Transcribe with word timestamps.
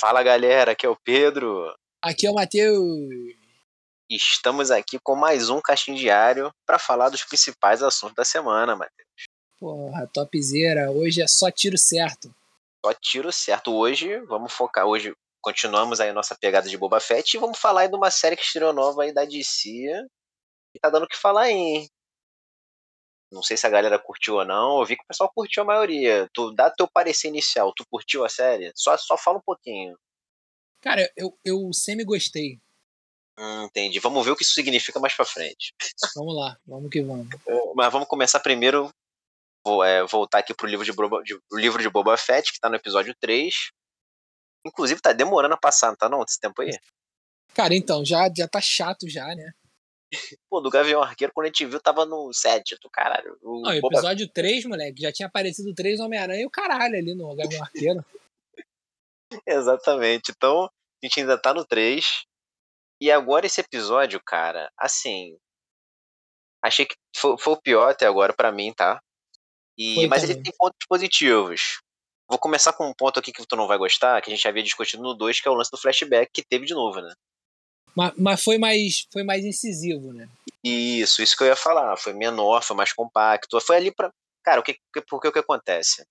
Fala 0.00 0.22
galera, 0.22 0.72
aqui 0.72 0.86
é 0.86 0.88
o 0.88 0.96
Pedro. 0.96 1.76
Aqui 2.00 2.26
é 2.26 2.30
o 2.30 2.34
Matheus. 2.34 3.10
Estamos 4.08 4.70
aqui 4.70 4.98
com 4.98 5.14
mais 5.14 5.50
um 5.50 5.60
Caixinho 5.60 5.98
Diário 5.98 6.50
para 6.64 6.78
falar 6.78 7.10
dos 7.10 7.22
principais 7.22 7.82
assuntos 7.82 8.14
da 8.14 8.24
semana, 8.24 8.74
Matheus. 8.74 9.06
Porra, 9.60 10.08
topzera. 10.10 10.90
Hoje 10.90 11.20
é 11.20 11.28
só 11.28 11.50
tiro 11.50 11.76
certo. 11.76 12.34
Só 12.82 12.94
tiro 12.94 13.30
certo. 13.30 13.76
Hoje, 13.76 14.18
vamos 14.20 14.54
focar. 14.54 14.86
Hoje 14.86 15.12
continuamos 15.42 16.00
aí 16.00 16.08
a 16.08 16.14
nossa 16.14 16.34
pegada 16.34 16.66
de 16.66 16.78
Boba 16.78 16.98
Fett 16.98 17.36
e 17.36 17.40
vamos 17.40 17.58
falar 17.58 17.82
aí 17.82 17.88
de 17.90 17.94
uma 17.94 18.10
série 18.10 18.36
que 18.36 18.42
estreou 18.42 18.72
nova 18.72 19.02
aí 19.02 19.12
da 19.12 19.26
DC. 19.26 19.68
E 20.74 20.80
tá 20.80 20.88
dando 20.88 21.04
o 21.04 21.08
que 21.08 21.16
falar 21.16 21.42
aí, 21.42 21.52
hein? 21.52 21.90
Não 23.30 23.42
sei 23.42 23.56
se 23.56 23.66
a 23.66 23.70
galera 23.70 23.98
curtiu 23.98 24.36
ou 24.36 24.44
não. 24.44 24.80
Eu 24.80 24.86
vi 24.86 24.96
que 24.96 25.04
o 25.04 25.06
pessoal 25.06 25.30
curtiu 25.32 25.62
a 25.62 25.66
maioria. 25.66 26.28
Tu 26.34 26.52
dá 26.52 26.70
teu 26.70 26.88
parecer 26.88 27.28
inicial. 27.28 27.72
Tu 27.74 27.84
curtiu 27.88 28.24
a 28.24 28.28
série? 28.28 28.72
Só, 28.74 28.96
só 28.96 29.16
fala 29.16 29.38
um 29.38 29.42
pouquinho. 29.42 29.96
Cara, 30.80 31.10
eu, 31.16 31.38
eu 31.44 31.70
semi 31.72 32.04
gostei. 32.04 32.58
Hum, 33.38 33.64
entendi. 33.64 34.00
Vamos 34.00 34.24
ver 34.24 34.32
o 34.32 34.36
que 34.36 34.42
isso 34.42 34.54
significa 34.54 34.98
mais 34.98 35.14
pra 35.14 35.24
frente. 35.24 35.74
Vamos 36.16 36.34
lá, 36.34 36.58
vamos 36.66 36.90
que 36.90 37.00
vamos. 37.02 37.28
Mas 37.74 37.92
vamos 37.92 38.08
começar 38.08 38.40
primeiro. 38.40 38.90
Vou 39.64 39.84
é, 39.84 40.04
voltar 40.06 40.38
aqui 40.38 40.54
pro 40.54 40.66
livro 40.66 40.84
de, 40.84 40.92
Boba, 40.92 41.22
de, 41.22 41.38
livro 41.52 41.82
de 41.82 41.88
Boba 41.88 42.16
Fett, 42.16 42.52
que 42.52 42.58
tá 42.58 42.68
no 42.68 42.76
episódio 42.76 43.14
3. 43.20 43.54
Inclusive, 44.66 45.00
tá 45.00 45.12
demorando 45.12 45.54
a 45.54 45.58
passar, 45.58 45.88
não 45.88 45.96
tá 45.96 46.08
não, 46.08 46.22
esse 46.22 46.40
tempo 46.40 46.60
aí? 46.62 46.70
Cara, 47.54 47.74
então, 47.74 48.04
já, 48.04 48.30
já 48.34 48.48
tá 48.48 48.60
chato 48.60 49.08
já, 49.08 49.26
né? 49.34 49.52
Pô, 50.48 50.60
do 50.60 50.70
Gavião 50.70 51.02
Arqueiro, 51.02 51.32
quando 51.32 51.44
a 51.44 51.48
gente 51.48 51.64
viu, 51.66 51.80
tava 51.80 52.04
no 52.04 52.32
7, 52.32 52.76
do 52.82 52.90
caralho. 52.90 53.38
O 53.42 53.62
Não, 53.62 53.72
episódio 53.72 54.26
Boba... 54.26 54.34
3, 54.34 54.64
moleque, 54.64 55.02
já 55.02 55.12
tinha 55.12 55.28
aparecido 55.28 55.74
3 55.74 56.00
Homem-Aranha 56.00 56.42
e 56.42 56.46
o 56.46 56.50
caralho 56.50 56.96
ali 56.96 57.14
no 57.14 57.34
Gavião 57.34 57.62
Arqueiro. 57.62 58.04
Exatamente. 59.46 60.32
Então, 60.32 60.64
a 60.64 61.06
gente 61.06 61.20
ainda 61.20 61.38
tá 61.38 61.54
no 61.54 61.64
3. 61.64 62.24
E 63.00 63.10
agora 63.10 63.46
esse 63.46 63.60
episódio, 63.60 64.20
cara, 64.22 64.70
assim. 64.76 65.38
Achei 66.62 66.84
que 66.84 66.94
foi, 67.16 67.38
foi 67.38 67.54
o 67.54 67.60
pior 67.60 67.90
até 67.90 68.06
agora 68.06 68.34
para 68.34 68.52
mim, 68.52 68.72
tá? 68.74 69.00
E, 69.78 70.06
mas 70.08 70.22
também. 70.22 70.36
ele 70.36 70.44
tem 70.44 70.52
pontos 70.58 70.86
positivos. 70.86 71.80
Vou 72.28 72.38
começar 72.38 72.72
com 72.74 72.86
um 72.86 72.92
ponto 72.92 73.18
aqui 73.18 73.32
que 73.32 73.46
tu 73.46 73.56
não 73.56 73.66
vai 73.66 73.78
gostar, 73.78 74.20
que 74.20 74.30
a 74.30 74.34
gente 74.34 74.46
havia 74.46 74.62
discutido 74.62 75.02
no 75.02 75.14
2, 75.14 75.40
que 75.40 75.48
é 75.48 75.50
o 75.50 75.54
lance 75.54 75.70
do 75.70 75.78
flashback 75.78 76.30
que 76.32 76.44
teve 76.44 76.66
de 76.66 76.74
novo, 76.74 77.00
né? 77.00 77.14
Mas, 77.94 78.12
mas 78.16 78.42
foi, 78.42 78.58
mais, 78.58 79.06
foi 79.12 79.22
mais 79.22 79.44
incisivo, 79.44 80.12
né? 80.12 80.28
Isso, 80.62 81.22
isso 81.22 81.36
que 81.36 81.42
eu 81.42 81.48
ia 81.48 81.56
falar. 81.56 81.96
Foi 81.96 82.12
menor, 82.12 82.62
foi 82.62 82.76
mais 82.76 82.92
compacto. 82.92 83.60
Foi 83.60 83.76
ali 83.76 83.94
pra. 83.94 84.12
Cara, 84.44 84.60
o 84.60 84.62
que, 84.62 84.78
porque 85.08 85.28
o 85.28 85.32
que 85.32 85.38
acontece? 85.38 86.04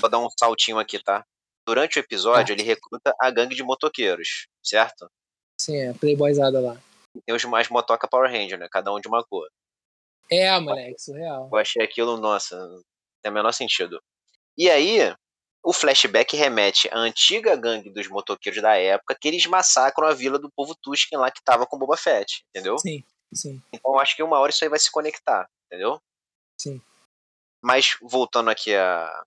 Vou 0.00 0.08
dar 0.08 0.18
um 0.18 0.28
saltinho 0.38 0.78
aqui, 0.78 1.02
tá? 1.02 1.24
Durante 1.66 1.98
o 1.98 2.00
episódio, 2.00 2.52
ah. 2.52 2.56
ele 2.56 2.66
recruta 2.66 3.14
a 3.20 3.30
gangue 3.30 3.54
de 3.54 3.62
motoqueiros, 3.62 4.46
certo? 4.62 5.10
Sim, 5.60 5.76
é, 5.76 5.92
playboyzada 5.92 6.58
lá. 6.58 6.80
tem 7.26 7.34
os 7.34 7.44
mais 7.44 7.68
motoca 7.68 8.08
Power 8.08 8.30
Ranger, 8.30 8.58
né? 8.58 8.66
Cada 8.70 8.92
um 8.92 9.00
de 9.00 9.08
uma 9.08 9.22
cor. 9.24 9.48
É, 10.30 10.58
moleque, 10.58 11.00
surreal. 11.02 11.50
Eu 11.52 11.58
achei 11.58 11.82
aquilo, 11.82 12.16
nossa, 12.16 12.56
não 12.56 12.82
tem 13.22 13.30
o 13.30 13.34
menor 13.34 13.52
sentido. 13.52 14.00
E 14.56 14.70
aí, 14.70 15.14
o 15.62 15.72
flashback 15.72 16.36
remete 16.36 16.88
à 16.90 16.98
antiga 16.98 17.54
gangue 17.54 17.90
dos 17.90 18.08
motoqueiros 18.08 18.62
da 18.62 18.76
época 18.76 19.16
que 19.18 19.28
eles 19.28 19.44
massacram 19.46 20.08
a 20.08 20.14
vila 20.14 20.38
do 20.38 20.50
povo 20.50 20.74
Tusken 20.74 21.18
lá 21.18 21.30
que 21.30 21.42
tava 21.42 21.66
com 21.66 21.78
Boba 21.78 21.96
Fett, 21.96 22.44
entendeu? 22.48 22.78
Sim, 22.78 23.04
sim. 23.32 23.62
Então 23.72 23.98
acho 23.98 24.16
que 24.16 24.22
uma 24.22 24.38
hora 24.38 24.50
isso 24.50 24.64
aí 24.64 24.70
vai 24.70 24.78
se 24.78 24.90
conectar, 24.90 25.48
entendeu? 25.66 26.00
Sim. 26.58 26.80
Mas 27.62 27.96
voltando 28.00 28.48
aqui 28.48 28.74
a, 28.74 29.24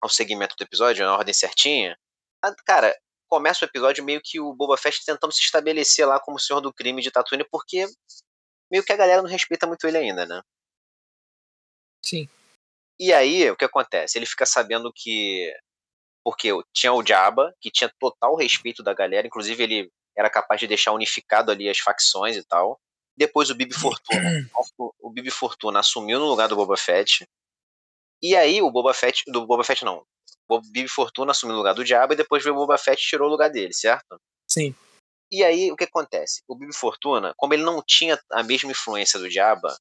ao 0.00 0.08
segmento 0.08 0.54
do 0.56 0.62
episódio, 0.62 1.04
na 1.04 1.16
ordem 1.16 1.34
certinha, 1.34 1.98
cara, 2.64 2.96
começa 3.28 3.64
o 3.64 3.68
episódio 3.68 4.04
meio 4.04 4.20
que 4.22 4.40
o 4.40 4.54
Boba 4.54 4.76
Fett 4.76 5.04
tentando 5.04 5.32
se 5.32 5.42
estabelecer 5.42 6.06
lá 6.06 6.20
como 6.20 6.38
senhor 6.38 6.60
do 6.60 6.72
crime 6.72 7.02
de 7.02 7.10
Tatooine, 7.10 7.44
porque 7.50 7.86
meio 8.70 8.84
que 8.84 8.92
a 8.92 8.96
galera 8.96 9.22
não 9.22 9.28
respeita 9.28 9.66
muito 9.66 9.86
ele 9.86 9.98
ainda, 9.98 10.24
né? 10.24 10.40
Sim. 12.00 12.28
E 13.00 13.12
aí, 13.12 13.48
o 13.50 13.56
que 13.56 13.64
acontece? 13.64 14.18
Ele 14.18 14.26
fica 14.26 14.44
sabendo 14.44 14.92
que. 14.94 15.52
Porque 16.24 16.50
tinha 16.74 16.92
o 16.92 17.04
Jabba, 17.04 17.54
que 17.60 17.70
tinha 17.70 17.90
total 17.98 18.34
respeito 18.36 18.82
da 18.82 18.92
galera, 18.92 19.26
inclusive 19.26 19.62
ele 19.62 19.90
era 20.16 20.28
capaz 20.28 20.60
de 20.60 20.66
deixar 20.66 20.92
unificado 20.92 21.50
ali 21.50 21.68
as 21.68 21.78
facções 21.78 22.36
e 22.36 22.44
tal. 22.44 22.78
Depois 23.16 23.50
o 23.50 23.54
Bibi 23.54 23.74
Fortuna. 23.74 24.20
o 25.00 25.10
Bibi 25.10 25.30
Fortuna 25.30 25.80
assumiu 25.80 26.18
no 26.18 26.26
lugar 26.26 26.48
do 26.48 26.56
Boba 26.56 26.76
Fett. 26.76 27.24
E 28.20 28.36
aí 28.36 28.60
o 28.60 28.70
Boba 28.70 28.92
Fett. 28.92 29.22
Do 29.28 29.46
Boba 29.46 29.64
Fett 29.64 29.84
não. 29.84 30.04
O 30.48 30.60
Bibi 30.60 30.88
Fortuna 30.88 31.30
assumiu 31.30 31.52
no 31.52 31.58
lugar 31.58 31.74
do 31.74 31.86
Jabba 31.86 32.14
e 32.14 32.16
depois 32.16 32.42
veio 32.42 32.54
o 32.54 32.58
Boba 32.58 32.76
Fett 32.76 33.00
e 33.00 33.06
tirou 33.06 33.28
o 33.28 33.30
lugar 33.30 33.48
dele, 33.48 33.72
certo? 33.72 34.20
Sim. 34.50 34.74
E 35.30 35.44
aí 35.44 35.70
o 35.70 35.76
que 35.76 35.84
acontece? 35.84 36.42
O 36.48 36.56
Bibi 36.56 36.74
Fortuna, 36.74 37.32
como 37.36 37.54
ele 37.54 37.62
não 37.62 37.82
tinha 37.86 38.18
a 38.32 38.42
mesma 38.42 38.70
influência 38.70 39.20
do 39.20 39.30
Jabba, 39.30 39.76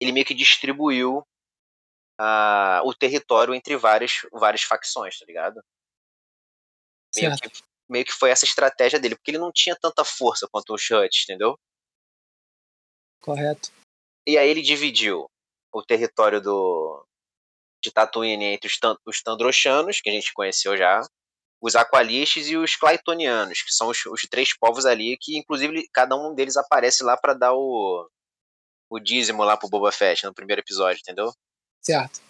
ele 0.00 0.12
meio 0.12 0.24
que 0.24 0.34
distribuiu 0.34 1.22
a, 2.24 2.80
o 2.84 2.94
território 2.94 3.52
entre 3.52 3.76
várias, 3.76 4.20
várias 4.32 4.62
facções, 4.62 5.18
tá 5.18 5.26
ligado? 5.26 5.60
Meio 7.16 7.36
que, 7.36 7.50
meio 7.88 8.04
que, 8.04 8.12
foi 8.12 8.30
essa 8.30 8.44
estratégia 8.44 9.00
dele, 9.00 9.16
porque 9.16 9.32
ele 9.32 9.38
não 9.38 9.50
tinha 9.52 9.76
tanta 9.76 10.04
força 10.04 10.48
quanto 10.50 10.72
o 10.72 10.78
Shut, 10.78 11.24
entendeu? 11.24 11.58
Correto. 13.20 13.72
E 14.26 14.38
aí 14.38 14.48
ele 14.48 14.62
dividiu 14.62 15.28
o 15.72 15.82
território 15.82 16.40
do 16.40 17.04
de 17.82 17.90
Tatooine 17.90 18.44
entre 18.44 18.68
os, 18.68 18.78
os 19.04 19.22
Tandrochanos, 19.22 20.00
que 20.00 20.08
a 20.08 20.12
gente 20.12 20.32
conheceu 20.32 20.76
já, 20.76 21.04
os 21.60 21.74
Aqualistes 21.74 22.46
e 22.46 22.56
os 22.56 22.76
Claytonianos, 22.76 23.60
que 23.62 23.72
são 23.72 23.88
os, 23.88 24.06
os, 24.06 24.22
três 24.30 24.56
povos 24.56 24.86
ali, 24.86 25.18
que 25.20 25.36
inclusive 25.36 25.88
cada 25.92 26.14
um 26.14 26.32
deles 26.32 26.56
aparece 26.56 27.02
lá 27.02 27.16
para 27.16 27.34
dar 27.34 27.52
o, 27.52 28.08
o 28.88 29.00
dízimo 29.00 29.42
lá 29.42 29.56
pro 29.56 29.68
Boba 29.68 29.90
Fett 29.90 30.24
no 30.24 30.32
primeiro 30.32 30.60
episódio, 30.62 31.00
entendeu? 31.00 31.32
Certo. 31.82 32.20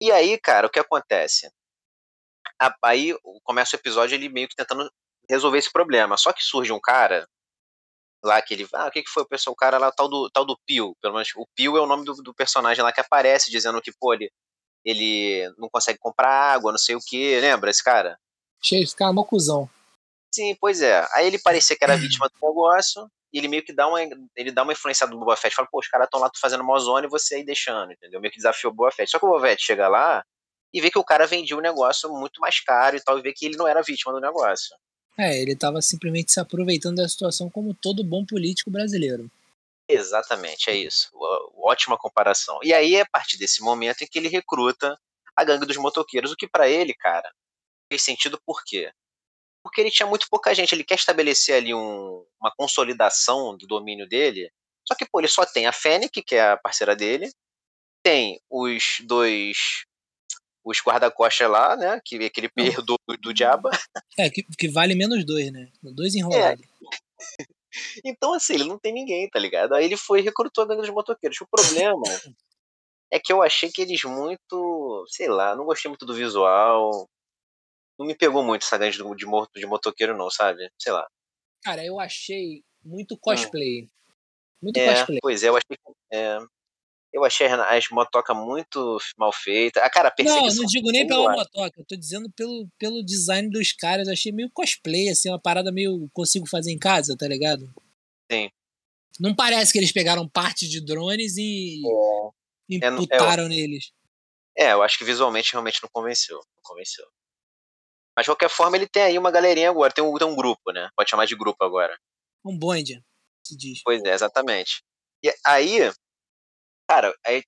E 0.00 0.10
aí, 0.10 0.38
cara, 0.38 0.66
o 0.66 0.70
que 0.70 0.78
acontece? 0.78 1.50
Aí 2.82 3.16
começa 3.42 3.76
o 3.76 3.78
episódio 3.78 4.14
ele 4.14 4.28
meio 4.28 4.48
que 4.48 4.56
tentando 4.56 4.90
resolver 5.28 5.58
esse 5.58 5.72
problema. 5.72 6.16
Só 6.16 6.32
que 6.32 6.42
surge 6.42 6.72
um 6.72 6.80
cara 6.80 7.26
lá 8.24 8.40
que 8.42 8.54
ele. 8.54 8.68
Ah, 8.74 8.88
o 8.88 8.90
que, 8.90 9.02
que 9.02 9.10
foi 9.10 9.22
o 9.22 9.28
pessoal? 9.28 9.52
O 9.52 9.56
cara 9.56 9.78
lá, 9.78 9.90
tal 9.90 10.08
do, 10.08 10.30
tal 10.30 10.44
do 10.44 10.58
Pio. 10.66 10.94
Pelo 11.00 11.14
menos 11.14 11.28
o 11.36 11.46
Pio 11.54 11.76
é 11.76 11.80
o 11.80 11.86
nome 11.86 12.04
do, 12.04 12.14
do 12.14 12.34
personagem 12.34 12.82
lá 12.82 12.92
que 12.92 13.00
aparece, 13.00 13.50
dizendo 13.50 13.80
que, 13.80 13.92
pô, 13.92 14.12
ele, 14.12 14.30
ele 14.84 15.52
não 15.58 15.68
consegue 15.68 15.98
comprar 15.98 16.54
água, 16.54 16.72
não 16.72 16.78
sei 16.78 16.94
o 16.94 17.00
que. 17.00 17.40
Lembra 17.40 17.70
esse 17.70 17.82
cara? 17.82 18.18
Cheio, 18.62 18.82
esse 18.82 18.96
cara 18.96 19.10
é 19.10 19.12
uma 19.12 19.24
cuzão. 19.24 19.68
Sim, 20.34 20.54
pois 20.60 20.82
é. 20.82 21.06
Aí 21.12 21.26
ele 21.26 21.38
parecia 21.38 21.76
que 21.76 21.84
era 21.84 21.96
vítima 21.96 22.28
do 22.28 22.46
negócio 22.46 23.10
ele 23.38 23.48
meio 23.48 23.62
que 23.62 23.72
dá 23.72 23.86
uma, 23.88 24.00
ele 24.34 24.50
dá 24.50 24.62
uma 24.62 24.72
influência 24.72 25.06
do 25.06 25.18
Boba 25.18 25.36
Fett, 25.36 25.54
fala, 25.54 25.68
pô, 25.70 25.78
os 25.78 25.88
caras 25.88 26.06
estão 26.06 26.20
lá 26.20 26.30
fazendo 26.40 26.62
uma 26.62 26.78
zona 26.78 27.06
e 27.06 27.10
você 27.10 27.36
aí 27.36 27.44
deixando, 27.44 27.92
entendeu? 27.92 28.20
Meio 28.20 28.32
que 28.32 28.38
desafiou 28.38 28.72
o 28.72 28.76
Boba 28.76 28.90
Fett. 28.90 29.10
Só 29.10 29.18
que 29.18 29.24
o 29.24 29.28
Boba 29.28 29.46
Fett 29.46 29.62
chega 29.62 29.88
lá 29.88 30.24
e 30.72 30.80
vê 30.80 30.90
que 30.90 30.98
o 30.98 31.04
cara 31.04 31.26
vendia 31.26 31.56
um 31.56 31.60
negócio 31.60 32.12
muito 32.12 32.40
mais 32.40 32.60
caro 32.60 32.96
e 32.96 33.00
tal, 33.00 33.18
e 33.18 33.22
vê 33.22 33.32
que 33.32 33.46
ele 33.46 33.56
não 33.56 33.66
era 33.66 33.82
vítima 33.82 34.12
do 34.12 34.20
negócio. 34.20 34.76
É, 35.18 35.40
ele 35.40 35.52
estava 35.52 35.80
simplesmente 35.80 36.32
se 36.32 36.38
aproveitando 36.38 36.96
da 36.96 37.08
situação 37.08 37.48
como 37.48 37.72
todo 37.74 38.04
bom 38.04 38.24
político 38.24 38.70
brasileiro. 38.70 39.30
Exatamente, 39.88 40.68
é 40.68 40.74
isso. 40.74 41.10
Ótima 41.56 41.96
comparação. 41.96 42.58
E 42.62 42.74
aí 42.74 42.96
é 42.96 43.02
a 43.02 43.06
partir 43.06 43.38
desse 43.38 43.62
momento 43.62 44.02
em 44.02 44.06
que 44.06 44.18
ele 44.18 44.28
recruta 44.28 44.98
a 45.34 45.44
gangue 45.44 45.66
dos 45.66 45.76
motoqueiros, 45.76 46.32
o 46.32 46.36
que 46.36 46.48
para 46.48 46.68
ele, 46.68 46.92
cara, 46.94 47.30
fez 47.90 48.02
sentido 48.02 48.40
por 48.44 48.62
quê? 48.64 48.90
Porque 49.66 49.80
ele 49.80 49.90
tinha 49.90 50.06
muito 50.06 50.28
pouca 50.30 50.54
gente. 50.54 50.72
Ele 50.72 50.84
quer 50.84 50.94
estabelecer 50.94 51.56
ali 51.56 51.74
um, 51.74 52.24
uma 52.40 52.52
consolidação 52.56 53.56
do 53.56 53.66
domínio 53.66 54.08
dele. 54.08 54.48
Só 54.86 54.94
que, 54.94 55.04
pô, 55.04 55.18
ele 55.18 55.26
só 55.26 55.44
tem 55.44 55.66
a 55.66 55.72
Fennec, 55.72 56.22
que 56.22 56.36
é 56.36 56.52
a 56.52 56.56
parceira 56.56 56.94
dele, 56.94 57.28
tem 58.00 58.40
os 58.48 58.98
dois. 59.04 59.84
Os 60.64 60.78
guarda-costas 60.80 61.50
lá, 61.50 61.76
né? 61.76 62.00
Que 62.04 62.24
aquele 62.24 62.48
perdo 62.48 62.96
do, 63.08 63.16
do 63.16 63.34
diabo. 63.34 63.68
É, 64.18 64.30
que, 64.30 64.44
que 64.56 64.68
vale 64.68 64.94
menos 64.94 65.26
dois, 65.26 65.52
né? 65.52 65.68
Dois 65.82 66.14
enrolados. 66.14 66.64
É. 66.64 67.44
Então, 68.02 68.32
assim, 68.32 68.54
ele 68.54 68.64
não 68.64 68.78
tem 68.78 68.90
ninguém, 68.90 69.28
tá 69.28 69.38
ligado? 69.38 69.74
Aí 69.74 69.84
ele 69.84 69.98
foi 69.98 70.20
e 70.20 70.22
recrutou 70.22 70.64
a 70.64 70.66
gangue 70.66 70.80
dos 70.80 70.88
motoqueiros. 70.88 71.38
O 71.42 71.46
problema 71.46 72.00
é 73.12 73.20
que 73.20 73.30
eu 73.30 73.42
achei 73.42 73.70
que 73.70 73.82
eles 73.82 74.02
muito. 74.04 75.04
Sei 75.08 75.28
lá, 75.28 75.54
não 75.54 75.66
gostei 75.66 75.90
muito 75.90 76.06
do 76.06 76.14
visual 76.14 77.06
não 77.98 78.06
me 78.06 78.14
pegou 78.14 78.42
muito 78.42 78.62
essa 78.62 78.78
grande 78.78 78.98
de, 78.98 79.02
de, 79.02 79.26
de 79.54 79.66
motoqueiro, 79.66 80.16
não, 80.16 80.30
sabe? 80.30 80.70
Sei 80.78 80.92
lá. 80.92 81.06
Cara, 81.62 81.84
eu 81.84 81.98
achei 81.98 82.62
muito 82.84 83.14
hum. 83.14 83.18
cosplay. 83.20 83.84
Hum. 83.84 83.88
Muito 84.62 84.76
é, 84.78 84.94
cosplay. 84.94 85.18
Pois 85.20 85.42
é, 85.42 85.48
eu 85.48 85.56
achei. 85.56 85.78
É, 86.12 86.38
eu 87.12 87.24
achei 87.24 87.46
as 87.46 87.88
motoca 87.90 88.34
muito 88.34 88.98
mal 89.16 89.32
feita. 89.32 89.80
A 89.80 89.88
cara, 89.88 90.12
Não, 90.20 90.46
não 90.46 90.64
digo 90.66 90.90
nem 90.90 91.06
pela 91.06 91.32
motoca, 91.32 91.80
eu 91.80 91.84
tô 91.86 91.96
dizendo 91.96 92.30
pelo, 92.32 92.68
pelo 92.78 93.02
design 93.02 93.48
dos 93.48 93.72
caras. 93.72 94.06
Eu 94.06 94.12
achei 94.12 94.32
meio 94.32 94.50
cosplay, 94.52 95.08
assim, 95.08 95.30
uma 95.30 95.40
parada 95.40 95.72
meio 95.72 96.10
consigo 96.12 96.46
fazer 96.46 96.72
em 96.72 96.78
casa, 96.78 97.16
tá 97.16 97.26
ligado? 97.26 97.72
Sim. 98.30 98.50
Não 99.18 99.34
parece 99.34 99.72
que 99.72 99.78
eles 99.78 99.92
pegaram 99.92 100.28
parte 100.28 100.68
de 100.68 100.84
drones 100.84 101.36
e 101.38 101.80
é. 102.70 102.84
é 102.84 102.88
imputaram 102.88 103.44
é, 103.44 103.48
neles. 103.48 103.92
É, 104.54 104.72
eu 104.72 104.82
acho 104.82 104.98
que 104.98 105.04
visualmente 105.04 105.52
realmente 105.52 105.82
não 105.82 105.88
convenceu. 105.90 106.36
Não 106.36 106.62
convenceu. 106.62 107.06
Mas 108.16 108.24
de 108.24 108.30
qualquer 108.30 108.48
forma, 108.48 108.76
ele 108.76 108.88
tem 108.88 109.02
aí 109.02 109.18
uma 109.18 109.30
galerinha 109.30 109.68
agora, 109.68 109.92
tem 109.92 110.02
um, 110.02 110.16
tem 110.16 110.26
um 110.26 110.34
grupo, 110.34 110.72
né? 110.72 110.88
Pode 110.96 111.10
chamar 111.10 111.26
de 111.26 111.36
grupo 111.36 111.62
agora. 111.62 111.96
Um 112.44 112.58
bonde, 112.58 113.02
se 113.46 113.56
diz. 113.56 113.82
Pois 113.84 114.02
é, 114.02 114.14
exatamente. 114.14 114.82
E 115.22 115.32
aí, 115.44 115.92
cara, 116.88 117.14
aí 117.24 117.42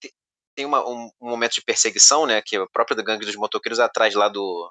tem, 0.54 0.66
uma, 0.66 0.86
um, 0.86 1.10
um, 1.20 1.30
momento 1.30 1.54
de 1.54 1.62
perseguição, 1.62 2.26
né? 2.26 2.42
Que 2.42 2.56
é 2.56 2.60
o 2.60 2.68
próprio 2.68 3.02
gangue 3.02 3.24
dos 3.24 3.36
motoqueiros 3.36 3.80
atrás 3.80 4.14
lá 4.14 4.28
do, 4.28 4.70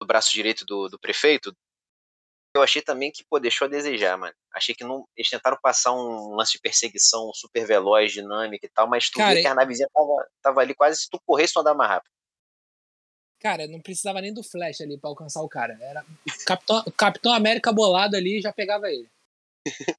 do 0.00 0.06
braço 0.06 0.32
direito 0.32 0.66
do, 0.66 0.88
do 0.88 0.98
prefeito. 0.98 1.56
Eu 2.54 2.62
achei 2.62 2.82
também 2.82 3.10
que, 3.10 3.24
pô, 3.24 3.38
deixou 3.38 3.64
a 3.64 3.70
desejar, 3.70 4.18
mano. 4.18 4.34
Achei 4.52 4.74
que 4.74 4.84
não, 4.84 5.08
eles 5.16 5.30
tentaram 5.30 5.56
passar 5.62 5.92
um 5.92 6.34
lance 6.34 6.52
de 6.52 6.60
perseguição 6.60 7.32
super 7.32 7.66
veloz, 7.66 8.12
dinâmica 8.12 8.66
e 8.66 8.68
tal, 8.68 8.86
mas 8.86 9.08
tu 9.08 9.16
Cara, 9.16 9.34
vê 9.34 9.40
que 9.40 9.46
a 9.46 9.54
navezinha 9.54 9.88
tava, 9.94 10.28
tava 10.42 10.60
ali 10.60 10.74
quase 10.74 11.00
se 11.00 11.08
tu 11.08 11.18
corresse, 11.24 11.54
tu 11.54 11.60
andar 11.60 11.72
mais 11.72 11.90
rápido. 11.90 12.12
Cara, 13.42 13.66
não 13.66 13.80
precisava 13.80 14.20
nem 14.20 14.32
do 14.32 14.44
flash 14.44 14.80
ali 14.80 14.96
para 14.96 15.10
alcançar 15.10 15.42
o 15.42 15.48
cara. 15.48 15.76
Era 15.80 16.04
o 16.04 16.44
Capitão, 16.46 16.82
o 16.86 16.92
Capitão 16.92 17.34
América 17.34 17.72
bolado 17.72 18.16
ali 18.16 18.40
já 18.40 18.52
pegava 18.52 18.88
ele. 18.88 19.10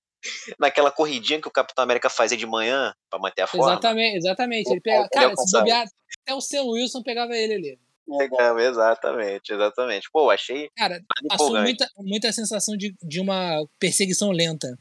Naquela 0.58 0.90
corridinha 0.90 1.42
que 1.42 1.48
o 1.50 1.52
Capitão 1.52 1.84
América 1.84 2.10
fazia 2.10 2.38
de 2.38 2.46
manhã 2.46 2.96
para 3.10 3.20
manter 3.20 3.42
a 3.42 3.48
forma. 3.48 3.74
Exatamente, 3.74 4.18
exatamente. 4.18 4.72
Ele 4.72 4.80
pega, 4.80 5.10
cara, 5.12 5.36
se 5.36 5.58
bobear, 5.58 5.86
até 6.22 6.34
o 6.34 6.40
Sam 6.40 6.64
Wilson 6.64 7.04
pegava 7.04 7.36
ele 7.36 7.54
ali. 7.54 7.80
Legal, 8.08 8.58
exatamente, 8.60 9.54
exatamente. 9.54 10.10
Pô, 10.10 10.30
achei. 10.30 10.70
Cara, 10.78 11.04
passou 11.28 11.62
muita, 11.62 11.90
muita 11.98 12.32
sensação 12.32 12.78
de, 12.78 12.96
de 13.02 13.20
uma 13.20 13.66
perseguição 13.78 14.32
lenta. 14.32 14.80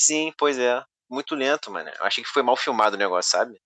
Sim, 0.00 0.32
pois 0.38 0.56
é. 0.56 0.80
Muito 1.10 1.34
lento, 1.34 1.68
mano. 1.68 1.90
Eu 1.98 2.04
achei 2.04 2.22
que 2.22 2.30
foi 2.30 2.44
mal 2.44 2.56
filmado 2.56 2.94
o 2.94 2.98
negócio, 2.98 3.32
sabe? 3.32 3.60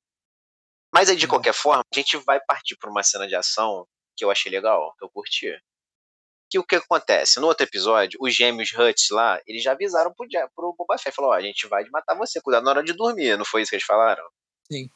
Mas 0.93 1.11
aí, 1.11 1.17
de 1.17 1.27
é. 1.27 1.29
qualquer 1.29 1.53
forma, 1.53 1.83
a 1.93 1.95
gente 1.95 2.17
vai 2.19 2.41
partir 2.41 2.77
pra 2.77 2.91
uma 2.91 3.03
cena 3.03 3.29
de 3.29 3.35
ação 3.35 3.87
que 4.17 4.25
eu 4.25 4.31
achei 4.31 4.51
legal, 4.51 4.95
que 4.99 5.05
eu 5.05 5.11
curti. 5.11 5.53
Que 6.49 6.59
o 6.59 6.65
que 6.65 6.77
acontece? 6.77 7.41
No 7.41 7.49
outro 7.49 7.65
episódio, 7.67 8.19
os 8.21 8.35
gêmeos 8.35 8.73
Huts 8.73 9.11
lá, 9.11 9.41
eles 9.47 9.63
já 9.63 9.73
avisaram 9.73 10.15
pro, 10.15 10.27
pro 10.55 10.75
Boba 10.79 10.97
Fett, 10.99 11.15
falou, 11.15 11.33
ó, 11.33 11.35
a 11.35 11.41
gente 11.41 11.67
vai 11.67 11.85
matar 11.91 12.15
você, 12.17 12.41
cuidado 12.41 12.65
na 12.65 12.71
hora 12.71 12.85
de 12.85 12.93
dormir, 12.93 13.37
não 13.37 13.45
foi 13.45 13.63
isso 13.63 13.71
que 13.71 13.77
eles 13.77 13.87
falaram? 13.87 14.25
Sim. 14.71 14.89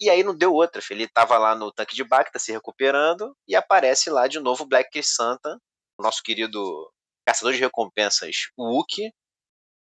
E 0.00 0.10
aí 0.10 0.22
não 0.22 0.36
deu 0.36 0.52
outra, 0.52 0.82
ele 0.90 1.08
tava 1.08 1.38
lá 1.38 1.54
no 1.54 1.72
tanque 1.72 1.94
de 1.94 2.04
Bacta 2.04 2.38
se 2.38 2.52
recuperando 2.52 3.34
e 3.48 3.56
aparece 3.56 4.10
lá 4.10 4.26
de 4.26 4.38
novo 4.38 4.66
Black 4.66 5.02
Santa, 5.02 5.58
o 5.98 6.02
nosso 6.02 6.22
querido 6.22 6.92
caçador 7.26 7.54
de 7.54 7.60
recompensas, 7.60 8.50
o 8.56 8.76
Wookie, 8.76 9.10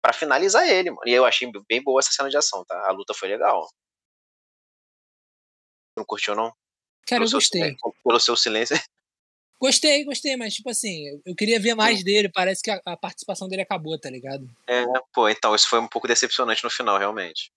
para 0.02 0.12
finalizar 0.12 0.68
ele, 0.68 0.90
mano. 0.90 1.02
E 1.06 1.12
eu 1.12 1.24
achei 1.24 1.50
bem 1.66 1.82
boa 1.82 1.98
essa 1.98 2.12
cena 2.12 2.28
de 2.28 2.36
ação, 2.36 2.62
tá? 2.66 2.86
A 2.86 2.92
luta 2.92 3.14
foi 3.14 3.28
legal. 3.28 3.66
Não 5.96 6.04
curtiu, 6.04 6.34
não? 6.34 6.52
Cara, 7.06 7.24
eu 7.24 7.30
gostei. 7.30 7.76
Seu, 7.78 7.94
pelo 8.04 8.20
seu 8.20 8.36
silêncio. 8.36 8.76
Gostei, 9.60 10.04
gostei, 10.04 10.36
mas 10.36 10.52
tipo 10.52 10.68
assim, 10.68 11.22
eu 11.24 11.34
queria 11.34 11.58
ver 11.58 11.74
mais 11.74 11.98
Sim. 11.98 12.04
dele. 12.04 12.28
Parece 12.28 12.62
que 12.62 12.70
a, 12.70 12.78
a, 12.84 12.96
participação 12.98 13.48
dele 13.48 13.62
acabou, 13.62 13.98
tá 13.98 14.10
ligado? 14.10 14.46
É, 14.66 14.84
pô, 15.10 15.26
então 15.26 15.54
isso 15.54 15.68
foi 15.70 15.80
um 15.80 15.88
pouco 15.88 16.06
decepcionante 16.06 16.62
no 16.62 16.68
final, 16.68 16.98
realmente. 16.98 17.50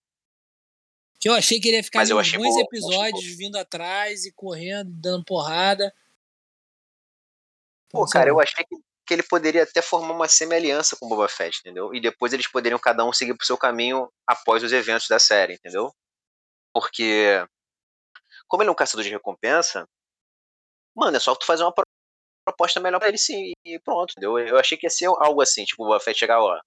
Que 1.20 1.28
eu 1.28 1.34
achei 1.34 1.60
que 1.60 1.68
ele 1.68 1.76
ia 1.76 1.84
ficar 1.84 1.98
mas 1.98 2.10
alguns 2.10 2.32
boa, 2.32 2.62
episódios 2.62 3.36
vindo 3.36 3.56
atrás 3.56 4.24
e 4.24 4.32
correndo, 4.32 4.90
dando 4.90 5.24
porrada. 5.24 5.92
Pô, 7.90 8.06
cara, 8.06 8.30
eu 8.30 8.40
achei 8.40 8.64
que, 8.64 8.76
que 9.04 9.14
ele 9.14 9.22
poderia 9.22 9.64
até 9.64 9.82
formar 9.82 10.14
uma 10.14 10.28
semi-aliança 10.28 10.96
com 10.96 11.06
o 11.06 11.08
Boba 11.08 11.28
Fett, 11.28 11.58
entendeu? 11.60 11.92
E 11.94 12.00
depois 12.00 12.32
eles 12.32 12.46
poderiam 12.46 12.78
cada 12.78 13.04
um 13.04 13.12
seguir 13.12 13.34
pro 13.34 13.46
seu 13.46 13.58
caminho 13.58 14.08
após 14.26 14.62
os 14.62 14.72
eventos 14.72 15.08
da 15.08 15.18
série, 15.18 15.54
entendeu? 15.54 15.92
Porque 16.72 17.44
como 18.48 18.62
ele 18.62 18.70
é 18.70 18.72
um 18.72 18.76
caçador 18.76 19.04
de 19.04 19.10
recompensa, 19.10 19.86
mano, 20.96 21.16
é 21.16 21.20
só 21.20 21.34
tu 21.34 21.46
fazer 21.46 21.62
uma 21.62 21.74
proposta 22.44 22.80
melhor 22.80 22.98
para 22.98 23.08
ele 23.08 23.18
sim, 23.18 23.52
e 23.64 23.78
pronto, 23.78 24.12
entendeu? 24.12 24.38
Eu 24.38 24.58
achei 24.58 24.76
que 24.76 24.86
ia 24.86 24.90
ser 24.90 25.06
algo 25.06 25.40
assim, 25.40 25.64
tipo, 25.64 25.84
o 25.84 25.86
Boba 25.86 26.00
Fett 26.00 26.18
chegar, 26.18 26.40
ó, 26.40 26.58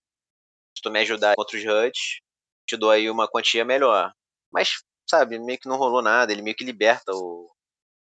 se 0.78 0.82
tu 0.82 0.92
me 0.92 1.00
ajudar 1.00 1.36
contra 1.36 1.58
os 1.58 1.64
Huts, 1.64 2.22
te 2.68 2.78
dou 2.78 2.92
aí 2.92 3.10
uma 3.10 3.28
quantia 3.28 3.66
melhor. 3.66 4.14
Mas, 4.52 4.84
sabe, 5.10 5.40
meio 5.40 5.60
que 5.60 5.68
não 5.68 5.78
rolou 5.78 6.02
nada, 6.02 6.32
ele 6.32 6.42
meio 6.42 6.56
que 6.56 6.64
liberta 6.64 7.12
o 7.14 7.52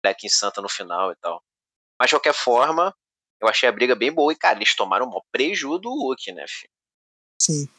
Black 0.04 0.26
em 0.26 0.30
Santa 0.30 0.62
no 0.62 0.70
final 0.70 1.12
e 1.12 1.16
tal. 1.16 1.42
Mas, 2.00 2.10
de 2.10 2.16
qualquer 2.16 2.34
forma, 2.34 2.94
eu 3.42 3.48
achei 3.48 3.68
a 3.68 3.72
briga 3.72 3.96
bem 3.96 4.12
boa 4.12 4.32
e, 4.32 4.36
cara, 4.36 4.58
eles 4.58 4.76
tomaram 4.76 5.08
maior 5.08 5.24
prejuízo 5.32 5.80
do 5.80 5.90
Hulk, 5.90 6.32
né, 6.34 6.46
filho? 6.48 6.72
Sim. 7.42 7.79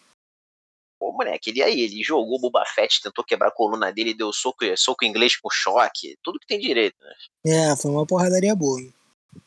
Pô, 1.00 1.12
moleque, 1.12 1.49
ele 1.49 1.62
aí, 1.62 1.81
ele 1.81 2.05
jogou 2.05 2.37
o 2.37 2.38
Boba 2.38 2.62
Fett, 2.67 3.00
tentou 3.00 3.25
quebrar 3.25 3.49
a 3.49 3.50
coluna 3.50 3.91
dele, 3.91 4.12
deu 4.12 4.31
soco, 4.35 4.67
soco 4.76 5.02
inglês 5.02 5.35
com 5.35 5.49
choque, 5.49 6.19
tudo 6.23 6.38
que 6.38 6.47
tem 6.47 6.58
direito, 6.58 6.94
né? 7.00 7.14
É, 7.47 7.75
foi 7.75 7.91
uma 7.91 8.06
porradaria 8.06 8.55
boa. 8.55 8.79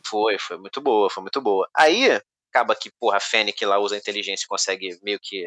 Foi, 0.03 0.39
foi 0.39 0.57
muito 0.57 0.81
boa, 0.81 1.11
foi 1.11 1.21
muito 1.21 1.39
boa. 1.39 1.69
Aí, 1.71 2.19
acaba 2.49 2.75
que, 2.75 2.89
porra, 2.99 3.17
a 3.17 3.19
Fennec 3.19 3.63
lá 3.65 3.77
usa 3.77 3.93
a 3.93 3.99
inteligência 3.99 4.45
e 4.45 4.47
consegue 4.47 4.99
meio 5.03 5.19
que 5.21 5.45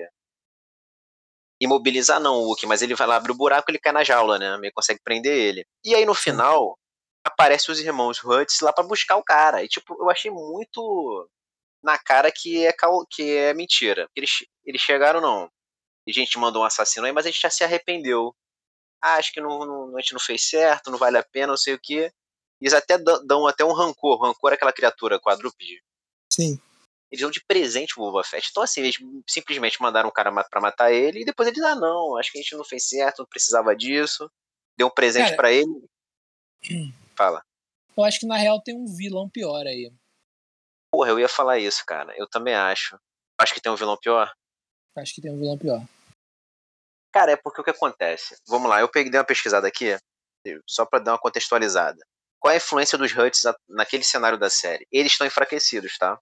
imobilizar 1.60 2.20
não 2.20 2.36
o 2.36 2.44
Hulk, 2.44 2.66
mas 2.66 2.82
ele 2.82 2.94
vai 2.94 3.08
lá, 3.08 3.16
abre 3.16 3.32
o 3.32 3.36
buraco 3.36 3.68
ele 3.68 3.78
cai 3.78 3.92
na 3.92 4.04
jaula, 4.04 4.38
né? 4.38 4.56
Meio 4.58 4.72
consegue 4.72 5.00
prender 5.02 5.32
ele. 5.32 5.66
E 5.84 5.92
aí 5.92 6.06
no 6.06 6.14
final, 6.14 6.78
aparece 7.24 7.68
os 7.68 7.80
irmãos 7.80 8.22
Hutz 8.22 8.60
lá 8.60 8.72
para 8.72 8.86
buscar 8.86 9.16
o 9.16 9.24
cara. 9.24 9.64
E 9.64 9.68
tipo, 9.68 9.96
eu 10.00 10.08
achei 10.08 10.30
muito 10.30 11.28
na 11.82 11.98
cara 11.98 12.30
que 12.30 12.64
é, 12.64 12.72
que 13.10 13.36
é 13.36 13.52
mentira. 13.54 14.08
Eles, 14.14 14.44
eles 14.64 14.80
chegaram, 14.80 15.20
não 15.20 15.50
a 16.10 16.14
gente 16.14 16.38
mandou 16.38 16.62
um 16.62 16.64
assassino 16.64 17.06
aí, 17.06 17.12
mas 17.12 17.26
a 17.26 17.30
gente 17.30 17.40
já 17.40 17.50
se 17.50 17.64
arrependeu. 17.64 18.34
Ah, 19.02 19.14
acho 19.14 19.32
que 19.32 19.40
não, 19.40 19.64
não, 19.66 19.96
a 19.96 20.00
gente 20.00 20.12
não 20.12 20.20
fez 20.20 20.48
certo, 20.48 20.90
não 20.90 20.98
vale 20.98 21.18
a 21.18 21.22
pena, 21.22 21.48
não 21.48 21.56
sei 21.56 21.74
o 21.74 21.80
que. 21.80 22.10
Eles 22.60 22.72
até 22.72 22.96
dão 22.98 23.46
até 23.46 23.64
um 23.64 23.72
rancor. 23.72 24.20
Rancor 24.20 24.52
aquela 24.52 24.72
criatura 24.72 25.20
quadrúpede. 25.20 25.82
Sim. 26.32 26.58
Eles 27.10 27.20
dão 27.20 27.30
de 27.30 27.44
presente 27.44 27.94
o 27.96 28.02
Boba 28.02 28.24
Fett. 28.24 28.48
Então, 28.50 28.62
assim, 28.62 28.80
eles 28.80 28.96
simplesmente 29.28 29.80
mandaram 29.80 30.08
um 30.08 30.12
cara 30.12 30.32
pra 30.44 30.60
matar 30.60 30.92
ele 30.92 31.20
e 31.20 31.24
depois 31.24 31.48
eles, 31.48 31.62
ah, 31.62 31.74
não, 31.74 32.16
acho 32.16 32.32
que 32.32 32.38
a 32.38 32.42
gente 32.42 32.56
não 32.56 32.64
fez 32.64 32.88
certo, 32.88 33.20
não 33.20 33.26
precisava 33.26 33.76
disso. 33.76 34.30
Deu 34.76 34.88
um 34.88 34.90
presente 34.90 35.36
para 35.36 35.52
ele. 35.52 35.88
Fala. 37.16 37.42
Eu 37.96 38.04
acho 38.04 38.20
que 38.20 38.26
na 38.26 38.36
real 38.36 38.60
tem 38.60 38.76
um 38.76 38.86
vilão 38.86 39.28
pior 39.28 39.66
aí. 39.66 39.90
Porra, 40.90 41.10
eu 41.10 41.20
ia 41.20 41.28
falar 41.28 41.58
isso, 41.58 41.84
cara. 41.86 42.14
Eu 42.16 42.28
também 42.28 42.54
acho. 42.54 42.98
Acho 43.38 43.54
que 43.54 43.60
tem 43.60 43.70
um 43.70 43.76
vilão 43.76 43.96
pior. 43.96 44.32
Acho 44.96 45.14
que 45.14 45.20
tem 45.20 45.30
um 45.30 45.38
vilão 45.38 45.56
pior. 45.56 45.86
Cara, 47.16 47.32
é 47.32 47.36
porque 47.36 47.62
o 47.62 47.64
que 47.64 47.70
acontece? 47.70 48.36
Vamos 48.46 48.68
lá, 48.68 48.78
eu 48.82 48.90
peguei 48.90 49.18
uma 49.18 49.24
pesquisada 49.24 49.66
aqui, 49.66 49.96
só 50.66 50.84
para 50.84 50.98
dar 50.98 51.12
uma 51.12 51.18
contextualizada. 51.18 51.96
Qual 52.38 52.52
é 52.52 52.56
a 52.56 52.58
influência 52.58 52.98
dos 52.98 53.10
Huts 53.10 53.40
naquele 53.66 54.04
cenário 54.04 54.36
da 54.36 54.50
série? 54.50 54.86
Eles 54.92 55.12
estão 55.12 55.26
enfraquecidos, 55.26 55.96
tá? 55.96 56.20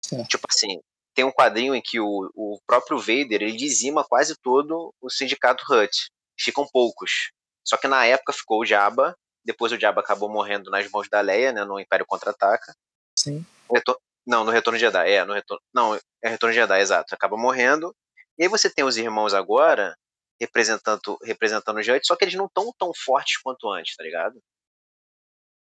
Certo. 0.00 0.28
Tipo 0.28 0.46
assim, 0.48 0.80
tem 1.12 1.24
um 1.24 1.32
quadrinho 1.32 1.74
em 1.74 1.82
que 1.82 1.98
o, 1.98 2.30
o 2.36 2.60
próprio 2.64 3.00
Vader 3.00 3.42
ele 3.42 3.56
dizima 3.56 4.04
quase 4.04 4.36
todo 4.40 4.94
o 5.00 5.10
sindicato 5.10 5.64
Hut. 5.68 6.08
Ficam 6.38 6.64
poucos. 6.72 7.32
Só 7.66 7.76
que 7.76 7.88
na 7.88 8.06
época 8.06 8.32
ficou 8.32 8.60
o 8.60 8.64
Jabba, 8.64 9.16
depois 9.44 9.72
o 9.72 9.80
Jabba 9.80 10.02
acabou 10.02 10.28
morrendo 10.28 10.70
nas 10.70 10.88
mãos 10.88 11.08
da 11.08 11.20
Leia, 11.20 11.50
né, 11.50 11.64
no 11.64 11.80
Império 11.80 12.06
Contra-Ataca. 12.06 12.72
Sim. 13.18 13.44
Retor... 13.68 13.98
Não, 14.24 14.44
no 14.44 14.52
Retorno 14.52 14.78
de 14.78 14.84
Jedi, 14.84 15.10
é, 15.10 15.24
no 15.24 15.34
Retorno... 15.34 15.60
Não, 15.74 15.96
é 16.22 16.28
Retorno 16.28 16.54
de 16.54 16.60
Jedi, 16.60 16.80
exato. 16.80 17.12
Acaba 17.12 17.36
morrendo. 17.36 17.92
E 18.38 18.44
aí 18.44 18.48
você 18.48 18.70
tem 18.70 18.84
os 18.84 18.96
irmãos 18.96 19.34
agora, 19.34 19.96
representando, 20.40 21.18
representando 21.22 21.78
os 21.78 21.86
Judge, 21.86 22.06
só 22.06 22.16
que 22.16 22.24
eles 22.24 22.34
não 22.34 22.46
estão 22.46 22.72
tão 22.78 22.92
fortes 22.94 23.38
quanto 23.38 23.70
antes, 23.70 23.96
tá 23.96 24.02
ligado? 24.02 24.40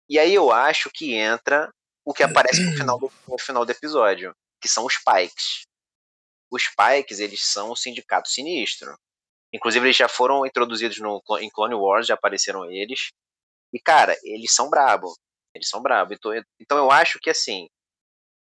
E 0.09 0.19
aí 0.19 0.35
eu 0.35 0.53
acho 0.53 0.91
que 0.93 1.15
entra 1.15 1.71
o 2.05 2.15
que 2.15 2.23
aparece 2.23 2.63
no 2.65 2.77
final 2.77 2.99
do, 2.99 3.13
no 3.27 3.39
final 3.39 3.65
do 3.65 3.73
episódio, 3.73 4.33
que 4.61 4.69
são 4.69 4.85
os 4.85 4.97
Pikes. 4.99 5.67
Os 6.51 6.65
Pikes, 6.69 7.19
eles 7.19 7.45
são 7.45 7.73
um 7.73 7.77
sindicato 7.77 8.29
sinistro. 8.29 8.97
Inclusive, 9.53 9.87
eles 9.87 9.97
já 9.97 10.09
foram 10.09 10.47
introduzidos 10.47 10.99
no, 10.99 11.21
em 11.41 11.51
Clone 11.51 11.75
Wars, 11.75 12.07
já 12.07 12.15
apareceram 12.15 12.71
eles. 12.71 13.11
E, 13.73 13.81
cara, 13.81 14.17
eles 14.23 14.55
são 14.55 14.71
brabo. 14.71 15.13
Eles 15.55 15.69
são 15.69 15.83
brabo. 15.83 16.15
Então, 16.15 16.33
então 16.61 16.79
eu 16.79 16.91
acho 16.91 17.19
que, 17.21 17.31
assim, 17.31 17.67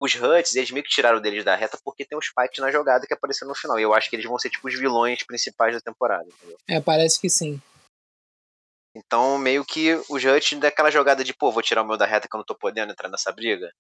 os 0.00 0.14
Huts, 0.14 0.54
eles 0.54 0.70
meio 0.70 0.84
que 0.84 0.90
tiraram 0.90 1.20
deles 1.20 1.44
da 1.44 1.56
reta 1.56 1.78
porque 1.84 2.04
tem 2.04 2.16
os 2.16 2.30
Pikes 2.30 2.60
na 2.60 2.70
jogada 2.70 3.06
que 3.06 3.12
apareceram 3.12 3.48
no 3.48 3.54
final. 3.54 3.78
E 3.78 3.82
eu 3.82 3.92
acho 3.92 4.08
que 4.08 4.16
eles 4.16 4.26
vão 4.26 4.38
ser 4.38 4.50
tipo 4.50 4.68
os 4.68 4.78
vilões 4.78 5.22
principais 5.24 5.74
da 5.74 5.80
temporada, 5.80 6.28
entendeu? 6.28 6.56
É, 6.68 6.80
parece 6.80 7.20
que 7.20 7.28
sim. 7.28 7.60
Então, 8.94 9.36
meio 9.38 9.64
que 9.64 9.94
os 10.08 10.24
Huts 10.24 10.58
daquela 10.58 10.90
jogada 10.90 11.24
de, 11.24 11.34
pô, 11.34 11.50
vou 11.50 11.62
tirar 11.62 11.82
o 11.82 11.86
meu 11.86 11.96
da 11.96 12.06
reta 12.06 12.28
que 12.28 12.34
eu 12.34 12.38
não 12.38 12.44
tô 12.44 12.54
podendo 12.54 12.92
entrar 12.92 13.08
nessa 13.08 13.32
briga. 13.32 13.72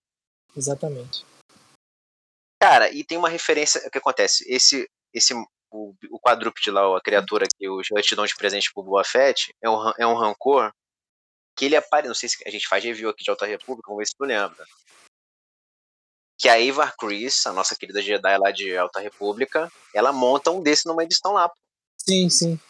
Exatamente. 0.56 1.24
Cara, 2.60 2.90
e 2.90 3.04
tem 3.04 3.16
uma 3.16 3.28
referência. 3.28 3.80
O 3.86 3.90
que 3.90 3.98
acontece? 3.98 4.44
Esse. 4.52 4.88
esse 5.14 5.34
o, 5.70 5.94
o 6.10 6.18
quadrúpede 6.18 6.70
lá, 6.70 6.96
a 6.96 7.00
criatura 7.00 7.46
que 7.46 7.68
os 7.68 7.88
Huts 7.90 8.16
dão 8.16 8.24
de 8.24 8.34
presente 8.34 8.72
pro 8.72 8.82
Boa 8.82 9.04
Fett, 9.04 9.54
é 9.62 9.68
um, 9.68 9.92
é 9.98 10.06
um 10.06 10.14
rancor 10.14 10.72
que 11.56 11.66
ele 11.66 11.76
aparece. 11.76 12.08
Não 12.08 12.14
sei 12.14 12.28
se 12.28 12.36
a 12.46 12.50
gente 12.50 12.66
faz 12.66 12.82
review 12.82 13.10
aqui 13.10 13.22
de 13.22 13.30
Alta 13.30 13.46
República, 13.46 13.86
vamos 13.86 13.98
ver 14.00 14.06
se 14.06 14.16
tu 14.16 14.24
lembra 14.24 14.66
que 16.38 16.48
a 16.48 16.60
Eva 16.62 16.90
Chris, 16.96 17.44
a 17.46 17.52
nossa 17.52 17.74
querida 17.74 18.00
Jedi 18.00 18.38
lá 18.38 18.50
de 18.52 18.76
Alta 18.76 19.00
República, 19.00 19.70
ela 19.92 20.12
monta 20.12 20.50
um 20.52 20.62
desse 20.62 20.86
numa 20.86 21.02
edição 21.02 21.32
lá. 21.32 21.50
Sim, 21.98 22.30
sim. 22.30 22.60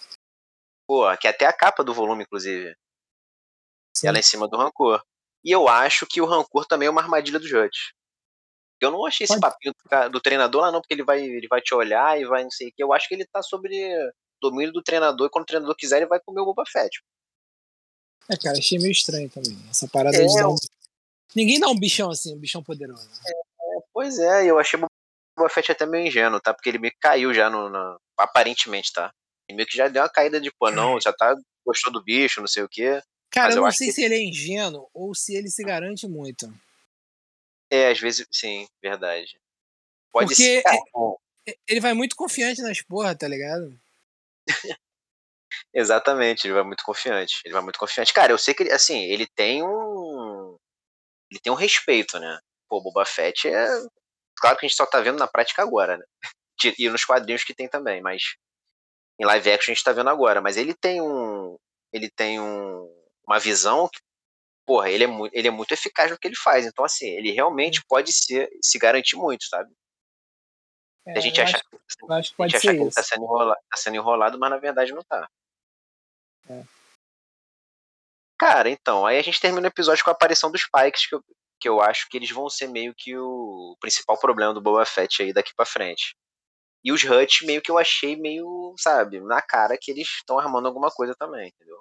Pô, 0.86 1.04
que 1.18 1.26
é 1.26 1.30
até 1.30 1.44
a 1.44 1.52
capa 1.52 1.84
do 1.84 1.92
volume, 1.92 2.22
inclusive. 2.22 2.74
Sim. 3.94 4.08
Ela 4.08 4.16
é 4.16 4.20
em 4.20 4.22
cima 4.22 4.48
do 4.48 4.56
Rancor. 4.56 5.02
E 5.44 5.50
eu 5.50 5.68
acho 5.68 6.06
que 6.06 6.20
o 6.20 6.24
rancor 6.26 6.64
também 6.66 6.88
é 6.88 6.90
uma 6.90 7.02
armadilha 7.02 7.38
dos 7.38 7.52
Hutt. 7.52 7.94
Eu 8.80 8.90
não 8.90 9.04
achei 9.04 9.24
esse 9.24 9.38
Pode- 9.38 9.52
papinho 9.52 9.74
do, 9.74 10.10
do 10.12 10.20
treinador 10.20 10.62
lá, 10.62 10.72
não, 10.72 10.80
porque 10.80 10.94
ele 10.94 11.04
vai, 11.04 11.20
ele 11.22 11.46
vai 11.48 11.60
te 11.60 11.74
olhar 11.74 12.18
e 12.18 12.24
vai 12.24 12.42
não 12.42 12.50
sei 12.50 12.68
o 12.68 12.72
que. 12.72 12.82
Eu 12.82 12.92
acho 12.92 13.06
que 13.06 13.14
ele 13.14 13.26
tá 13.26 13.42
sobre 13.42 13.76
domínio 14.40 14.72
do 14.72 14.82
treinador 14.82 15.26
e 15.26 15.30
quando 15.30 15.42
o 15.42 15.46
treinador 15.46 15.76
quiser, 15.76 15.98
ele 15.98 16.06
vai 16.06 16.20
comer 16.20 16.40
o 16.40 16.44
Boba 16.46 16.64
Fett. 16.66 17.02
É, 18.30 18.36
cara, 18.36 18.56
achei 18.58 18.78
meio 18.78 18.92
estranho 18.92 19.28
também. 19.28 19.58
Essa 19.68 19.88
parada 19.88 20.16
É, 20.16 20.24
de 20.24 20.34
dar 20.34 20.48
um... 20.48 20.56
Ninguém 21.34 21.60
dá 21.60 21.68
um 21.68 21.78
bichão 21.78 22.10
assim, 22.10 22.34
um 22.34 22.38
bichão 22.38 22.62
poderoso. 22.62 23.08
Pois 23.98 24.16
é, 24.20 24.48
eu 24.48 24.60
achei 24.60 24.78
o 24.78 24.86
Boba 25.36 25.50
Fett 25.50 25.72
até 25.72 25.84
meio 25.84 26.06
ingênuo, 26.06 26.40
tá? 26.40 26.54
Porque 26.54 26.68
ele 26.68 26.78
meio 26.78 26.92
que 26.92 27.00
caiu 27.00 27.34
já 27.34 27.50
no. 27.50 27.68
no- 27.68 28.00
aparentemente, 28.16 28.92
tá? 28.92 29.12
Ele 29.48 29.56
meio 29.56 29.68
que 29.68 29.76
já 29.76 29.88
deu 29.88 30.00
uma 30.04 30.08
caída 30.08 30.40
de, 30.40 30.52
pô, 30.52 30.70
não, 30.70 31.00
já 31.00 31.12
tá. 31.12 31.34
gostou 31.66 31.92
do 31.92 32.00
bicho, 32.00 32.40
não 32.40 32.46
sei 32.46 32.62
o 32.62 32.68
quê. 32.68 33.02
Cara, 33.28 33.48
Mas 33.48 33.56
eu 33.56 33.62
não 33.62 33.72
sei 33.72 33.88
que- 33.88 33.94
se 33.94 34.04
ele 34.04 34.14
é 34.14 34.22
ingênuo 34.22 34.88
ou 34.94 35.16
se 35.16 35.34
ele 35.34 35.50
se 35.50 35.64
garante 35.64 36.06
muito. 36.06 36.46
É, 37.72 37.90
às 37.90 37.98
vezes, 37.98 38.24
sim, 38.30 38.68
verdade. 38.80 39.36
Pode 40.12 40.28
Porque 40.28 40.42
ser. 40.44 40.62
Cara, 40.62 40.80
bom, 40.94 41.16
Ele 41.66 41.80
vai 41.80 41.92
muito 41.92 42.14
confiante 42.14 42.62
nas 42.62 42.80
porra, 42.80 43.16
tá 43.16 43.26
ligado? 43.26 43.76
Exatamente, 45.74 46.46
ele 46.46 46.54
vai 46.54 46.62
muito 46.62 46.84
confiante. 46.84 47.40
Ele 47.44 47.52
vai 47.52 47.62
muito 47.64 47.80
confiante. 47.80 48.14
Cara, 48.14 48.30
eu 48.30 48.38
sei 48.38 48.54
que 48.54 48.62
ele, 48.62 48.70
assim, 48.70 49.00
ele 49.06 49.26
tem 49.26 49.60
um. 49.64 50.56
Ele 51.32 51.40
tem 51.40 51.52
um 51.52 51.56
respeito, 51.56 52.16
né? 52.20 52.38
Pô, 52.68 52.80
Boba 52.80 53.04
Fett 53.04 53.48
é. 53.48 53.66
Claro 54.36 54.56
que 54.56 54.66
a 54.66 54.68
gente 54.68 54.76
só 54.76 54.86
tá 54.86 55.00
vendo 55.00 55.18
na 55.18 55.26
prática 55.26 55.62
agora, 55.62 55.96
né? 55.96 56.04
E 56.76 56.88
nos 56.88 57.04
quadrinhos 57.04 57.44
que 57.44 57.54
tem 57.54 57.68
também, 57.68 58.00
mas. 58.02 58.34
Em 59.20 59.24
live 59.24 59.52
action 59.52 59.72
a 59.72 59.74
gente 59.74 59.84
tá 59.84 59.92
vendo 59.92 60.10
agora. 60.10 60.40
Mas 60.40 60.56
ele 60.56 60.74
tem 60.74 61.00
um. 61.00 61.56
Ele 61.92 62.10
tem 62.10 62.40
um. 62.40 62.88
Uma 63.26 63.38
visão 63.38 63.88
que. 63.88 64.00
Porra, 64.66 64.90
ele 64.90 65.04
é, 65.04 65.06
muito, 65.06 65.32
ele 65.34 65.48
é 65.48 65.50
muito 65.50 65.72
eficaz 65.72 66.10
no 66.10 66.18
que 66.18 66.28
ele 66.28 66.36
faz. 66.36 66.66
Então, 66.66 66.84
assim, 66.84 67.06
ele 67.06 67.30
realmente 67.30 67.82
pode 67.88 68.12
ser, 68.12 68.50
se 68.62 68.78
garantir 68.78 69.16
muito, 69.16 69.44
sabe? 69.44 69.72
É, 71.06 71.16
a 71.16 71.20
gente 71.20 71.40
acha, 71.40 71.58
que 71.58 71.76
a 72.10 72.20
gente 72.20 72.34
pode 72.34 72.54
acha 72.54 72.60
ser 72.60 72.74
que 72.74 72.82
ele 72.82 72.90
tá 72.90 73.02
sendo, 73.02 73.24
enrola, 73.24 73.54
tá 73.70 73.76
sendo 73.78 73.96
enrolado, 73.96 74.38
mas 74.38 74.50
na 74.50 74.58
verdade 74.58 74.92
não 74.92 75.02
tá. 75.02 75.26
É. 76.50 76.64
Cara, 78.38 78.68
então, 78.68 79.06
aí 79.06 79.18
a 79.18 79.22
gente 79.22 79.40
termina 79.40 79.66
o 79.66 79.70
episódio 79.70 80.04
com 80.04 80.10
a 80.10 80.12
aparição 80.12 80.50
dos 80.50 80.68
Pikes, 80.70 81.06
que 81.06 81.14
eu, 81.14 81.24
que 81.60 81.68
eu 81.68 81.80
acho 81.80 82.08
que 82.08 82.16
eles 82.16 82.30
vão 82.30 82.48
ser 82.48 82.68
meio 82.68 82.94
que 82.94 83.16
o 83.16 83.76
principal 83.80 84.18
problema 84.18 84.54
do 84.54 84.60
Boba 84.60 84.84
Fett 84.84 85.22
aí 85.22 85.32
daqui 85.32 85.54
pra 85.54 85.66
frente. 85.66 86.14
E 86.84 86.92
os 86.92 87.02
Hutt 87.02 87.44
meio 87.44 87.60
que 87.60 87.70
eu 87.70 87.78
achei 87.78 88.16
meio, 88.16 88.74
sabe, 88.78 89.20
na 89.20 89.42
cara 89.42 89.76
que 89.80 89.90
eles 89.90 90.08
estão 90.08 90.38
armando 90.38 90.66
alguma 90.66 90.90
coisa 90.90 91.14
também, 91.18 91.48
entendeu? 91.48 91.80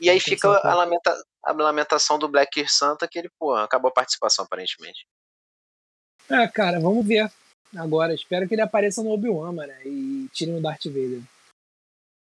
E 0.00 0.08
aí 0.08 0.18
fica 0.18 0.48
a, 0.48 0.74
lamenta, 0.74 1.14
a 1.44 1.52
lamentação 1.52 2.18
do 2.18 2.28
Black 2.28 2.66
Santa 2.68 3.06
que 3.06 3.18
ele, 3.18 3.30
pô, 3.38 3.54
acabou 3.54 3.90
a 3.90 3.92
participação 3.92 4.44
aparentemente. 4.44 5.06
É, 6.28 6.48
cara, 6.48 6.80
vamos 6.80 7.06
ver. 7.06 7.30
Agora, 7.76 8.14
espero 8.14 8.48
que 8.48 8.54
ele 8.54 8.62
apareça 8.62 9.02
no 9.02 9.10
Obi-Wan, 9.10 9.52
mano, 9.52 9.72
e 9.84 10.28
tire 10.32 10.52
o 10.52 10.60
Darth 10.60 10.86
Vader. 10.86 11.22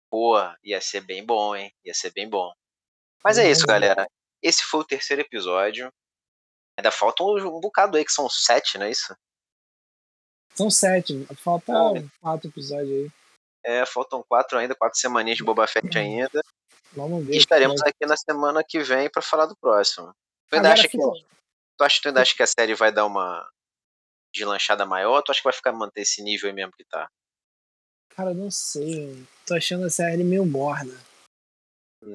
Pô, 0.09 0.35
ia 0.63 0.79
ser 0.79 1.01
bem 1.01 1.25
bom, 1.25 1.55
hein? 1.55 1.71
Ia 1.83 1.93
ser 1.93 2.13
bem 2.13 2.29
bom. 2.29 2.53
Mas 3.23 3.37
é 3.37 3.41
Vamos 3.41 3.57
isso, 3.57 3.67
galera. 3.67 4.07
Esse 4.41 4.63
foi 4.63 4.79
o 4.79 4.85
terceiro 4.85 5.21
episódio. 5.21 5.91
Ainda 6.77 6.91
falta 6.91 7.23
um, 7.23 7.57
um 7.57 7.59
bocado 7.59 7.97
aí, 7.97 8.05
que 8.05 8.11
são 8.11 8.29
sete, 8.29 8.77
não 8.77 8.85
é 8.85 8.91
isso? 8.91 9.15
São 10.53 10.69
sete, 10.69 11.25
falta 11.35 11.73
quatro 12.21 12.49
episódios 12.49 12.89
aí. 12.89 13.11
É, 13.63 13.85
faltam 13.85 14.23
quatro 14.27 14.57
ainda, 14.57 14.75
quatro 14.75 14.99
semaninhas 14.99 15.37
de 15.37 15.43
Boba 15.43 15.67
Fett 15.67 15.97
ainda. 15.97 16.41
Vamos 16.93 17.25
ver. 17.25 17.33
E 17.33 17.37
estaremos 17.37 17.81
aqui 17.81 18.05
na 18.05 18.15
semana 18.15 18.63
que 18.63 18.79
vem 18.79 19.09
pra 19.09 19.21
falar 19.21 19.47
do 19.47 19.55
próximo. 19.55 20.13
Tu 20.47 20.55
ainda 20.55 20.69
Agora 20.69 20.79
acha 20.79 20.87
que, 20.87 20.97
tu 20.97 21.83
acha, 21.83 22.01
tu 22.01 22.07
ainda 22.07 22.21
acha 22.21 22.35
que 22.35 22.43
a 22.43 22.47
série 22.47 22.75
vai 22.75 22.91
dar 22.91 23.05
uma 23.05 23.45
deslanchada 24.33 24.85
maior? 24.85 25.17
Ou 25.17 25.23
tu 25.23 25.31
acha 25.31 25.39
que 25.39 25.45
vai 25.45 25.53
ficar 25.53 25.73
manter 25.73 26.01
esse 26.01 26.21
nível 26.21 26.47
aí 26.47 26.55
mesmo 26.55 26.71
que 26.73 26.85
tá? 26.85 27.09
Cara, 28.09 28.33
não 28.33 28.49
sei. 28.49 29.07
mano. 29.07 29.27
Tô 29.45 29.55
achando 29.55 29.85
a 29.85 29.89
série 29.89 30.23
meio 30.23 30.45
morna. 30.45 30.97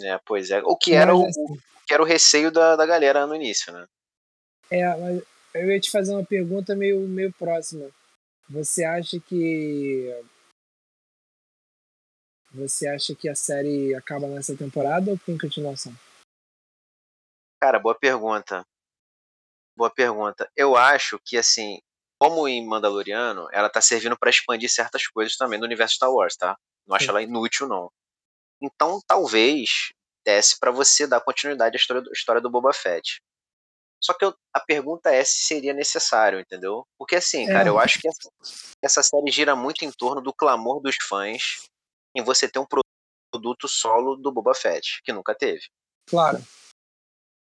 É, 0.02 0.19
pois 0.25 0.50
é. 0.50 0.62
O 0.64 0.76
que 0.76 0.95
era 0.95 1.14
o, 1.14 1.23
Mas, 1.23 1.37
assim, 1.37 1.52
o 1.52 1.87
que 1.87 1.93
era 1.93 2.02
o 2.02 2.07
receio 2.07 2.50
da, 2.50 2.76
da 2.76 2.87
galera 2.87 3.26
no 3.26 3.35
início, 3.35 3.73
né? 3.73 3.87
É, 4.71 4.87
mas 4.97 5.23
eu 5.55 5.71
ia 5.71 5.81
te 5.81 5.91
fazer 5.91 6.12
uma 6.12 6.25
pergunta 6.25 6.77
meio, 6.77 7.00
meio 7.09 7.33
próxima. 7.33 7.91
Você 8.49 8.85
acha 8.85 9.19
que. 9.21 10.09
Você 12.53 12.89
acha 12.89 13.15
que 13.15 13.29
a 13.29 13.35
série 13.35 13.95
acaba 13.95 14.27
nessa 14.27 14.57
temporada 14.57 15.11
ou 15.11 15.19
tem 15.19 15.39
continuação? 15.39 15.95
Cara, 17.61 17.79
boa 17.79 17.95
pergunta. 17.95 18.65
Boa 19.77 19.91
pergunta. 19.91 20.50
Eu 20.57 20.77
acho 20.77 21.19
que, 21.25 21.37
assim, 21.37 21.79
como 22.19 22.49
em 22.49 22.67
Mandaloriano, 22.67 23.49
ela 23.53 23.71
tá 23.71 23.81
servindo 23.81 24.19
pra 24.19 24.31
expandir 24.31 24.71
certas 24.71 25.07
coisas 25.07 25.37
também 25.37 25.59
do 25.59 25.65
universo 25.65 25.95
Star 25.95 26.12
Wars, 26.12 26.37
tá? 26.37 26.57
Não 26.87 26.97
acho 26.97 27.05
Sim. 27.05 27.11
ela 27.11 27.23
inútil, 27.23 27.69
não. 27.69 27.91
Então, 28.61 29.00
talvez 29.07 29.93
desse 30.25 30.59
pra 30.59 30.71
você 30.71 31.07
dar 31.07 31.21
continuidade 31.21 31.77
à 31.77 31.79
história 31.79 32.03
do, 32.03 32.12
história 32.12 32.41
do 32.41 32.50
Boba 32.50 32.73
Fett. 32.73 33.23
Só 34.02 34.14
que 34.14 34.25
eu- 34.25 34.35
a 34.52 34.61
pergunta 34.61 35.11
é 35.11 35.23
se 35.23 35.42
seria 35.45 35.75
necessário, 35.75 36.40
entendeu? 36.40 36.87
Porque, 36.99 37.16
assim, 37.16 37.49
É. 37.49 37.52
cara, 37.52 37.69
eu 37.69 37.78
acho 37.78 38.00
que 38.00 38.09
essa, 38.09 38.30
essa 38.83 39.02
série 39.02 39.30
gira 39.30 39.54
muito 39.54 39.85
em 39.85 39.92
torno 39.92 40.21
do 40.23 40.33
clamor 40.33 40.80
dos 40.80 40.97
fãs 41.02 41.69
em 42.16 42.23
você 42.23 42.49
ter 42.49 42.59
um 42.59 42.66
pro- 42.66 42.83
produto 43.30 43.69
solo 43.69 44.16
do 44.16 44.33
Boba 44.33 44.54
Fett, 44.54 45.02
que 45.04 45.12
nunca 45.12 45.35
teve 45.35 45.62
Claro. 46.09 46.38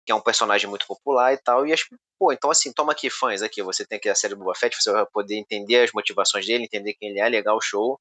que 0.06 0.12
é 0.12 0.14
um 0.14 0.20
personagem 0.20 0.68
muito 0.70 0.86
popular 0.86 1.32
e 1.34 1.38
tal. 1.38 1.66
E 1.66 1.72
as, 1.72 1.80
pô, 2.18 2.32
então 2.32 2.50
assim, 2.50 2.72
toma 2.72 2.92
aqui, 2.92 3.10
fãs, 3.10 3.42
aqui, 3.42 3.62
você 3.62 3.84
tem 3.84 3.98
aqui 3.98 4.08
a 4.08 4.14
série 4.14 4.34
do 4.34 4.38
Boba 4.40 4.54
Fett, 4.54 4.76
você 4.80 4.92
vai 4.92 5.04
poder 5.06 5.34
entender 5.36 5.82
as 5.82 5.92
motivações 5.92 6.46
dele, 6.46 6.64
entender 6.64 6.94
quem 6.94 7.10
ele 7.10 7.20
é, 7.20 7.28
legal, 7.28 7.60
show. 7.60 7.98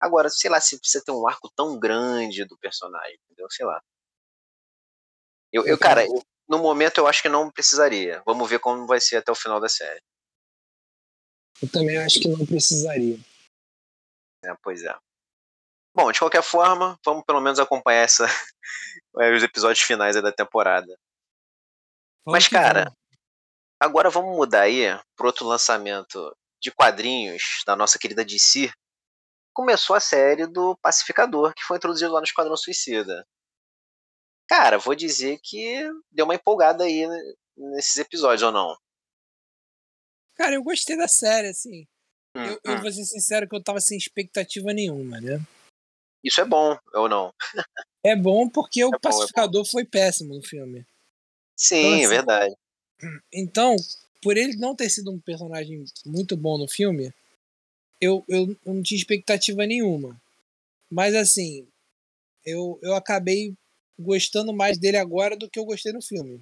Agora, 0.00 0.30
sei 0.30 0.48
lá, 0.50 0.60
se 0.60 0.78
precisa 0.78 1.04
ter 1.04 1.12
um 1.12 1.28
arco 1.28 1.50
tão 1.54 1.78
grande 1.78 2.44
do 2.46 2.56
personagem, 2.56 3.18
entendeu? 3.24 3.50
Sei 3.50 3.66
lá. 3.66 3.82
Eu, 5.52 5.66
eu 5.66 5.76
cara, 5.76 6.06
eu- 6.06 6.22
no 6.50 6.58
momento 6.58 6.98
eu 6.98 7.06
acho 7.06 7.22
que 7.22 7.28
não 7.28 7.48
precisaria. 7.48 8.20
Vamos 8.26 8.50
ver 8.50 8.58
como 8.58 8.84
vai 8.84 9.00
ser 9.00 9.18
até 9.18 9.30
o 9.30 9.36
final 9.36 9.60
da 9.60 9.68
série. 9.68 10.02
Eu 11.62 11.70
também 11.70 11.96
acho 11.96 12.18
que 12.18 12.26
não 12.26 12.44
precisaria. 12.44 13.16
né? 14.42 14.56
Pois 14.60 14.82
é. 14.82 14.92
Bom, 15.94 16.10
de 16.10 16.18
qualquer 16.18 16.42
forma, 16.42 16.98
vamos 17.04 17.24
pelo 17.24 17.40
menos 17.40 17.60
acompanhar 17.60 18.02
essa, 18.02 18.26
os 19.36 19.42
episódios 19.44 19.84
finais 19.84 20.20
da 20.20 20.32
temporada. 20.32 20.88
Vamos 22.26 22.38
Mas, 22.38 22.48
cara, 22.48 22.84
vamos. 22.84 22.98
Agora 23.78 24.10
vamos 24.10 24.36
mudar 24.36 24.62
aí 24.62 24.86
para 25.16 25.26
outro 25.26 25.46
lançamento 25.46 26.36
de 26.60 26.72
quadrinhos 26.72 27.62
da 27.64 27.76
nossa 27.76 27.98
querida 27.98 28.24
DC. 28.24 28.72
Começou 29.54 29.94
a 29.94 30.00
série 30.00 30.46
do 30.46 30.76
Pacificador, 30.82 31.54
que 31.54 31.62
foi 31.62 31.76
introduzido 31.76 32.12
lá 32.12 32.20
no 32.20 32.26
Esquadrão 32.26 32.56
Suicida. 32.56 33.24
Cara, 34.50 34.78
vou 34.78 34.96
dizer 34.96 35.38
que 35.40 35.88
deu 36.10 36.24
uma 36.24 36.34
empolgada 36.34 36.82
aí 36.82 37.06
nesses 37.56 37.96
episódios, 37.98 38.42
ou 38.42 38.50
não? 38.50 38.76
Cara, 40.34 40.56
eu 40.56 40.62
gostei 40.64 40.96
da 40.96 41.06
série, 41.06 41.46
assim. 41.46 41.86
Hum, 42.36 42.46
Eu, 42.46 42.60
eu 42.64 42.76
hum. 42.76 42.80
vou 42.80 42.90
ser 42.90 43.04
sincero 43.04 43.48
que 43.48 43.54
eu 43.54 43.62
tava 43.62 43.80
sem 43.80 43.96
expectativa 43.96 44.72
nenhuma, 44.72 45.20
né? 45.20 45.40
Isso 46.24 46.40
é 46.40 46.44
bom, 46.44 46.76
ou 46.94 47.08
não? 47.08 47.32
É 48.02 48.16
bom 48.16 48.48
porque 48.48 48.84
o 48.84 48.90
bom, 48.90 48.96
é 48.96 48.98
pacificador 48.98 49.64
foi 49.64 49.84
péssimo 49.84 50.34
no 50.34 50.42
filme. 50.42 50.84
Sim, 51.56 51.76
Então, 51.76 51.92
é 51.92 51.98
assim, 51.98 52.08
verdade. 52.08 52.54
Então, 53.32 53.76
por 54.20 54.36
ele 54.36 54.56
não 54.56 54.74
ter 54.74 54.90
sido 54.90 55.12
um 55.12 55.20
personagem 55.20 55.84
muito 56.04 56.36
bom 56.36 56.58
no 56.58 56.66
filme, 56.66 57.14
eu, 58.00 58.24
eu 58.26 58.56
não 58.66 58.82
tinha 58.82 58.98
expectativa 58.98 59.64
nenhuma. 59.64 60.20
Mas 60.90 61.14
assim, 61.14 61.68
eu, 62.44 62.80
eu 62.82 62.96
acabei 62.96 63.54
gostando 64.00 64.52
mais 64.52 64.78
dele 64.78 64.96
agora 64.96 65.36
do 65.36 65.48
que 65.50 65.58
eu 65.58 65.64
gostei 65.64 65.92
no 65.92 66.02
filme. 66.02 66.40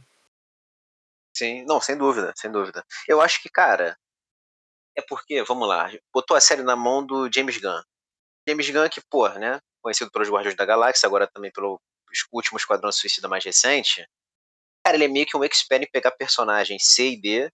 Sim, 1.37 1.65
não, 1.67 1.81
sem 1.81 1.97
dúvida, 1.97 2.33
sem 2.37 2.51
dúvida. 2.51 2.85
Eu 3.07 3.21
acho 3.21 3.41
que, 3.43 3.49
cara, 3.49 3.97
é 4.97 5.03
porque, 5.03 5.43
vamos 5.45 5.69
lá, 5.69 5.91
botou 6.13 6.37
a 6.37 6.41
série 6.41 6.63
na 6.63 6.75
mão 6.77 7.05
do 7.07 7.31
James 7.33 7.59
Gunn. 7.59 7.81
James 8.49 8.71
Gunn 8.71 8.89
que, 8.89 9.01
pô, 9.11 9.29
né, 9.31 9.61
conhecido 9.83 10.11
pelos 10.11 10.29
Guardiões 10.29 10.57
da 10.57 10.65
Galáxia, 10.65 11.07
agora 11.07 11.29
também 11.29 11.53
pelo 11.53 11.81
último 12.33 12.59
Esquadrão 12.59 12.91
Suicida 12.91 13.29
mais 13.29 13.45
recente. 13.45 14.07
Cara, 14.85 14.97
ele 14.97 15.05
é 15.05 15.09
meio 15.09 15.27
que 15.27 15.37
um 15.37 15.45
expert 15.45 15.83
em 15.83 15.91
pegar 15.91 16.13
personagens 16.13 16.85
C 16.87 17.11
e 17.11 17.21
D 17.21 17.51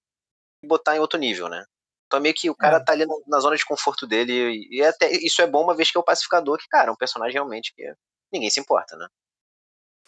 e 0.62 0.68
botar 0.68 0.96
em 0.96 1.00
outro 1.00 1.18
nível, 1.18 1.48
né? 1.48 1.64
Então 2.06 2.20
meio 2.20 2.34
que 2.34 2.48
o 2.50 2.56
cara 2.56 2.78
É. 2.78 2.84
tá 2.84 2.92
ali 2.92 3.06
na, 3.06 3.14
na 3.26 3.40
zona 3.40 3.56
de 3.56 3.64
conforto 3.66 4.06
dele 4.06 4.32
e, 4.32 4.78
e 4.78 4.84
até 4.84 5.10
isso 5.12 5.42
é 5.42 5.46
bom 5.46 5.62
uma 5.64 5.74
vez 5.76 5.90
que 5.90 5.98
é 5.98 6.00
o 6.00 6.04
pacificador, 6.04 6.58
que, 6.58 6.68
cara, 6.68 6.90
é 6.90 6.92
um 6.92 6.96
personagem 6.96 7.34
realmente 7.34 7.74
que 7.74 7.82
ninguém 8.32 8.50
se 8.50 8.60
importa, 8.60 8.96
né? 8.96 9.08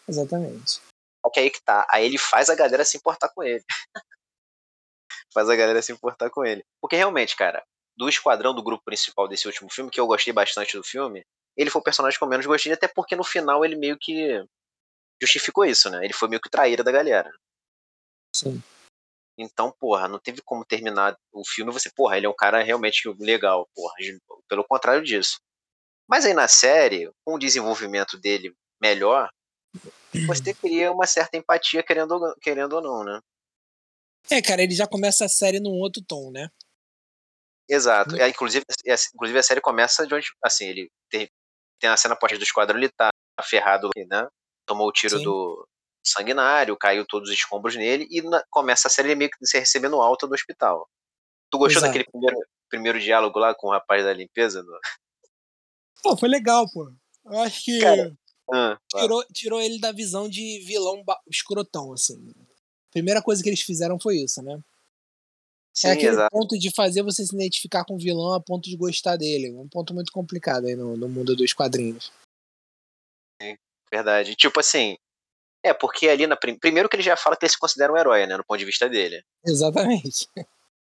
Exatamente. 0.07 0.81
Só 1.25 1.31
que 1.31 1.39
aí 1.39 1.49
que 1.49 1.61
tá. 1.61 1.85
Aí 1.89 2.05
ele 2.05 2.17
faz 2.17 2.49
a 2.49 2.55
galera 2.55 2.85
se 2.85 2.97
importar 2.97 3.29
com 3.29 3.43
ele. 3.43 3.63
faz 5.33 5.49
a 5.49 5.55
galera 5.55 5.81
se 5.81 5.91
importar 5.91 6.29
com 6.29 6.45
ele. 6.45 6.63
Porque 6.81 6.95
realmente, 6.95 7.35
cara, 7.35 7.63
do 7.97 8.07
esquadrão 8.07 8.53
do 8.53 8.63
grupo 8.63 8.83
principal 8.83 9.27
desse 9.27 9.47
último 9.47 9.69
filme, 9.71 9.91
que 9.91 9.99
eu 9.99 10.07
gostei 10.07 10.31
bastante 10.31 10.77
do 10.77 10.83
filme, 10.83 11.25
ele 11.55 11.69
foi 11.69 11.81
o 11.81 11.83
personagem 11.83 12.17
que 12.17 12.23
eu 12.23 12.29
menos 12.29 12.45
gostei, 12.45 12.71
até 12.71 12.87
porque 12.87 13.15
no 13.15 13.23
final 13.23 13.65
ele 13.65 13.75
meio 13.75 13.97
que 13.99 14.43
justificou 15.21 15.65
isso, 15.65 15.89
né? 15.89 16.05
Ele 16.05 16.13
foi 16.13 16.29
meio 16.29 16.41
que 16.41 16.49
traíra 16.49 16.83
da 16.83 16.91
galera. 16.91 17.31
Sim. 18.35 18.61
Então, 19.37 19.71
porra, 19.79 20.07
não 20.07 20.19
teve 20.19 20.41
como 20.41 20.65
terminar 20.65 21.15
o 21.31 21.43
filme 21.45 21.71
você, 21.71 21.91
porra, 21.91 22.17
ele 22.17 22.25
é 22.25 22.29
um 22.29 22.35
cara 22.35 22.63
realmente 22.63 23.07
legal, 23.19 23.67
porra. 23.75 23.95
Pelo 24.47 24.63
contrário 24.63 25.03
disso. 25.03 25.39
Mas 26.07 26.25
aí 26.25 26.33
na 26.33 26.47
série, 26.47 27.11
com 27.25 27.35
o 27.35 27.39
desenvolvimento 27.39 28.17
dele 28.17 28.55
melhor, 28.81 29.29
você 30.25 30.53
cria 30.53 30.91
uma 30.91 31.05
certa 31.05 31.37
empatia, 31.37 31.83
querendo, 31.83 32.35
querendo 32.41 32.73
ou 32.73 32.81
não, 32.81 33.03
né? 33.03 33.19
É, 34.29 34.41
cara, 34.41 34.61
ele 34.61 34.73
já 34.73 34.87
começa 34.87 35.25
a 35.25 35.29
série 35.29 35.59
num 35.59 35.79
outro 35.79 36.03
tom, 36.05 36.31
né? 36.31 36.49
Exato. 37.69 38.15
É, 38.15 38.29
inclusive, 38.29 38.65
é, 38.85 38.95
inclusive 39.13 39.39
a 39.39 39.43
série 39.43 39.61
começa 39.61 40.07
de 40.07 40.13
onde, 40.13 40.27
assim, 40.43 40.65
ele 40.65 40.91
tem, 41.09 41.29
tem 41.79 41.89
a 41.89 41.97
cena 41.97 42.15
pós 42.15 42.37
do 42.37 42.43
esquadrão, 42.43 42.77
ele 42.77 42.89
tá 42.89 43.09
ferrado, 43.43 43.89
né? 43.95 44.27
Tomou 44.65 44.87
o 44.87 44.91
tiro 44.91 45.17
Sim. 45.17 45.23
do 45.23 45.67
sanguinário, 46.05 46.77
caiu 46.77 47.05
todos 47.05 47.29
os 47.29 47.35
escombros 47.35 47.75
nele 47.75 48.07
e 48.09 48.21
na, 48.21 48.43
começa 48.49 48.87
a 48.87 48.91
série 48.91 49.15
meio 49.15 49.29
que 49.29 49.45
se 49.45 49.59
recebendo 49.59 50.01
alta 50.01 50.27
do 50.27 50.33
hospital. 50.33 50.89
Tu 51.51 51.57
gostou 51.57 51.81
Exato. 51.81 51.87
daquele 51.87 52.09
primeiro, 52.09 52.37
primeiro 52.69 52.99
diálogo 52.99 53.39
lá 53.39 53.53
com 53.53 53.67
o 53.67 53.71
rapaz 53.71 54.03
da 54.03 54.13
limpeza? 54.13 54.63
No... 54.63 54.79
Pô, 56.03 56.17
foi 56.17 56.29
legal, 56.29 56.65
pô. 56.71 56.89
Eu 57.25 57.39
acho 57.39 57.63
que 57.63 57.79
Cara, 57.79 58.17
ah, 58.51 58.79
tirou, 58.89 59.25
tirou 59.33 59.61
ele 59.61 59.79
da 59.79 59.91
visão 59.91 60.29
de 60.29 60.59
vilão 60.65 61.03
escrotão, 61.29 61.93
assim. 61.93 62.33
Primeira 62.91 63.21
coisa 63.21 63.43
que 63.43 63.49
eles 63.49 63.61
fizeram 63.61 63.99
foi 63.99 64.17
isso, 64.17 64.41
né? 64.41 64.53
É 64.55 64.61
Sim, 65.73 65.87
é 65.87 65.91
aquele 65.91 66.09
exato. 66.09 66.31
ponto 66.31 66.57
de 66.57 66.71
fazer 66.73 67.03
você 67.03 67.25
se 67.25 67.35
identificar 67.35 67.85
com 67.85 67.95
o 67.95 67.99
vilão 67.99 68.33
a 68.33 68.41
ponto 68.41 68.67
de 68.67 68.75
gostar 68.75 69.15
dele. 69.15 69.51
Um 69.51 69.67
ponto 69.67 69.93
muito 69.93 70.11
complicado 70.11 70.65
aí 70.65 70.75
no, 70.75 70.97
no 70.97 71.07
mundo 71.07 71.35
dos 71.35 71.53
quadrinhos. 71.53 72.11
Sim, 73.41 73.55
verdade. 73.91 74.35
Tipo 74.35 74.59
assim, 74.59 74.97
é, 75.63 75.73
porque 75.73 76.07
ali 76.07 76.25
na. 76.25 76.35
Primeiro 76.35 76.89
que 76.89 76.95
ele 76.95 77.03
já 77.03 77.17
fala 77.17 77.35
que 77.35 77.45
ele 77.45 77.51
se 77.51 77.59
considera 77.59 77.91
um 77.91 77.97
herói, 77.97 78.25
né? 78.25 78.37
No 78.37 78.43
ponto 78.43 78.57
de 78.57 78.65
vista 78.65 78.89
dele. 78.89 79.23
Exatamente. 79.45 80.27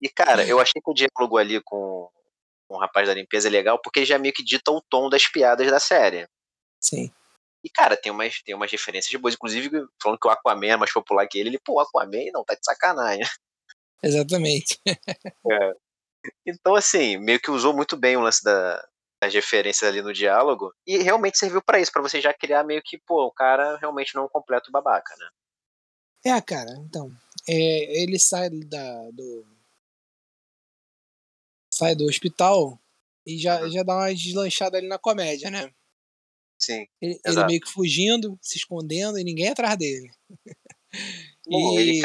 E, 0.02 0.08
cara, 0.10 0.46
eu 0.46 0.60
achei 0.60 0.80
que 0.80 0.92
o 0.92 0.94
diálogo 0.94 1.38
ali 1.38 1.60
com, 1.64 2.08
com 2.68 2.76
o 2.76 2.80
rapaz 2.80 3.08
da 3.08 3.16
limpeza 3.16 3.48
é 3.48 3.52
legal, 3.52 3.82
porque 3.82 4.00
ele 4.00 4.06
já 4.06 4.20
meio 4.20 4.34
que 4.34 4.44
dita 4.44 4.72
o 4.72 4.80
tom 4.80 5.10
das 5.10 5.28
piadas 5.28 5.70
da 5.72 5.80
série. 5.80 6.28
Sim. 6.80 7.12
E, 7.68 7.70
cara, 7.70 7.98
tem 7.98 8.10
umas, 8.10 8.42
tem 8.42 8.56
umas 8.56 8.72
referências 8.72 9.20
boas, 9.20 9.34
inclusive 9.34 9.70
falando 10.02 10.18
que 10.18 10.26
o 10.26 10.32
Aquaman 10.32 10.68
é 10.68 10.78
mais 10.78 10.94
popular 10.94 11.28
que 11.28 11.38
ele, 11.38 11.50
ele, 11.50 11.60
pô, 11.60 11.74
o 11.74 11.80
Aquaman 11.82 12.32
não, 12.32 12.46
tá 12.46 12.56
de 12.56 12.64
sacanagem. 12.64 13.28
Exatamente. 14.02 14.80
é. 14.88 15.74
Então, 16.46 16.76
assim, 16.76 17.18
meio 17.18 17.42
que 17.42 17.52
usou 17.52 17.74
muito 17.74 17.98
bem 17.98 18.16
o 18.16 18.22
lance 18.22 18.42
da, 18.42 18.88
das 19.22 19.34
referências 19.34 19.90
ali 19.90 20.02
no 20.02 20.14
diálogo 20.14 20.74
e 20.86 20.98
realmente 21.00 21.38
serviu 21.38 21.62
para 21.62 21.78
isso, 21.82 21.92
para 21.92 22.02
você 22.02 22.22
já 22.22 22.34
criar 22.34 22.64
meio 22.64 22.82
que, 22.82 22.98
pô, 22.98 23.26
o 23.26 23.34
cara 23.34 23.76
realmente 23.78 24.16
não 24.16 24.24
é 24.24 24.26
um 24.28 24.30
completo 24.30 24.72
babaca, 24.72 25.14
né? 25.18 25.28
É, 26.26 26.42
cara, 26.42 26.72
então, 26.80 27.12
é, 27.50 28.02
ele 28.02 28.18
sai 28.18 28.50
da, 28.50 29.12
do 29.12 29.46
sai 31.74 31.96
do 31.96 32.06
hospital 32.06 32.80
e 33.26 33.38
já, 33.38 33.62
uhum. 33.62 33.70
já 33.70 33.84
dá 33.84 33.94
uma 33.94 34.14
deslanchada 34.14 34.78
ali 34.78 34.88
na 34.88 34.98
comédia, 34.98 35.52
né? 35.52 35.70
Sim. 36.68 36.86
Ele, 37.02 37.18
ele, 37.24 37.46
meio 37.46 37.62
que 37.62 37.72
fugindo, 37.72 38.38
se 38.42 38.58
escondendo 38.58 39.18
e 39.18 39.24
ninguém 39.24 39.48
atrás 39.48 39.78
dele. 39.78 40.12
Bom, 41.48 41.80
e... 41.80 41.82
ele, 41.82 42.02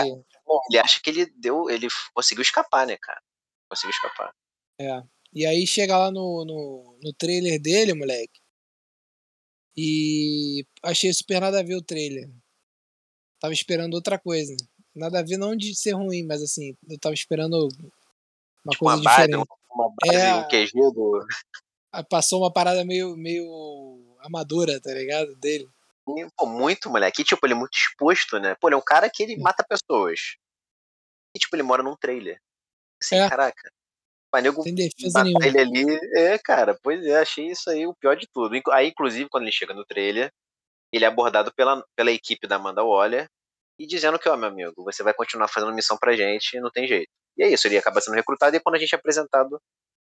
bom, 0.46 0.60
ele 0.70 0.78
acha 0.78 1.00
que 1.02 1.10
ele 1.10 1.26
deu. 1.36 1.68
Ele 1.68 1.88
conseguiu 2.14 2.42
escapar, 2.42 2.86
né, 2.86 2.96
cara? 2.96 3.20
Conseguiu 3.68 3.90
escapar. 3.90 4.32
É. 4.80 5.02
E 5.32 5.44
aí 5.44 5.66
chega 5.66 5.98
lá 5.98 6.12
no, 6.12 6.44
no, 6.44 6.98
no 7.02 7.12
trailer 7.14 7.60
dele, 7.60 7.92
moleque. 7.92 8.40
E 9.76 10.64
achei 10.84 11.12
super 11.12 11.40
nada 11.40 11.58
a 11.58 11.62
ver 11.64 11.74
o 11.74 11.82
trailer. 11.82 12.30
Tava 13.40 13.52
esperando 13.52 13.94
outra 13.94 14.16
coisa. 14.16 14.54
Nada 14.94 15.18
a 15.18 15.22
ver 15.22 15.38
não 15.38 15.56
de 15.56 15.74
ser 15.74 15.92
ruim, 15.92 16.24
mas 16.24 16.40
assim, 16.40 16.76
eu 16.88 16.98
tava 17.00 17.14
esperando 17.14 17.56
uma 18.64 18.72
tipo 18.72 18.84
coisa 18.84 19.00
uma 19.00 19.10
diferente. 19.10 19.36
Base, 19.38 19.48
uma 19.74 19.94
base, 19.96 20.16
é, 20.16 20.76
um 20.76 20.92
do... 20.92 21.26
Passou 22.08 22.42
uma 22.42 22.52
parada 22.52 22.84
meio, 22.84 23.16
meio 23.16 24.01
amadora, 24.22 24.80
tá 24.80 24.92
ligado? 24.92 25.34
Dele. 25.36 25.68
Pô, 26.36 26.46
muito, 26.46 26.90
moleque. 26.90 27.22
E, 27.22 27.24
tipo, 27.24 27.44
ele 27.46 27.54
é 27.54 27.56
muito 27.56 27.76
exposto, 27.76 28.38
né? 28.38 28.56
Pô, 28.60 28.68
ele 28.68 28.74
é 28.74 28.78
um 28.78 28.84
cara 28.84 29.08
que 29.08 29.22
ele 29.22 29.36
mata 29.36 29.64
pessoas. 29.64 30.36
E, 31.34 31.38
tipo, 31.38 31.54
ele 31.54 31.62
mora 31.62 31.82
num 31.82 31.96
trailer. 31.96 32.40
Assim, 33.00 33.16
é. 33.16 33.28
caraca. 33.28 33.70
Sem 34.62 34.74
defesa 34.74 35.22
nenhuma. 35.22 35.46
ele 35.46 35.58
ali. 35.58 36.00
É, 36.16 36.38
cara, 36.38 36.78
pois 36.82 37.04
é, 37.04 37.20
achei 37.20 37.48
isso 37.48 37.68
aí 37.68 37.86
o 37.86 37.94
pior 37.94 38.16
de 38.16 38.26
tudo. 38.26 38.58
Aí, 38.72 38.88
inclusive, 38.88 39.28
quando 39.28 39.44
ele 39.44 39.52
chega 39.52 39.74
no 39.74 39.84
trailer, 39.84 40.32
ele 40.92 41.04
é 41.04 41.08
abordado 41.08 41.52
pela, 41.54 41.84
pela 41.94 42.10
equipe 42.10 42.46
da 42.46 42.56
Amanda 42.56 42.82
Waller 42.82 43.28
e 43.78 43.86
dizendo 43.86 44.18
que, 44.18 44.28
ó, 44.28 44.36
meu 44.36 44.48
amigo, 44.48 44.84
você 44.84 45.02
vai 45.02 45.12
continuar 45.12 45.48
fazendo 45.48 45.74
missão 45.74 45.98
pra 45.98 46.16
gente, 46.16 46.58
não 46.60 46.70
tem 46.70 46.86
jeito. 46.86 47.10
E 47.36 47.42
é 47.42 47.48
isso, 47.48 47.66
ele 47.66 47.78
acaba 47.78 48.00
sendo 48.00 48.14
recrutado 48.14 48.54
e 48.56 48.60
quando 48.60 48.76
a 48.76 48.78
gente 48.78 48.94
é 48.94 48.98
apresentado 48.98 49.60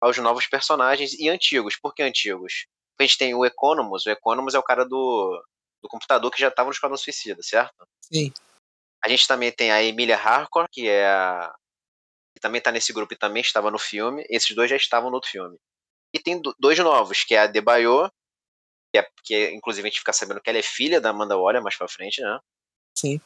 aos 0.01 0.17
novos 0.17 0.47
personagens 0.47 1.13
e 1.13 1.29
antigos. 1.29 1.77
Por 1.77 1.93
que 1.93 2.03
antigos? 2.03 2.65
A 2.99 3.03
gente 3.03 3.17
tem 3.17 3.33
o 3.33 3.45
Economus. 3.45 4.05
O 4.05 4.09
Economus 4.09 4.53
é 4.53 4.59
o 4.59 4.63
cara 4.63 4.85
do, 4.85 5.43
do 5.81 5.89
computador 5.89 6.29
que 6.31 6.39
já 6.39 6.49
estava 6.49 6.67
no 6.67 6.73
Esquadrão 6.73 6.97
Suicida, 6.97 7.41
certo? 7.41 7.87
Sim. 8.01 8.31
A 9.03 9.09
gente 9.09 9.27
também 9.27 9.51
tem 9.51 9.71
a 9.71 9.83
Emilia 9.83 10.17
Harcourt, 10.17 10.69
que 10.71 10.87
é 10.87 11.05
a, 11.05 11.53
que 12.35 12.41
também 12.41 12.59
está 12.59 12.71
nesse 12.71 12.93
grupo 12.93 13.13
e 13.13 13.17
também 13.17 13.41
estava 13.41 13.69
no 13.69 13.79
filme. 13.79 14.25
Esses 14.29 14.55
dois 14.55 14.69
já 14.69 14.75
estavam 14.75 15.09
no 15.09 15.15
outro 15.15 15.29
filme. 15.29 15.57
E 16.13 16.19
tem 16.19 16.41
dois 16.59 16.77
novos, 16.79 17.23
que 17.23 17.35
é 17.35 17.39
a 17.39 17.47
Debayo, 17.47 18.09
que, 18.93 18.99
é, 18.99 19.07
que 19.23 19.35
é, 19.35 19.53
inclusive 19.53 19.87
a 19.87 19.89
gente 19.89 19.99
fica 19.99 20.13
sabendo 20.13 20.39
que 20.39 20.49
ela 20.49 20.59
é 20.59 20.63
filha 20.63 21.01
da 21.01 21.09
Amanda 21.09 21.37
Waller 21.37 21.61
mais 21.61 21.75
pra 21.75 21.87
frente, 21.87 22.21
né? 22.21 22.39
Sim. 22.95 23.19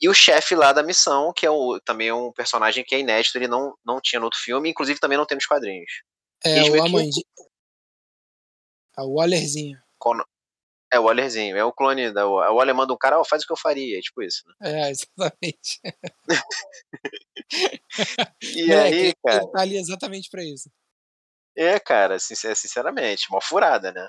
E 0.00 0.08
o 0.08 0.14
chefe 0.14 0.54
lá 0.54 0.72
da 0.72 0.82
missão, 0.82 1.32
que 1.32 1.46
é 1.46 1.50
o, 1.50 1.80
também 1.80 2.08
é 2.08 2.14
um 2.14 2.30
personagem 2.32 2.84
que 2.84 2.94
é 2.94 3.00
inédito, 3.00 3.38
ele 3.38 3.48
não, 3.48 3.74
não 3.84 4.00
tinha 4.00 4.20
no 4.20 4.26
outro 4.26 4.38
filme, 4.38 4.68
inclusive 4.68 5.00
também 5.00 5.16
não 5.16 5.24
tem 5.24 5.36
nos 5.36 5.46
quadrinhos. 5.46 6.02
É, 6.44 6.62
o 6.70 6.84
Amandi... 6.84 7.24
É 8.98 9.02
o 9.02 9.14
Wallerzinho. 9.14 9.78
É 10.92 10.98
o 10.98 11.04
Wallerzinho, 11.04 11.56
é 11.56 11.64
o 11.64 11.72
clone 11.72 12.12
da. 12.12 12.26
O 12.26 12.54
Waller 12.54 12.74
manda 12.74 12.92
um 12.92 12.96
cara, 12.96 13.20
oh, 13.20 13.24
faz 13.24 13.42
o 13.42 13.46
que 13.46 13.52
eu 13.52 13.56
faria, 13.56 13.98
é 13.98 14.00
tipo 14.00 14.22
isso, 14.22 14.42
né? 14.46 14.54
É, 14.62 14.90
exatamente. 14.90 15.80
e 18.42 18.70
é, 18.70 18.80
aí, 18.80 19.14
cara. 19.24 19.42
Ele 19.42 19.50
tá 19.50 19.60
ali 19.60 19.76
exatamente 19.76 20.30
pra 20.30 20.44
isso. 20.44 20.70
É, 21.56 21.80
cara, 21.80 22.18
sinceramente, 22.18 23.26
uma 23.30 23.40
furada, 23.40 23.92
né? 23.92 24.08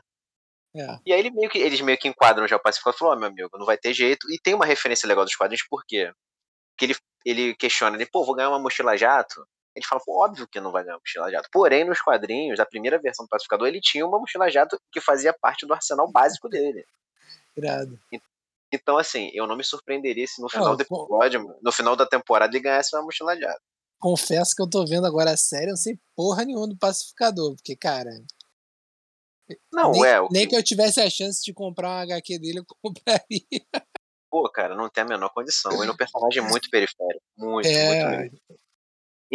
É. 0.76 1.00
E 1.06 1.14
aí 1.14 1.20
ele 1.20 1.32
meio 1.32 1.50
que, 1.50 1.58
eles 1.58 1.80
meio 1.82 1.98
que 1.98 2.08
enquadram 2.08 2.48
já 2.48 2.58
o 2.58 2.62
pacificador 2.62 2.96
e 2.96 3.00
falou, 3.00 3.16
oh, 3.16 3.20
meu 3.20 3.30
amigo, 3.30 3.58
não 3.58 3.66
vai 3.66 3.78
ter 3.78 3.94
jeito. 3.94 4.30
E 4.32 4.40
tem 4.40 4.54
uma 4.54 4.66
referência 4.66 5.08
legal 5.08 5.24
dos 5.24 5.36
quadrinhos, 5.36 5.66
por 5.68 5.84
quê? 5.88 6.12
Porque 6.72 6.86
ele, 6.86 6.96
ele 7.26 7.56
questiona, 7.56 7.96
ele, 7.96 8.06
pô, 8.06 8.26
vou 8.26 8.36
ganhar 8.36 8.50
uma 8.50 8.60
mochila 8.60 8.98
jato. 8.98 9.48
Ele 9.76 9.86
fala, 9.86 10.02
pô, 10.06 10.24
óbvio 10.24 10.48
que 10.48 10.60
não 10.60 10.72
vai 10.72 10.84
ganhar 10.84 10.98
mochila 10.98 11.30
jato. 11.30 11.50
Porém, 11.52 11.84
nos 11.84 12.02
quadrinhos, 12.02 12.58
da 12.58 12.66
primeira 12.66 12.98
versão 12.98 13.26
do 13.26 13.30
Pacificador, 13.30 13.68
ele 13.68 13.82
tinha 13.82 14.06
uma 14.06 14.18
mochila 14.18 14.50
jato 14.50 14.80
que 14.92 15.02
fazia 15.02 15.34
parte 15.34 15.66
do 15.66 15.74
arsenal 15.74 16.10
básico 16.10 16.48
dele. 16.48 16.86
Irado. 17.58 18.00
Então, 18.72 18.98
assim, 18.98 19.30
eu 19.34 19.46
não 19.46 19.58
me 19.58 19.64
surpreenderia 19.64 20.26
se 20.28 20.42
no 20.42 20.50
final 20.50 20.74
oh, 20.74 20.76
do 20.76 20.82
episódio, 20.82 21.56
no 21.62 21.72
final 21.72 21.96
da 21.96 22.06
temporada, 22.06 22.56
ele 22.56 22.64
ganhasse 22.64 22.96
uma 22.96 23.04
mochila 23.04 23.38
jato. 23.38 23.62
Confesso 24.00 24.56
que 24.56 24.62
eu 24.62 24.70
tô 24.70 24.86
vendo 24.86 25.08
agora 25.08 25.32
a 25.32 25.38
série, 25.38 25.66
eu 25.66 25.70
não 25.70 25.78
sei 25.78 26.00
porra 26.16 26.46
nenhuma 26.46 26.68
do 26.68 26.78
Pacificador, 26.78 27.56
porque, 27.56 27.76
cara. 27.76 28.12
Não, 29.72 29.92
nem, 29.92 30.06
é. 30.06 30.28
Nem 30.32 30.48
que 30.48 30.56
eu 30.56 30.64
tivesse 30.64 31.00
a 31.02 31.10
chance 31.10 31.44
de 31.44 31.54
comprar 31.54 31.90
um 31.90 32.02
HQ 32.02 32.40
dele, 32.40 32.60
eu 32.60 32.66
compraria. 32.82 33.66
Pô, 34.30 34.50
cara, 34.50 34.76
não 34.76 34.90
tem 34.90 35.04
a 35.04 35.08
menor 35.08 35.30
condição. 35.30 35.72
Ele 35.82 35.90
é 35.90 35.94
um 35.94 35.98
personagem 35.98 36.44
muito 36.44 36.70
periférico. 36.70 37.24
Muito, 37.38 37.68
é... 37.68 38.18
muito. 38.20 38.42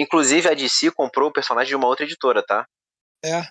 Inclusive, 0.00 0.48
a 0.48 0.54
DC 0.54 0.92
comprou 0.92 1.28
o 1.28 1.32
personagem 1.32 1.68
de 1.68 1.76
uma 1.76 1.86
outra 1.86 2.06
editora, 2.06 2.42
tá? 2.42 2.66
É. 3.22 3.42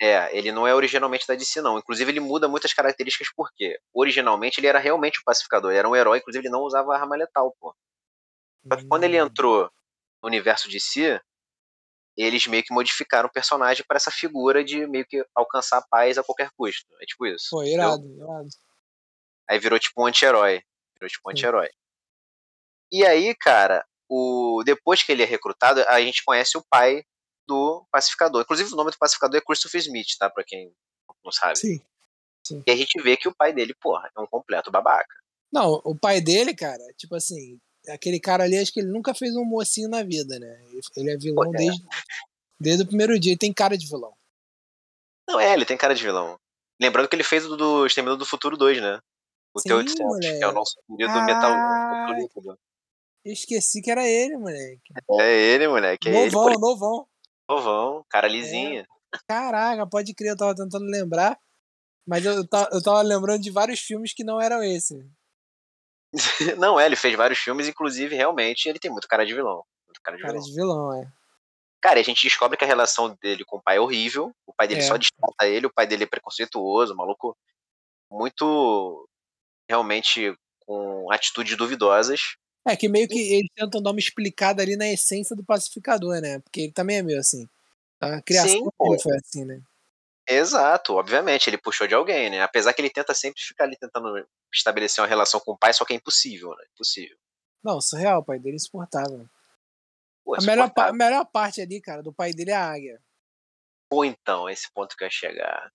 É, 0.00 0.34
ele 0.34 0.50
não 0.50 0.66
é 0.66 0.74
originalmente 0.74 1.26
da 1.26 1.34
DC, 1.34 1.60
não. 1.60 1.78
Inclusive, 1.78 2.10
ele 2.10 2.20
muda 2.20 2.48
muitas 2.48 2.72
características, 2.72 3.28
porque 3.36 3.78
originalmente 3.92 4.58
ele 4.58 4.66
era 4.66 4.78
realmente 4.78 5.20
o 5.20 5.22
pacificador, 5.22 5.70
ele 5.70 5.78
era 5.78 5.88
um 5.88 5.94
herói, 5.94 6.16
inclusive 6.16 6.42
ele 6.42 6.52
não 6.52 6.62
usava 6.62 6.94
arma 6.96 7.16
letal, 7.16 7.54
pô. 7.60 7.76
Só 8.66 8.76
que 8.78 8.86
quando 8.86 9.04
ele 9.04 9.20
hum. 9.20 9.26
entrou 9.26 9.70
no 10.22 10.28
universo 10.28 10.70
DC, 10.70 11.20
eles 12.16 12.46
meio 12.46 12.62
que 12.64 12.72
modificaram 12.72 13.28
o 13.28 13.32
personagem 13.32 13.84
para 13.86 13.98
essa 13.98 14.10
figura 14.10 14.64
de 14.64 14.86
meio 14.86 15.04
que 15.04 15.22
alcançar 15.34 15.76
a 15.76 15.86
paz 15.86 16.16
a 16.16 16.24
qualquer 16.24 16.50
custo. 16.56 16.86
É 17.02 17.04
tipo 17.04 17.26
isso. 17.26 17.48
Pô, 17.50 17.62
irado, 17.62 18.06
irado. 18.06 18.48
Aí 19.50 19.58
virou 19.58 19.78
tipo 19.78 20.02
um 20.02 20.06
anti-herói. 20.06 20.62
Virou 20.94 21.10
tipo 21.10 21.28
um 21.28 21.30
anti-herói. 21.30 21.68
E 22.90 23.04
aí, 23.04 23.34
cara, 23.34 23.84
o, 24.10 24.62
depois 24.64 25.04
que 25.04 25.12
ele 25.12 25.22
é 25.22 25.26
recrutado, 25.26 25.80
a 25.86 26.00
gente 26.00 26.24
conhece 26.24 26.58
o 26.58 26.64
pai 26.68 27.04
do 27.46 27.86
pacificador. 27.92 28.42
Inclusive, 28.42 28.72
o 28.72 28.76
nome 28.76 28.90
do 28.90 28.98
pacificador 28.98 29.38
é 29.38 29.40
Christopher 29.40 29.80
Smith, 29.80 30.16
tá? 30.18 30.28
Pra 30.28 30.42
quem 30.42 30.72
não 31.24 31.30
sabe. 31.30 31.56
Sim. 31.56 31.80
Sim. 32.44 32.62
E 32.66 32.70
a 32.70 32.76
gente 32.76 33.00
vê 33.00 33.16
que 33.16 33.28
o 33.28 33.34
pai 33.34 33.52
dele, 33.52 33.74
porra, 33.80 34.10
é 34.16 34.20
um 34.20 34.26
completo 34.26 34.70
babaca. 34.70 35.14
Não, 35.52 35.80
o 35.84 35.96
pai 35.96 36.20
dele, 36.20 36.54
cara, 36.54 36.82
tipo 36.96 37.14
assim, 37.14 37.58
aquele 37.88 38.18
cara 38.18 38.44
ali, 38.44 38.58
acho 38.58 38.72
que 38.72 38.80
ele 38.80 38.90
nunca 38.90 39.14
fez 39.14 39.36
um 39.36 39.44
mocinho 39.44 39.88
na 39.88 40.02
vida, 40.02 40.38
né? 40.38 40.60
Ele 40.96 41.10
é 41.10 41.16
vilão 41.16 41.54
é. 41.54 41.58
Desde, 41.58 41.84
desde 42.58 42.82
o 42.82 42.86
primeiro 42.86 43.18
dia, 43.18 43.32
ele 43.32 43.38
tem 43.38 43.52
cara 43.52 43.76
de 43.76 43.86
vilão. 43.86 44.12
Não, 45.28 45.38
é, 45.38 45.52
ele 45.52 45.64
tem 45.64 45.76
cara 45.76 45.94
de 45.94 46.02
vilão. 46.02 46.38
Lembrando 46.80 47.08
que 47.08 47.14
ele 47.14 47.22
fez 47.22 47.46
o 47.46 47.56
do 47.56 47.86
Exterminador 47.86 48.18
do 48.18 48.26
Futuro 48.26 48.56
2, 48.56 48.80
né? 48.80 48.98
O 49.54 49.60
T-800, 49.60 50.20
que 50.20 50.26
é 50.42 50.48
o 50.48 50.52
nosso 50.52 50.74
querido 50.86 51.12
ah... 51.12 51.24
metal 51.24 51.52
líquido. 53.24 53.32
Esqueci 53.32 53.82
que 53.82 53.90
era 53.90 54.06
ele, 54.06 54.36
moleque. 54.36 54.92
É 55.20 55.32
ele, 55.32 55.68
moleque. 55.68 56.08
É 56.08 56.12
novão, 56.12 56.48
ele, 56.48 56.58
novão. 56.58 57.06
Novão, 57.48 58.04
cara 58.08 58.28
lisinha. 58.28 58.82
É. 58.82 59.18
Caraca, 59.28 59.86
pode 59.86 60.14
crer, 60.14 60.30
eu 60.30 60.36
tava 60.36 60.54
tentando 60.54 60.84
lembrar. 60.84 61.38
Mas 62.06 62.24
eu, 62.24 62.32
eu, 62.34 62.48
tava, 62.48 62.68
eu 62.72 62.82
tava 62.82 63.02
lembrando 63.02 63.42
de 63.42 63.50
vários 63.50 63.80
filmes 63.80 64.12
que 64.14 64.24
não 64.24 64.40
eram 64.40 64.62
esse. 64.62 64.94
não, 66.58 66.78
é, 66.78 66.86
ele 66.86 66.96
fez 66.96 67.14
vários 67.16 67.38
filmes, 67.38 67.68
inclusive, 67.68 68.14
realmente, 68.16 68.68
ele 68.68 68.78
tem 68.78 68.90
muito 68.90 69.06
cara 69.06 69.24
de 69.24 69.34
vilão. 69.34 69.64
Muito 69.86 70.00
cara 70.02 70.16
de 70.16 70.22
cara 70.22 70.34
vilão. 70.34 70.46
de 70.46 70.54
vilão, 70.54 71.02
é. 71.02 71.12
Cara, 71.80 71.98
e 71.98 72.02
a 72.02 72.04
gente 72.04 72.22
descobre 72.22 72.58
que 72.58 72.64
a 72.64 72.66
relação 72.66 73.16
dele 73.22 73.44
com 73.44 73.56
o 73.56 73.62
pai 73.62 73.76
é 73.76 73.80
horrível. 73.80 74.34
O 74.46 74.52
pai 74.52 74.68
dele 74.68 74.80
É. 74.80 74.84
só 74.84 74.96
destrata 74.96 75.46
ele, 75.46 75.66
o 75.66 75.72
pai 75.72 75.86
dele 75.86 76.04
é 76.04 76.06
preconceituoso, 76.06 76.94
maluco. 76.94 77.36
Muito. 78.10 79.08
Realmente 79.68 80.34
com 80.60 81.10
atitudes 81.10 81.56
duvidosas. 81.56 82.36
É 82.66 82.76
que 82.76 82.88
meio 82.88 83.08
que 83.08 83.18
eles 83.18 83.48
tentam 83.54 83.82
dar 83.82 83.90
uma 83.90 83.98
explicada 83.98 84.62
ali 84.62 84.76
na 84.76 84.88
essência 84.88 85.34
do 85.34 85.44
pacificador, 85.44 86.20
né? 86.20 86.40
Porque 86.40 86.62
ele 86.62 86.72
também 86.72 86.98
é 86.98 87.02
meio 87.02 87.18
assim. 87.18 87.48
A 88.00 88.20
criação 88.22 88.64
Sim, 88.64 88.98
foi 89.02 89.16
assim, 89.16 89.44
né? 89.44 89.60
Exato, 90.28 90.94
obviamente, 90.94 91.48
ele 91.48 91.58
puxou 91.58 91.86
de 91.86 91.94
alguém, 91.94 92.30
né? 92.30 92.40
Apesar 92.40 92.72
que 92.72 92.80
ele 92.80 92.90
tenta 92.90 93.12
sempre 93.14 93.42
ficar 93.42 93.64
ali 93.64 93.76
tentando 93.76 94.24
estabelecer 94.54 95.02
uma 95.02 95.08
relação 95.08 95.40
com 95.40 95.52
o 95.52 95.58
pai, 95.58 95.72
só 95.72 95.84
que 95.84 95.92
é 95.92 95.96
impossível, 95.96 96.50
né? 96.50 96.64
Impossível. 96.72 97.16
Não, 97.62 97.80
surreal, 97.80 98.20
o 98.20 98.24
pai 98.24 98.38
dele 98.38 98.54
é 98.54 98.56
insuportável. 98.56 99.28
Pô, 100.24 100.36
A 100.36 100.42
melhor, 100.42 100.72
a 100.76 100.92
melhor 100.92 101.24
parte 101.26 101.60
ali, 101.60 101.80
cara, 101.80 102.02
do 102.02 102.12
pai 102.12 102.32
dele 102.32 102.52
é 102.52 102.54
a 102.54 102.70
águia. 102.70 103.02
Pô, 103.88 104.04
então, 104.04 104.48
esse 104.48 104.72
ponto 104.72 104.96
que 104.96 105.02
eu 105.02 105.06
ia 105.06 105.10
chegar. 105.10 105.72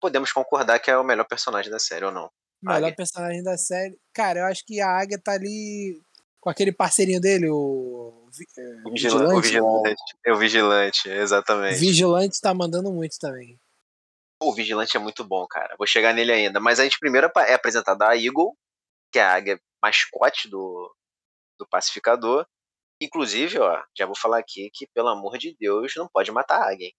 Podemos 0.00 0.30
concordar 0.30 0.78
que 0.78 0.90
é 0.90 0.96
o 0.96 1.02
melhor 1.02 1.24
personagem 1.24 1.70
da 1.70 1.78
série, 1.80 2.04
ou 2.04 2.12
não? 2.12 2.26
O 2.62 2.66
melhor 2.66 2.86
Águia. 2.86 2.96
personagem 2.96 3.42
da 3.42 3.58
série. 3.58 3.98
Cara, 4.12 4.40
eu 4.40 4.44
acho 4.46 4.64
que 4.64 4.80
a 4.80 4.88
águia 4.88 5.20
tá 5.20 5.32
ali 5.32 6.00
com 6.40 6.50
aquele 6.50 6.72
parceirinho 6.72 7.20
dele, 7.20 7.48
o. 7.50 8.28
É, 8.58 8.88
O 8.88 8.90
vigilante. 8.90 9.34
O 9.34 9.40
vigilante, 9.40 10.02
é 10.26 10.32
o 10.32 10.36
vigilante 10.36 11.08
exatamente. 11.08 11.78
Vigilante 11.78 12.40
tá 12.40 12.52
mandando 12.54 12.92
muito 12.92 13.18
também. 13.18 13.58
O 14.40 14.54
vigilante 14.54 14.96
é 14.96 15.00
muito 15.00 15.24
bom, 15.24 15.46
cara. 15.46 15.74
Vou 15.76 15.86
chegar 15.86 16.12
nele 16.14 16.32
ainda. 16.32 16.60
Mas 16.60 16.78
a 16.78 16.84
gente 16.84 16.98
primeiro 16.98 17.28
é 17.38 17.54
apresentada 17.54 18.08
a 18.08 18.16
Eagle, 18.16 18.56
que 19.12 19.18
é 19.18 19.22
a 19.22 19.34
águia 19.34 19.60
mascote 19.82 20.48
do, 20.48 20.94
do 21.58 21.66
pacificador. 21.66 22.46
Inclusive, 23.02 23.58
ó, 23.58 23.82
já 23.96 24.06
vou 24.06 24.16
falar 24.16 24.38
aqui 24.38 24.70
que, 24.72 24.86
pelo 24.94 25.08
amor 25.08 25.38
de 25.38 25.56
Deus, 25.58 25.92
não 25.96 26.08
pode 26.08 26.30
matar 26.30 26.60
a 26.62 26.70
águia. 26.70 26.86
hein? 26.86 26.94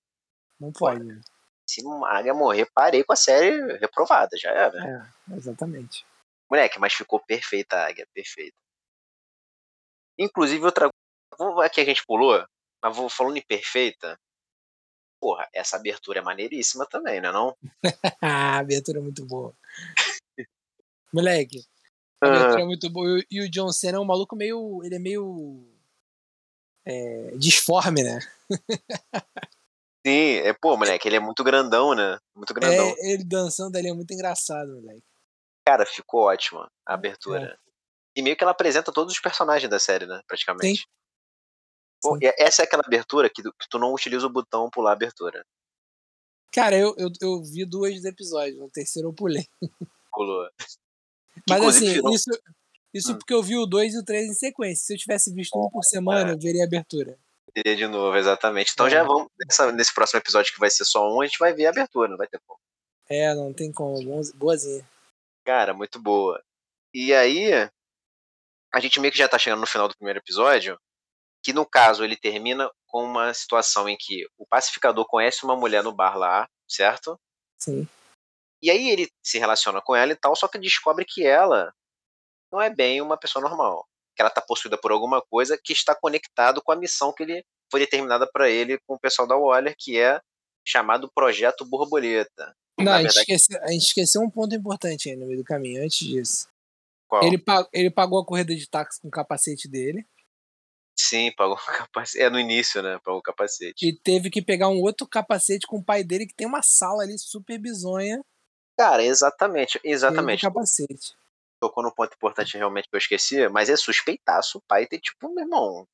Não 0.60 0.71
pode. 0.71 1.04
né? 1.04 1.21
Se 1.69 1.82
uma 1.86 2.10
águia 2.10 2.34
morrer, 2.34 2.67
parei 2.73 3.04
com 3.04 3.13
a 3.13 3.17
série 3.17 3.78
reprovada, 3.78 4.36
já 4.38 4.49
era. 4.49 5.12
É, 5.30 5.36
exatamente. 5.36 6.06
Moleque, 6.49 6.80
mas 6.80 6.93
ficou 6.93 7.19
perfeita 7.19 7.75
a 7.78 7.88
águia, 7.88 8.08
perfeita. 8.13 8.58
Inclusive, 10.19 10.63
outra 10.65 10.89
vou- 11.38 11.62
aqui 11.62 11.79
a 11.79 11.86
gente 11.86 12.05
pulou, 12.05 12.45
mas 12.84 12.95
vou 12.95 13.10
falando 13.10 13.38
em 13.38 13.41
perfeita. 13.41 14.19
Porra, 15.21 15.47
essa 15.53 15.77
abertura 15.77 16.19
é 16.19 16.21
maneiríssima 16.21 16.86
também, 16.86 17.19
né 17.21 17.32
não? 17.32 17.55
Ah, 18.21 18.21
a 18.58 18.60
abertura 18.60 18.99
é 18.99 19.01
muito 19.01 19.25
boa. 19.25 19.53
Moleque, 21.13 21.65
a 22.21 22.27
abertura 22.27 22.62
é 22.62 22.65
muito 22.65 22.89
boa. 22.89 23.23
E 23.32 23.41
o 23.41 23.49
John 23.49 23.71
Cena 23.71 23.97
é 23.97 23.99
um 23.99 24.05
maluco 24.05 24.36
meio. 24.36 24.82
Ele 24.84 24.95
é 24.95 24.99
meio. 24.99 25.65
é, 26.86 27.32
disforme, 27.38 28.03
né? 28.03 28.19
Sim, 30.05 30.38
é, 30.38 30.53
pô, 30.53 30.77
moleque, 30.77 31.08
ele 31.08 31.17
é 31.17 31.19
muito 31.19 31.43
grandão, 31.43 31.93
né? 31.93 32.17
Muito 32.34 32.53
grandão. 32.53 32.88
É, 32.97 33.12
ele 33.12 33.23
dançando 33.25 33.75
ali 33.77 33.89
é 33.89 33.93
muito 33.93 34.13
engraçado, 34.13 34.75
moleque. 34.75 35.03
Cara, 35.67 35.86
ficou 35.86 36.21
ótima 36.21 36.71
a 36.86 36.93
abertura. 36.93 37.60
E 38.15 38.22
meio 38.22 38.36
que 38.36 38.43
ela 38.43 38.52
apresenta 38.52 38.91
todos 38.91 39.13
os 39.13 39.19
personagens 39.19 39.69
da 39.69 39.80
série, 39.80 40.06
né? 40.06 40.22
Praticamente. 40.28 40.82
Sim. 40.82 40.86
Pô, 42.02 42.13
Sim. 42.17 42.26
e 42.26 42.34
essa 42.38 42.62
é 42.62 42.65
aquela 42.65 42.84
abertura 42.86 43.30
que 43.30 43.41
tu, 43.43 43.54
que 43.54 43.67
tu 43.69 43.78
não 43.78 43.93
utiliza 43.93 44.26
o 44.26 44.30
botão 44.30 44.69
pular 44.69 44.91
a 44.91 44.93
abertura. 44.93 45.45
Cara, 46.52 46.76
eu, 46.76 46.95
eu, 46.98 47.10
eu 47.22 47.43
vi 47.43 47.65
dois 47.65 48.04
episódios, 48.06 48.58
no 48.58 48.69
terceiro 48.72 49.10
eu 49.10 49.13
pulei. 49.13 49.45
Pulou. 50.12 50.50
Mas 51.50 51.63
assim, 51.63 51.93
virou- 51.93 52.13
isso, 52.13 52.30
isso 52.93 53.12
Hum. 53.13 53.17
porque 53.19 53.34
eu 53.34 53.43
vi 53.43 53.56
o 53.58 53.65
dois 53.65 53.93
e 53.93 54.00
o 54.00 54.04
três 54.04 54.28
em 54.30 54.34
sequência. 54.34 54.84
Se 54.86 54.93
eu 54.93 54.98
tivesse 54.98 55.32
visto 55.34 55.58
um 55.60 55.69
por 55.69 55.84
semana, 55.84 56.32
é. 56.32 56.34
eu 56.34 56.39
veria 56.39 56.63
a 56.63 56.65
abertura. 56.65 57.17
Teria 57.54 57.76
de 57.76 57.88
novo, 57.88 58.15
exatamente. 58.17 58.72
Então 58.74 58.88
É. 58.88 58.89
já 58.89 59.04
vamos. 59.04 59.28
nessa- 59.45 59.72
nesse 59.72 59.93
próximo 59.93 60.19
episódio 60.19 60.52
que 60.54 60.60
vai 60.60 60.69
ser 60.69 60.86
só 60.86 61.08
um, 61.08 61.22
a 61.22 61.26
gente 61.26 61.38
vai 61.38 61.54
ver 61.54 61.67
a 61.67 61.69
abertura, 61.69 62.10
não 62.10 62.17
vai 62.17 62.28
ter 62.28 62.39
como. 62.48 62.60
É, 63.10 63.34
não 63.36 63.54
tem 63.54 63.72
como. 63.72 64.00
Boazinha. 64.36 64.88
Cara, 65.45 65.74
muito 65.74 66.00
boa. 66.02 66.41
E 66.93 67.13
aí, 67.13 67.52
a 68.73 68.79
gente 68.79 68.99
meio 68.99 69.12
que 69.12 69.17
já 69.17 69.27
tá 69.27 69.38
chegando 69.38 69.62
no 69.62 69.67
final 69.67 69.88
do 69.88 69.95
primeiro 69.95 70.19
episódio, 70.19 70.79
que 71.43 71.53
no 71.53 71.65
caso 71.65 72.03
ele 72.03 72.15
termina 72.15 72.69
com 72.88 73.03
uma 73.03 73.34
situação 73.34 73.88
em 73.88 73.97
que 73.97 74.25
o 74.38 74.45
pacificador 74.45 75.05
conhece 75.08 75.43
uma 75.43 75.55
mulher 75.55 75.84
no 75.84 75.93
bar 75.93 76.17
lá, 76.17 76.47
certo? 76.67 77.19
Sim. 77.58 77.88
E 78.62 78.69
aí 78.69 78.89
ele 78.89 79.10
se 79.23 79.39
relaciona 79.39 79.82
com 79.82 79.95
ela 79.95 80.12
e 80.12 80.15
tal, 80.15 80.36
só 80.36 80.47
que 80.47 80.60
descobre 80.60 81.05
que 81.05 81.25
ela 81.25 81.73
não 82.51 82.62
é 82.62 82.69
bem 82.69 83.01
uma 83.01 83.17
pessoa 83.17 83.41
normal. 83.41 83.88
Que 84.15 84.21
ela 84.21 84.29
tá 84.29 84.41
possuída 84.41 84.77
por 84.77 84.91
alguma 84.91 85.21
coisa 85.21 85.58
que 85.63 85.71
está 85.71 85.95
conectado 85.95 86.62
com 86.62 86.71
a 86.71 86.75
missão 86.75 87.13
que 87.13 87.23
ele 87.23 87.43
foi 87.71 87.79
determinada 87.79 88.29
para 88.29 88.49
ele 88.49 88.79
com 88.86 88.95
o 88.95 88.99
pessoal 88.99 89.27
da 89.27 89.38
Waller, 89.38 89.75
que 89.77 89.97
é 89.97 90.19
chamado 90.65 91.10
Projeto 91.13 91.63
Borboleta. 91.63 92.53
Não, 92.77 92.93
a 92.93 93.01
gente, 93.01 93.17
esqueceu, 93.17 93.62
a 93.62 93.71
gente 93.71 93.86
esqueceu 93.86 94.21
um 94.21 94.29
ponto 94.29 94.55
importante 94.55 95.10
aí 95.10 95.15
no 95.15 95.25
meio 95.25 95.39
do 95.39 95.43
caminho, 95.43 95.84
antes 95.84 95.99
disso. 95.99 96.47
Qual? 97.10 97.24
Ele, 97.24 97.43
ele 97.74 97.91
pagou 97.91 98.22
a 98.22 98.26
corrida 98.26 98.56
de 98.56 98.69
táxi 98.69 99.02
com 99.02 99.10
o 99.10 99.12
capacete 99.12 99.67
dele 99.67 100.06
Sim, 101.00 101.32
pagou 101.32 101.56
o 101.56 101.65
capacete. 101.65 102.22
É 102.22 102.30
no 102.30 102.38
início, 102.38 102.84
né? 102.84 103.00
Pagou 103.04 103.19
o 103.19 103.24
capacete. 103.24 103.88
e 103.88 103.98
teve 103.98 104.30
que 104.30 104.41
pegar 104.41 104.67
um 104.67 104.82
outro 104.82 105.08
capacete 105.08 105.65
com 105.65 105.78
o 105.78 105.84
pai 105.84 106.04
dele, 106.04 106.28
que 106.28 106.36
tem 106.36 106.45
uma 106.45 106.62
sala 106.62 107.04
ali 107.04 107.17
super 107.17 107.58
bizonha. 107.58 108.22
Cara, 108.78 109.02
exatamente, 109.02 109.80
exatamente. 109.84 110.41
capacete. 110.41 111.15
Tocou 111.62 111.84
no 111.84 111.93
ponto 111.93 112.13
importante 112.13 112.58
realmente 112.58 112.89
que 112.89 112.95
eu 112.95 113.00
esqueci, 113.00 113.48
mas 113.48 113.69
é 113.69 113.76
suspeitaço 113.78 114.58
o 114.58 114.62
pai 114.62 114.86
ter, 114.88 115.00
tipo, 115.00 115.34
meu 115.34 115.43
irmão, 115.43 115.88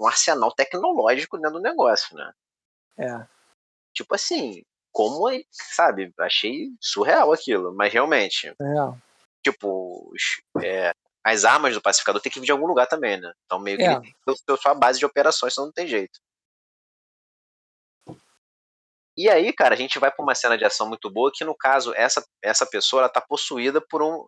um 0.00 0.06
arsenal 0.06 0.52
tecnológico 0.52 1.36
dentro 1.36 1.58
do 1.58 1.62
negócio, 1.62 2.16
né? 2.16 2.32
É. 2.98 3.26
Tipo 3.92 4.14
assim, 4.14 4.64
como 4.92 5.28
ele, 5.28 5.46
sabe? 5.50 6.12
Achei 6.18 6.70
surreal 6.80 7.32
aquilo, 7.32 7.74
mas 7.74 7.92
realmente, 7.92 8.48
É. 8.48 9.13
tipo, 9.44 10.10
os- 10.12 10.64
é, 10.64 10.92
as 11.22 11.44
armas 11.44 11.74
do 11.74 11.80
pacificador 11.82 12.20
tem 12.20 12.32
que 12.32 12.40
vir 12.40 12.46
de 12.46 12.52
algum 12.52 12.66
lugar 12.66 12.86
também, 12.86 13.20
né? 13.20 13.32
Então 13.44 13.58
meio 13.60 13.76
que 13.76 13.84
É. 13.84 13.92
ele 13.92 14.12
tem 14.46 14.56
sua 14.56 14.74
base 14.74 14.98
de 14.98 15.06
operações, 15.06 15.54
senão 15.54 15.66
não 15.66 15.72
tem 15.72 15.86
jeito. 15.86 16.18
E 19.16 19.28
aí, 19.30 19.52
cara, 19.52 19.74
a 19.74 19.78
gente 19.78 19.98
vai 19.98 20.10
pra 20.10 20.24
uma 20.24 20.34
cena 20.34 20.58
de 20.58 20.64
ação 20.64 20.88
muito 20.88 21.08
boa, 21.08 21.30
que 21.32 21.44
no 21.44 21.54
caso, 21.56 21.94
essa, 21.94 22.24
essa 22.42 22.66
pessoa, 22.66 23.02
ela 23.02 23.08
tá 23.08 23.20
possuída 23.20 23.80
por 23.80 24.02
um. 24.02 24.26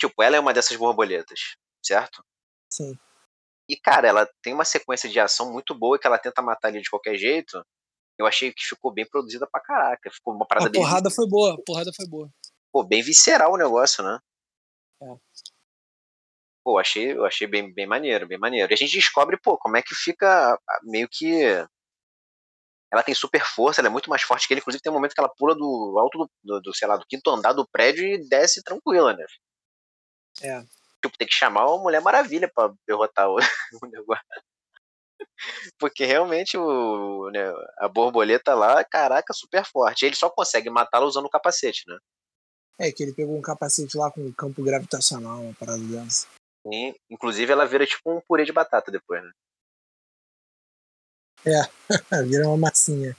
Tipo, 0.00 0.22
ela 0.22 0.36
é 0.36 0.40
uma 0.40 0.54
dessas 0.54 0.76
borboletas, 0.76 1.56
certo? 1.84 2.22
Sim. 2.70 2.96
E, 3.68 3.76
cara, 3.76 4.06
ela 4.08 4.28
tem 4.42 4.52
uma 4.54 4.64
sequência 4.64 5.08
de 5.08 5.18
ação 5.18 5.52
muito 5.52 5.74
boa 5.74 5.98
que 5.98 6.06
ela 6.06 6.18
tenta 6.18 6.40
matar 6.40 6.68
ele 6.68 6.80
de 6.82 6.90
qualquer 6.90 7.16
jeito. 7.16 7.64
Eu 8.18 8.26
achei 8.26 8.52
que 8.52 8.64
ficou 8.64 8.92
bem 8.92 9.06
produzida 9.08 9.48
pra 9.50 9.60
caraca. 9.60 10.10
Ficou 10.10 10.34
uma 10.34 10.46
parada 10.46 10.66
A 10.68 10.70
bem, 10.70 10.80
porrada 10.80 11.10
foi 11.10 11.26
boa, 11.28 11.54
a 11.54 11.62
porrada 11.64 11.90
foi 11.96 12.06
boa. 12.06 12.28
pô, 12.72 12.84
bem 12.84 13.02
visceral 13.02 13.52
o 13.52 13.56
negócio, 13.56 14.04
né? 14.04 14.18
Pô, 16.64 16.78
achei, 16.78 17.12
eu 17.12 17.24
achei 17.24 17.46
bem, 17.46 17.72
bem 17.72 17.86
maneiro, 17.86 18.26
bem 18.26 18.38
maneiro. 18.38 18.72
E 18.72 18.74
a 18.74 18.76
gente 18.76 18.92
descobre, 18.92 19.36
pô, 19.36 19.58
como 19.58 19.76
é 19.76 19.82
que 19.82 19.94
fica 19.94 20.54
ah, 20.54 20.80
meio 20.84 21.08
que. 21.10 21.42
Ela 22.92 23.02
tem 23.02 23.14
super 23.14 23.44
força, 23.44 23.80
ela 23.80 23.88
é 23.88 23.90
muito 23.90 24.08
mais 24.08 24.22
forte 24.22 24.46
que 24.46 24.54
ele. 24.54 24.60
Inclusive, 24.60 24.82
tem 24.82 24.92
um 24.92 24.94
momento 24.94 25.14
que 25.14 25.20
ela 25.20 25.32
pula 25.36 25.54
do 25.54 25.96
alto 25.98 26.18
do, 26.18 26.30
do, 26.44 26.60
do, 26.60 26.74
sei 26.74 26.86
lá, 26.86 26.96
do 26.96 27.06
quinto 27.06 27.30
andar 27.30 27.52
do 27.52 27.66
prédio 27.66 28.04
e 28.04 28.28
desce 28.28 28.62
tranquila, 28.62 29.14
né? 29.14 29.24
É. 30.42 30.60
Tipo, 31.02 31.18
tem 31.18 31.26
que 31.26 31.34
chamar 31.34 31.66
uma 31.66 31.82
Mulher 31.82 32.00
Maravilha 32.00 32.50
pra 32.54 32.72
derrotar 32.86 33.28
o, 33.28 33.36
o 33.82 33.86
negócio. 33.86 34.24
Porque 35.78 36.04
realmente 36.04 36.56
o, 36.56 37.28
né, 37.30 37.52
a 37.78 37.88
borboleta 37.88 38.54
lá, 38.54 38.84
caraca, 38.84 39.32
super 39.32 39.64
forte. 39.64 40.06
Ele 40.06 40.14
só 40.14 40.30
consegue 40.30 40.70
matá-la 40.70 41.06
usando 41.06 41.26
o 41.26 41.30
capacete, 41.30 41.82
né? 41.88 41.98
É 42.78 42.92
que 42.92 43.02
ele 43.02 43.12
pegou 43.12 43.36
um 43.36 43.42
capacete 43.42 43.96
lá 43.96 44.10
com 44.10 44.20
um 44.20 44.32
campo 44.32 44.62
gravitacional, 44.62 45.42
uma 45.42 45.54
parada 45.54 45.82
dessa. 45.82 46.26
E, 46.66 46.94
inclusive, 47.10 47.52
ela 47.52 47.66
vira 47.66 47.86
tipo 47.86 48.12
um 48.12 48.20
purê 48.20 48.44
de 48.44 48.52
batata 48.52 48.90
depois, 48.90 49.22
né? 49.22 49.32
Vira 52.28 52.46
uma 52.46 52.56
massinha. 52.56 53.16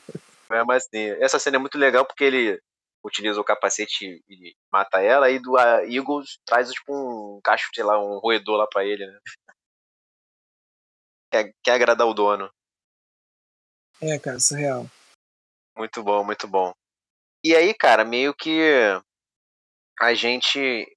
É, 0.50 0.64
mas 0.64 0.86
assim, 0.86 1.10
essa 1.22 1.40
cena 1.40 1.58
é 1.58 1.60
muito 1.60 1.78
legal 1.78 2.06
porque 2.06 2.24
ele 2.24 2.62
utiliza 3.04 3.40
o 3.40 3.44
capacete 3.44 4.24
e 4.30 4.56
mata 4.72 5.02
ela, 5.02 5.30
e 5.30 5.40
do 5.40 5.58
a 5.58 5.84
Eagles 5.84 6.40
traz 6.46 6.72
tipo 6.72 6.94
um 6.94 7.42
cacho, 7.44 7.70
sei 7.74 7.84
lá, 7.84 8.02
um 8.02 8.18
roedor 8.20 8.58
lá 8.58 8.68
pra 8.68 8.86
ele, 8.86 9.06
né? 9.06 9.20
Quer, 11.30 11.54
quer 11.62 11.72
agradar 11.74 12.08
o 12.08 12.14
dono. 12.14 12.50
É, 14.02 14.18
cara, 14.20 14.40
surreal. 14.40 14.86
Muito 15.78 16.02
bom, 16.04 16.24
muito 16.24 16.48
bom. 16.48 16.74
E 17.44 17.56
aí, 17.56 17.74
cara, 17.74 18.06
meio 18.06 18.34
que 18.34 18.62
a 20.00 20.14
gente 20.14 20.88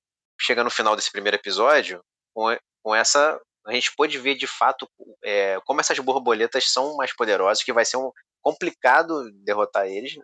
chega 0.41 0.63
no 0.63 0.71
final 0.71 0.95
desse 0.95 1.11
primeiro 1.11 1.37
episódio 1.37 2.05
com, 2.37 2.55
com 2.85 2.94
essa 2.94 3.40
a 3.64 3.72
gente 3.72 3.96
pôde 3.96 4.16
ver 4.18 4.37
de 4.37 4.46
fato 4.46 4.88
é, 5.25 5.59
como 5.64 5.81
essas 5.81 5.99
borboletas 5.99 6.70
são 6.70 6.94
mais 6.96 7.12
poderosas, 7.12 7.64
que 7.64 7.72
vai 7.72 7.85
ser 7.85 7.96
um 7.96 8.12
complicado 8.40 9.29
derrotar 9.42 9.88
eles, 9.88 10.16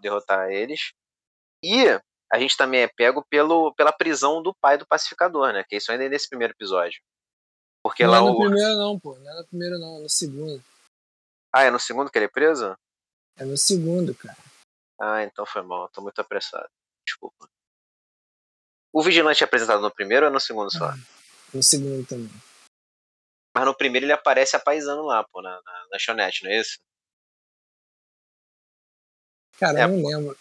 derrotar 0.00 0.50
eles. 0.50 0.92
E 1.62 1.84
a 2.32 2.38
gente 2.38 2.56
também 2.56 2.80
é 2.80 2.88
pego 2.88 3.22
pelo, 3.28 3.74
pela 3.74 3.92
prisão 3.92 4.42
do 4.42 4.54
pai 4.54 4.78
do 4.78 4.86
pacificador, 4.86 5.52
né? 5.52 5.62
Que 5.68 5.76
isso 5.76 5.92
ainda 5.92 6.04
é 6.04 6.08
nesse 6.08 6.26
primeiro 6.26 6.54
episódio. 6.54 6.98
Porque 7.82 8.02
não 8.04 8.12
lá 8.12 8.16
é 8.16 8.20
no 8.20 8.30
o... 8.30 8.38
primeiro 8.38 8.74
não, 8.76 8.98
pô. 8.98 9.14
Não 9.18 9.30
é 9.30 9.34
no 9.40 9.46
primeiro 9.46 9.78
não, 9.78 9.98
é 9.98 10.00
no 10.00 10.08
segundo. 10.08 10.64
Ah, 11.52 11.64
é 11.64 11.70
no 11.70 11.78
segundo 11.78 12.10
que 12.10 12.16
ele 12.16 12.26
é 12.26 12.30
preso? 12.30 12.74
É 13.36 13.44
no 13.44 13.58
segundo, 13.58 14.14
cara. 14.14 14.38
Ah, 14.98 15.22
então 15.22 15.44
foi 15.44 15.60
mal. 15.60 15.86
Tô 15.90 16.00
muito 16.00 16.18
apressado. 16.18 16.70
Desculpa. 17.06 17.46
O 18.90 19.02
vigilante 19.02 19.44
é 19.44 19.46
apresentado 19.46 19.82
no 19.82 19.90
primeiro 19.90 20.24
ou 20.24 20.30
é 20.30 20.32
no 20.32 20.40
segundo 20.40 20.70
só? 20.70 20.86
Ah, 20.86 20.96
no 21.56 21.62
segundo 21.62 22.06
também. 22.06 22.30
Mas 23.54 23.64
no 23.64 23.76
primeiro 23.76 24.04
ele 24.04 24.12
aparece 24.12 24.54
apaisando 24.54 25.02
lá, 25.02 25.24
pô, 25.24 25.40
na, 25.40 25.60
na 25.62 25.86
lanchonete, 25.92 26.44
não 26.44 26.50
é 26.50 26.60
isso? 26.60 26.78
Cara, 29.58 29.80
é, 29.80 29.84
eu 29.84 29.88
não 29.88 30.02
pô. 30.02 30.08
lembro. 30.08 30.38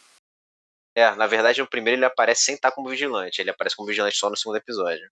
É, 0.98 1.16
na 1.16 1.28
verdade 1.28 1.62
no 1.62 1.70
primeiro 1.70 1.98
ele 1.98 2.06
aparece 2.06 2.44
sem 2.44 2.56
estar 2.56 2.72
como 2.72 2.90
vigilante. 2.90 3.40
Ele 3.40 3.50
aparece 3.50 3.76
como 3.76 3.88
vigilante 3.88 4.18
só 4.18 4.30
no 4.30 4.36
segundo 4.38 4.58
episódio. 4.58 5.10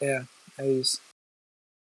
É, 0.00 0.24
é 0.58 0.68
isso. 0.68 1.00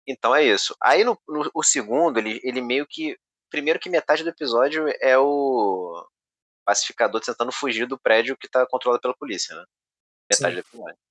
Então 0.07 0.33
é 0.33 0.43
isso. 0.43 0.75
Aí 0.81 1.03
no, 1.03 1.19
no 1.27 1.51
o 1.53 1.63
segundo, 1.63 2.17
ele, 2.17 2.39
ele 2.43 2.61
meio 2.61 2.87
que. 2.87 3.17
Primeiro 3.49 3.79
que 3.79 3.89
metade 3.89 4.23
do 4.23 4.29
episódio 4.29 4.87
é 5.01 5.17
o 5.17 6.05
pacificador 6.65 7.21
tentando 7.21 7.51
fugir 7.51 7.87
do 7.87 7.97
prédio 7.97 8.37
que 8.37 8.49
tá 8.49 8.65
controlado 8.67 9.01
pela 9.01 9.15
polícia, 9.15 9.55
né? 9.55 9.65
Metade 10.29 10.55
Sim. 10.55 10.61
do 10.61 10.67
episódio. 10.67 11.06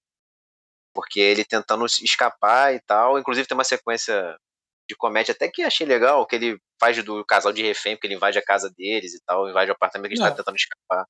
Porque 0.97 1.21
ele 1.21 1.45
tentando 1.45 1.85
escapar 1.85 2.75
e 2.75 2.81
tal. 2.81 3.19
Inclusive 3.19 3.47
tem 3.47 3.55
uma 3.55 3.63
sequência 3.63 4.35
de 4.89 4.97
comédia 4.97 5.33
até 5.33 5.47
que 5.47 5.63
achei 5.63 5.87
legal, 5.87 6.27
que 6.27 6.35
ele 6.35 6.59
faz 6.81 7.03
do 7.05 7.23
casal 7.27 7.53
de 7.53 7.63
refém, 7.63 7.95
porque 7.95 8.07
ele 8.07 8.15
invade 8.15 8.39
a 8.39 8.43
casa 8.43 8.71
deles 8.71 9.13
e 9.13 9.21
tal, 9.27 9.47
invade 9.47 9.71
o 9.71 9.75
apartamento 9.75 10.09
que 10.09 10.15
eles 10.15 10.25
estão 10.25 10.37
tentando 10.37 10.57
escapar. 10.57 11.07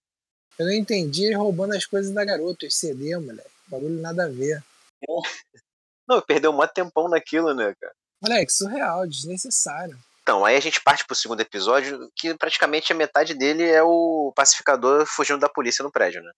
Eu 0.58 0.66
não 0.66 0.72
entendi 0.72 1.26
ele 1.26 1.36
roubando 1.36 1.74
as 1.74 1.86
coisas 1.86 2.12
da 2.12 2.24
garota, 2.24 2.66
os 2.66 2.76
CD, 2.76 3.16
moleque. 3.16 3.48
Bagulho 3.68 4.00
nada 4.00 4.24
a 4.24 4.28
ver. 4.28 4.60
Não, 6.08 6.20
perdeu 6.22 6.52
um 6.52 6.66
tempão 6.68 7.08
naquilo, 7.08 7.52
né, 7.52 7.74
cara? 7.80 7.94
Moleque, 8.22 8.52
surreal, 8.52 9.06
desnecessário. 9.06 9.98
Então, 10.22 10.44
aí 10.44 10.56
a 10.56 10.60
gente 10.60 10.80
parte 10.80 11.04
pro 11.04 11.16
segundo 11.16 11.40
episódio, 11.40 12.10
que 12.16 12.34
praticamente 12.34 12.92
a 12.92 12.96
metade 12.96 13.34
dele 13.34 13.64
é 13.64 13.82
o 13.82 14.32
pacificador 14.34 15.04
fugindo 15.06 15.40
da 15.40 15.48
polícia 15.48 15.82
no 15.82 15.90
prédio, 15.90 16.22
né? 16.22 16.32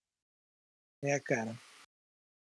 É, 1.03 1.19
cara 1.19 1.55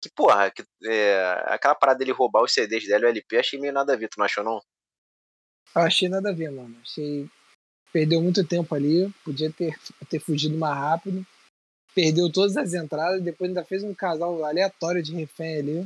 que, 0.01 0.09
porra, 0.09 0.49
que, 0.49 0.63
é, 0.85 1.43
aquela 1.45 1.75
parada 1.75 1.99
dele 1.99 2.11
roubar 2.11 2.41
os 2.43 2.53
CDs 2.53 2.87
dela, 2.87 3.05
o 3.05 3.07
LP, 3.07 3.37
achei 3.37 3.59
meio 3.59 3.71
nada 3.71 3.93
a 3.93 3.95
ver, 3.95 4.09
tu 4.09 4.17
não 4.17 4.25
achou 4.25 4.43
não? 4.43 4.61
Achei 5.75 6.09
nada 6.09 6.31
a 6.31 6.33
ver, 6.33 6.51
mano. 6.51 6.75
Achei. 6.81 7.29
Perdeu 7.93 8.21
muito 8.21 8.45
tempo 8.45 8.73
ali, 8.73 9.13
podia 9.23 9.51
ter, 9.51 9.77
ter 10.09 10.19
fugido 10.19 10.57
mais 10.57 10.75
rápido. 10.75 11.25
Perdeu 11.93 12.31
todas 12.31 12.55
as 12.57 12.73
entradas, 12.73 13.21
depois 13.21 13.49
ainda 13.49 13.65
fez 13.65 13.83
um 13.83 13.93
casal 13.93 14.43
aleatório 14.43 15.03
de 15.03 15.13
refém 15.13 15.57
ali. 15.57 15.85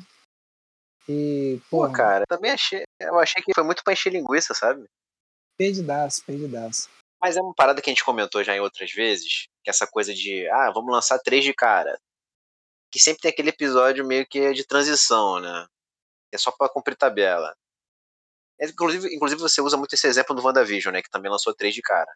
E, 1.09 1.59
porra. 1.69 1.89
Pô, 1.89 1.93
cara, 1.93 2.23
também 2.27 2.51
achei. 2.51 2.83
Eu 2.99 3.19
achei 3.19 3.41
que 3.43 3.53
foi 3.53 3.63
muito 3.63 3.83
pra 3.83 3.93
encher 3.93 4.13
linguiça, 4.13 4.53
sabe? 4.53 4.85
Perdidaço, 5.57 6.23
perdidaço. 6.25 6.89
Mas 7.21 7.37
é 7.37 7.41
uma 7.41 7.53
parada 7.53 7.81
que 7.81 7.89
a 7.89 7.93
gente 7.93 8.03
comentou 8.03 8.43
já 8.43 8.55
em 8.55 8.59
outras 8.59 8.91
vezes, 8.91 9.47
que 9.63 9.69
essa 9.69 9.87
coisa 9.87 10.13
de, 10.13 10.47
ah, 10.49 10.71
vamos 10.71 10.91
lançar 10.91 11.19
três 11.19 11.43
de 11.43 11.53
cara 11.53 11.97
que 12.95 12.99
sempre 13.01 13.23
tem 13.23 13.29
aquele 13.29 13.49
episódio 13.49 14.07
meio 14.07 14.25
que 14.25 14.53
de 14.53 14.65
transição, 14.65 15.41
né? 15.41 15.67
É 16.31 16.37
só 16.37 16.49
para 16.49 16.71
cumprir 16.71 16.95
tabela. 16.95 17.53
É, 18.57 18.67
inclusive, 18.67 19.13
inclusive, 19.13 19.41
você 19.41 19.59
usa 19.59 19.75
muito 19.75 19.91
esse 19.91 20.07
exemplo 20.07 20.33
do 20.33 20.41
WandaVision, 20.41 20.93
né? 20.93 21.01
Que 21.01 21.09
também 21.09 21.29
lançou 21.29 21.53
três 21.53 21.75
de 21.75 21.81
cara. 21.81 22.09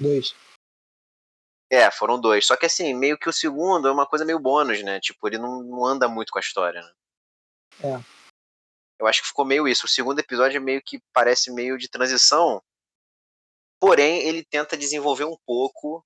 Dois. 0.00 0.34
É, 1.70 1.88
foram 1.88 2.20
dois. 2.20 2.44
Só 2.44 2.56
que 2.56 2.66
assim, 2.66 2.92
meio 2.94 3.16
que 3.16 3.28
o 3.28 3.32
segundo 3.32 3.86
é 3.86 3.92
uma 3.92 4.04
coisa 4.04 4.24
meio 4.24 4.40
bônus, 4.40 4.82
né? 4.82 4.98
Tipo, 4.98 5.28
ele 5.28 5.38
não, 5.38 5.62
não 5.62 5.86
anda 5.86 6.08
muito 6.08 6.32
com 6.32 6.38
a 6.38 6.42
história, 6.42 6.82
né? 6.82 6.92
É. 7.84 8.04
Eu 8.98 9.06
acho 9.06 9.22
que 9.22 9.28
ficou 9.28 9.44
meio 9.44 9.68
isso. 9.68 9.86
O 9.86 9.88
segundo 9.88 10.18
episódio 10.18 10.56
é 10.56 10.60
meio 10.60 10.82
que 10.84 11.00
parece 11.12 11.52
meio 11.52 11.78
de 11.78 11.88
transição. 11.88 12.60
Porém, 13.78 14.26
ele 14.26 14.44
tenta 14.44 14.76
desenvolver 14.76 15.26
um 15.26 15.38
pouco 15.46 16.04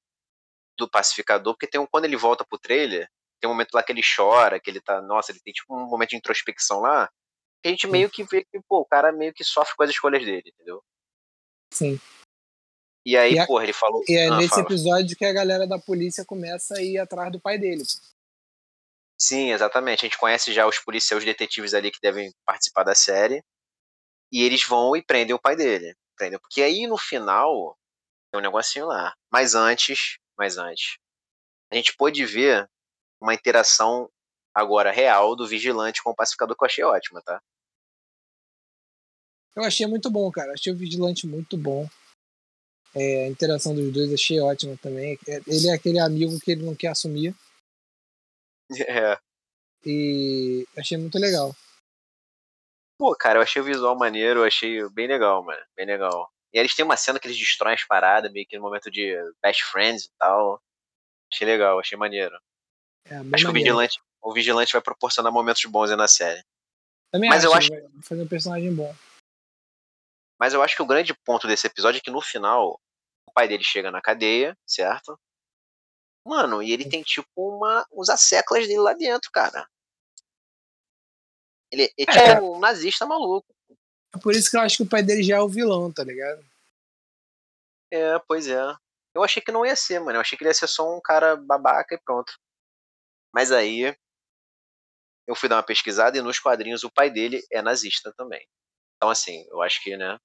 do 0.76 0.86
pacificador, 0.86 1.54
porque 1.54 1.66
tem 1.66 1.80
um, 1.80 1.86
quando 1.86 2.04
ele 2.04 2.18
volta 2.18 2.44
pro 2.44 2.58
trailer, 2.58 3.10
tem 3.40 3.48
um 3.48 3.52
momento 3.52 3.74
lá 3.74 3.82
que 3.82 3.92
ele 3.92 4.02
chora, 4.02 4.60
que 4.60 4.70
ele 4.70 4.80
tá, 4.80 5.00
nossa, 5.02 5.32
ele 5.32 5.40
tem 5.40 5.52
tipo 5.52 5.74
um 5.74 5.86
momento 5.86 6.10
de 6.10 6.16
introspecção 6.16 6.80
lá, 6.80 7.08
que 7.62 7.68
a 7.68 7.70
gente 7.70 7.86
meio 7.86 8.10
que 8.10 8.24
vê 8.24 8.44
que, 8.44 8.60
pô, 8.68 8.80
o 8.80 8.86
cara 8.86 9.12
meio 9.12 9.32
que 9.32 9.44
sofre 9.44 9.74
com 9.76 9.82
as 9.82 9.90
escolhas 9.90 10.24
dele, 10.24 10.50
entendeu? 10.54 10.82
Sim. 11.72 12.00
E 13.04 13.16
aí, 13.16 13.38
e 13.38 13.46
porra, 13.46 13.64
ele 13.64 13.72
falou. 13.72 14.02
E 14.08 14.16
é 14.16 14.26
ah, 14.26 14.36
nesse 14.36 14.50
fala. 14.50 14.62
episódio 14.62 15.16
que 15.16 15.24
a 15.24 15.32
galera 15.32 15.66
da 15.66 15.78
polícia 15.78 16.24
começa 16.24 16.74
a 16.74 16.82
ir 16.82 16.98
atrás 16.98 17.30
do 17.30 17.40
pai 17.40 17.56
dele. 17.56 17.84
Sim, 19.18 19.52
exatamente. 19.52 20.00
A 20.00 20.08
gente 20.08 20.18
conhece 20.18 20.52
já 20.52 20.66
os 20.66 20.78
policiais, 20.78 21.20
os 21.20 21.24
detetives 21.24 21.72
ali 21.72 21.90
que 21.90 22.00
devem 22.02 22.32
participar 22.44 22.82
da 22.82 22.94
série. 22.94 23.42
E 24.32 24.42
eles 24.42 24.64
vão 24.64 24.96
e 24.96 25.02
prendem 25.02 25.34
o 25.34 25.40
pai 25.40 25.54
dele. 25.54 25.94
Prendem. 26.16 26.38
Porque 26.40 26.62
aí 26.62 26.86
no 26.86 26.98
final 26.98 27.78
tem 28.30 28.40
um 28.40 28.42
negocinho 28.42 28.86
lá. 28.86 29.14
Mas 29.32 29.54
antes, 29.54 30.18
mas 30.36 30.58
antes, 30.58 30.98
a 31.72 31.76
gente 31.76 31.94
pôde 31.96 32.24
ver 32.26 32.68
uma 33.20 33.34
interação 33.34 34.10
agora 34.54 34.90
real 34.90 35.36
do 35.36 35.46
vigilante 35.46 36.02
com 36.02 36.10
o 36.10 36.14
pacificador 36.14 36.56
que 36.56 36.64
eu 36.64 36.66
achei 36.66 36.84
ótima, 36.84 37.22
tá? 37.22 37.42
Eu 39.54 39.64
achei 39.64 39.86
muito 39.86 40.10
bom, 40.10 40.30
cara. 40.30 40.52
Achei 40.52 40.72
o 40.72 40.76
vigilante 40.76 41.26
muito 41.26 41.56
bom. 41.56 41.88
É, 42.94 43.24
a 43.24 43.28
interação 43.28 43.74
dos 43.74 43.92
dois 43.92 44.12
achei 44.12 44.40
ótima 44.40 44.76
também. 44.78 45.18
É, 45.28 45.36
ele 45.46 45.68
é 45.68 45.74
aquele 45.74 45.98
amigo 45.98 46.38
que 46.40 46.52
ele 46.52 46.64
não 46.64 46.74
quer 46.74 46.88
assumir. 46.88 47.34
É. 48.88 49.16
E 49.88 50.66
achei 50.76 50.98
muito 50.98 51.16
legal. 51.16 51.54
Pô, 52.98 53.14
cara, 53.14 53.38
eu 53.38 53.42
achei 53.42 53.62
o 53.62 53.64
visual 53.64 53.96
maneiro, 53.96 54.40
eu 54.40 54.44
achei 54.44 54.88
bem 54.88 55.06
legal, 55.06 55.44
mano. 55.44 55.62
Bem 55.76 55.86
legal. 55.86 56.28
E 56.52 56.58
eles 56.58 56.74
têm 56.74 56.84
uma 56.84 56.96
cena 56.96 57.20
que 57.20 57.28
eles 57.28 57.38
destroem 57.38 57.74
as 57.74 57.84
paradas, 57.84 58.32
meio 58.32 58.44
que 58.44 58.56
no 58.56 58.62
momento 58.62 58.90
de 58.90 59.14
best 59.40 59.62
friends 59.70 60.06
e 60.06 60.10
tal. 60.18 60.60
Achei 61.32 61.46
legal, 61.46 61.78
achei 61.78 61.96
maneiro. 61.96 62.36
É, 63.10 63.16
acho 63.34 63.44
que 63.44 63.50
o 63.50 63.52
vigilante, 63.52 64.00
o 64.20 64.32
vigilante 64.32 64.72
vai 64.72 64.82
proporcionar 64.82 65.32
momentos 65.32 65.64
bons 65.64 65.90
na 65.96 66.08
série. 66.08 66.42
Também 67.10 67.30
Mas 67.30 67.44
acho, 67.44 67.52
eu 67.52 67.54
acho 67.54 67.70
vai 67.70 68.02
fazer 68.02 68.22
um 68.22 68.28
personagem 68.28 68.74
bom. 68.74 68.94
Mas 70.38 70.52
eu 70.52 70.62
acho 70.62 70.76
que 70.76 70.82
o 70.82 70.86
grande 70.86 71.14
ponto 71.14 71.46
desse 71.46 71.66
episódio 71.66 71.98
é 71.98 72.00
que 72.00 72.10
no 72.10 72.20
final 72.20 72.80
o 73.26 73.32
pai 73.32 73.48
dele 73.48 73.64
chega 73.64 73.90
na 73.90 74.02
cadeia, 74.02 74.56
certo? 74.66 75.18
Mano, 76.26 76.62
e 76.62 76.72
ele 76.72 76.88
tem 76.88 77.02
tipo 77.02 77.28
uma 77.36 77.86
uns 77.92 78.08
asseclas 78.08 78.66
dele 78.66 78.80
lá 78.80 78.92
dentro, 78.92 79.30
cara. 79.30 79.66
Ele 81.70 81.84
é, 81.84 82.02
é 82.02 82.06
tipo 82.06 82.18
é. 82.18 82.40
um 82.40 82.58
nazista 82.58 83.06
maluco. 83.06 83.46
É 84.14 84.18
por 84.18 84.34
isso 84.34 84.50
que 84.50 84.56
eu 84.56 84.60
acho 84.60 84.78
que 84.78 84.82
o 84.82 84.88
pai 84.88 85.02
dele 85.02 85.22
já 85.22 85.36
é 85.36 85.40
o 85.40 85.48
vilão, 85.48 85.92
tá 85.92 86.02
ligado? 86.02 86.44
É, 87.90 88.18
pois 88.20 88.48
é. 88.48 88.60
Eu 89.14 89.22
achei 89.22 89.42
que 89.42 89.52
não 89.52 89.64
ia 89.64 89.76
ser, 89.76 90.00
mano. 90.00 90.16
Eu 90.16 90.20
achei 90.20 90.36
que 90.36 90.44
ele 90.44 90.50
ia 90.50 90.54
ser 90.54 90.66
só 90.66 90.94
um 90.94 91.00
cara 91.00 91.36
babaca 91.36 91.94
e 91.94 91.98
pronto. 91.98 92.34
Mas 93.36 93.52
aí 93.52 93.94
eu 95.26 95.34
fui 95.34 95.46
dar 95.46 95.56
uma 95.56 95.62
pesquisada 95.62 96.16
e 96.16 96.22
nos 96.22 96.38
quadrinhos 96.38 96.84
o 96.84 96.90
pai 96.90 97.10
dele 97.10 97.46
é 97.52 97.60
nazista 97.60 98.10
também. 98.16 98.48
Então, 98.96 99.10
assim, 99.10 99.46
eu 99.50 99.60
acho 99.60 99.82
que, 99.82 99.94
né? 99.94 100.18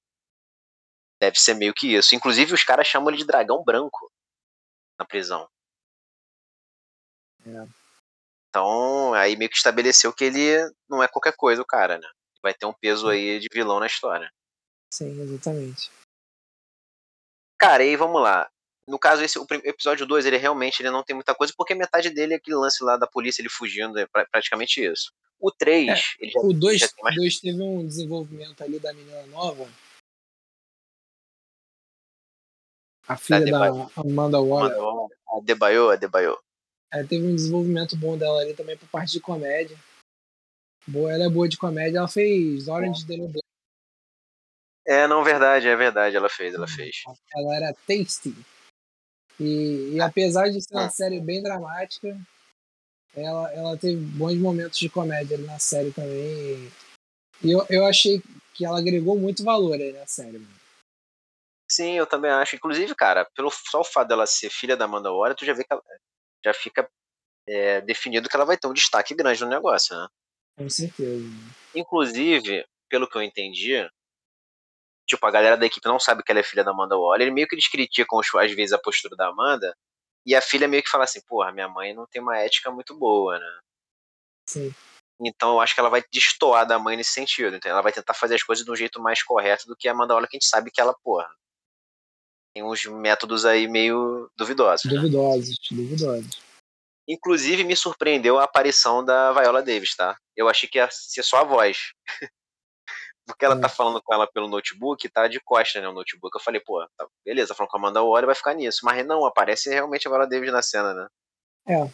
Deve 1.20 1.38
ser 1.38 1.52
meio 1.52 1.74
que 1.74 1.94
isso. 1.94 2.14
Inclusive, 2.14 2.54
os 2.54 2.64
caras 2.64 2.86
chamam 2.86 3.10
ele 3.10 3.18
de 3.18 3.26
dragão 3.26 3.62
branco 3.62 4.10
na 4.98 5.04
prisão. 5.04 5.46
É. 7.44 7.68
Então, 8.48 9.12
aí 9.12 9.36
meio 9.36 9.50
que 9.50 9.56
estabeleceu 9.58 10.10
que 10.14 10.24
ele 10.24 10.74
não 10.88 11.02
é 11.02 11.06
qualquer 11.06 11.36
coisa, 11.36 11.60
o 11.60 11.66
cara, 11.66 11.98
né? 11.98 12.08
Vai 12.42 12.54
ter 12.54 12.64
um 12.64 12.72
peso 12.72 13.10
aí 13.10 13.38
de 13.38 13.48
vilão 13.52 13.78
na 13.78 13.86
história. 13.86 14.32
Sim, 14.90 15.20
exatamente. 15.20 15.90
Cara, 17.58 17.82
aí 17.82 17.94
vamos 17.94 18.22
lá 18.22 18.50
no 18.92 18.98
caso, 18.98 19.24
esse, 19.24 19.38
o 19.38 19.46
episódio 19.64 20.04
2, 20.04 20.26
ele 20.26 20.36
realmente 20.36 20.82
ele 20.82 20.90
não 20.90 21.02
tem 21.02 21.16
muita 21.16 21.34
coisa, 21.34 21.50
porque 21.56 21.74
metade 21.74 22.10
dele 22.10 22.34
é 22.34 22.36
aquele 22.36 22.56
lance 22.56 22.84
lá 22.84 22.98
da 22.98 23.06
polícia, 23.06 23.40
ele 23.40 23.48
fugindo, 23.48 23.98
é 23.98 24.06
praticamente 24.06 24.84
isso. 24.84 25.10
O 25.40 25.50
3, 25.50 25.88
é, 25.88 25.94
ele 26.20 26.30
já, 26.30 26.40
O 26.40 26.52
2 26.52 26.94
mais... 27.00 27.40
teve 27.40 27.62
um 27.62 27.86
desenvolvimento 27.86 28.62
ali 28.62 28.78
da 28.78 28.92
menina 28.92 29.26
nova. 29.28 29.66
A 33.08 33.16
filha 33.16 33.50
da, 33.50 33.70
da 33.70 33.90
Amanda 33.96 34.38
Waller. 34.38 34.76
A 35.26 35.40
Debaio, 35.42 35.88
a 35.88 35.96
Debaio. 35.96 36.38
É, 36.92 37.02
teve 37.02 37.26
um 37.26 37.34
desenvolvimento 37.34 37.96
bom 37.96 38.18
dela 38.18 38.42
ali 38.42 38.52
também 38.52 38.76
por 38.76 38.86
parte 38.90 39.12
de 39.12 39.20
comédia. 39.20 39.78
Boa, 40.86 41.10
ela 41.10 41.24
é 41.24 41.30
boa 41.30 41.48
de 41.48 41.56
comédia, 41.56 41.96
ela 41.96 42.08
fez 42.08 42.68
Orange 42.68 43.10
é. 43.10 43.16
Black. 43.16 43.40
É, 44.86 45.06
não, 45.06 45.24
verdade, 45.24 45.66
é 45.66 45.74
verdade, 45.74 46.14
ela 46.14 46.28
fez, 46.28 46.52
ela 46.52 46.68
fez. 46.68 47.04
Ela 47.34 47.56
era 47.56 47.74
Tasty. 47.86 48.34
E, 49.40 49.94
e 49.94 50.00
apesar 50.00 50.48
de 50.48 50.60
ser 50.60 50.74
uma 50.74 50.90
série 50.90 51.20
bem 51.20 51.42
dramática, 51.42 52.18
ela, 53.14 53.52
ela 53.52 53.76
teve 53.76 53.96
bons 53.96 54.36
momentos 54.36 54.78
de 54.78 54.88
comédia 54.88 55.36
ali 55.36 55.46
na 55.46 55.58
série 55.58 55.92
também. 55.92 56.70
E 57.42 57.50
eu, 57.50 57.66
eu 57.68 57.86
achei 57.86 58.22
que 58.54 58.64
ela 58.64 58.78
agregou 58.78 59.18
muito 59.18 59.42
valor 59.44 59.74
aí 59.74 59.92
na 59.92 60.06
série, 60.06 60.38
mano. 60.38 60.62
Sim, 61.70 61.92
eu 61.92 62.06
também 62.06 62.30
acho. 62.30 62.56
Inclusive, 62.56 62.94
cara, 62.94 63.26
pelo 63.34 63.50
só 63.50 63.80
o 63.80 63.84
fato 63.84 64.08
dela 64.08 64.26
ser 64.26 64.50
filha 64.50 64.76
da 64.76 64.84
Amanda 64.84 65.10
Waller, 65.10 65.34
tu 65.34 65.44
já 65.44 65.54
vê 65.54 65.64
que 65.64 65.72
ela 65.72 65.82
já 66.44 66.52
fica 66.52 66.88
é, 67.48 67.80
definido 67.80 68.28
que 68.28 68.36
ela 68.36 68.44
vai 68.44 68.56
ter 68.56 68.66
um 68.66 68.74
destaque 68.74 69.14
grande 69.14 69.42
no 69.42 69.50
negócio, 69.50 69.96
né? 69.96 70.06
Com 70.56 70.68
certeza. 70.68 71.24
Inclusive, 71.74 72.64
pelo 72.90 73.08
que 73.08 73.16
eu 73.16 73.22
entendi, 73.22 73.88
tipo, 75.06 75.26
a 75.26 75.30
galera 75.30 75.56
da 75.56 75.66
equipe 75.66 75.86
não 75.86 76.00
sabe 76.00 76.22
que 76.22 76.30
ela 76.30 76.40
é 76.40 76.44
filha 76.44 76.64
da 76.64 76.70
Amanda 76.70 76.96
Waller, 76.96 77.32
meio 77.32 77.46
que 77.46 77.54
eles 77.54 77.68
criticam 77.68 78.20
às 78.20 78.52
vezes 78.52 78.72
a 78.72 78.78
postura 78.78 79.16
da 79.16 79.28
Amanda, 79.28 79.74
e 80.24 80.34
a 80.34 80.40
filha 80.40 80.68
meio 80.68 80.82
que 80.82 80.90
fala 80.90 81.04
assim, 81.04 81.20
porra, 81.26 81.52
minha 81.52 81.68
mãe 81.68 81.94
não 81.94 82.06
tem 82.06 82.22
uma 82.22 82.38
ética 82.38 82.70
muito 82.70 82.96
boa, 82.96 83.38
né? 83.38 83.60
Sim. 84.48 84.72
Então 85.20 85.52
eu 85.52 85.60
acho 85.60 85.74
que 85.74 85.80
ela 85.80 85.88
vai 85.90 86.02
destoar 86.12 86.66
da 86.66 86.78
mãe 86.78 86.96
nesse 86.96 87.12
sentido. 87.12 87.56
Então 87.56 87.70
ela 87.70 87.82
vai 87.82 87.92
tentar 87.92 88.14
fazer 88.14 88.34
as 88.34 88.42
coisas 88.42 88.64
de 88.64 88.70
um 88.70 88.76
jeito 88.76 89.00
mais 89.00 89.22
correto 89.22 89.66
do 89.66 89.76
que 89.76 89.88
a 89.88 89.92
Amanda 89.92 90.14
Waller, 90.14 90.28
que 90.28 90.36
a 90.36 90.40
gente 90.40 90.48
sabe 90.48 90.70
que 90.70 90.80
ela, 90.80 90.94
porra, 91.02 91.28
tem 92.54 92.62
uns 92.62 92.84
métodos 92.84 93.44
aí 93.44 93.66
meio 93.66 94.30
duvidosos. 94.36 94.90
Né? 94.90 94.98
Duvidosos, 94.98 95.58
duvidosos. 95.70 96.42
Inclusive 97.08 97.64
me 97.64 97.74
surpreendeu 97.74 98.38
a 98.38 98.44
aparição 98.44 99.04
da 99.04 99.32
Viola 99.32 99.62
Davis, 99.62 99.94
tá? 99.96 100.16
Eu 100.36 100.48
achei 100.48 100.68
que 100.68 100.78
ia 100.78 100.88
ser 100.90 101.22
só 101.22 101.38
a 101.38 101.44
voz. 101.44 101.92
Porque 103.26 103.44
ela 103.44 103.60
tá 103.60 103.68
falando 103.68 104.02
com 104.02 104.12
ela 104.12 104.26
pelo 104.26 104.48
notebook, 104.48 105.08
tá 105.08 105.28
de 105.28 105.40
costa, 105.40 105.80
né, 105.80 105.88
o 105.88 105.92
notebook. 105.92 106.36
Eu 106.36 106.42
falei, 106.42 106.60
pô, 106.60 106.84
tá, 106.96 107.06
beleza, 107.24 107.54
falando 107.54 107.70
com 107.70 107.76
a 107.76 107.80
Amanda 107.80 108.02
Waller 108.02 108.26
vai 108.26 108.34
ficar 108.34 108.54
nisso. 108.54 108.80
Mas 108.84 109.06
não, 109.06 109.24
aparece 109.24 109.70
realmente 109.70 110.06
a 110.06 110.10
Viola 110.10 110.26
Davis 110.26 110.52
na 110.52 110.62
cena, 110.62 110.92
né? 110.92 111.08
É. 111.68 111.88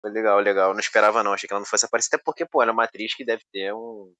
Foi 0.00 0.10
legal, 0.10 0.40
legal. 0.40 0.72
Não 0.72 0.80
esperava 0.80 1.22
não, 1.22 1.32
achei 1.32 1.46
que 1.46 1.52
ela 1.52 1.60
não 1.60 1.66
fosse 1.66 1.86
aparecer, 1.86 2.14
até 2.14 2.22
porque, 2.24 2.44
pô, 2.44 2.62
ela 2.62 2.72
é 2.72 2.74
uma 2.74 2.84
atriz 2.84 3.14
que 3.14 3.24
deve 3.24 3.44
ter 3.52 3.72
um... 3.72 4.12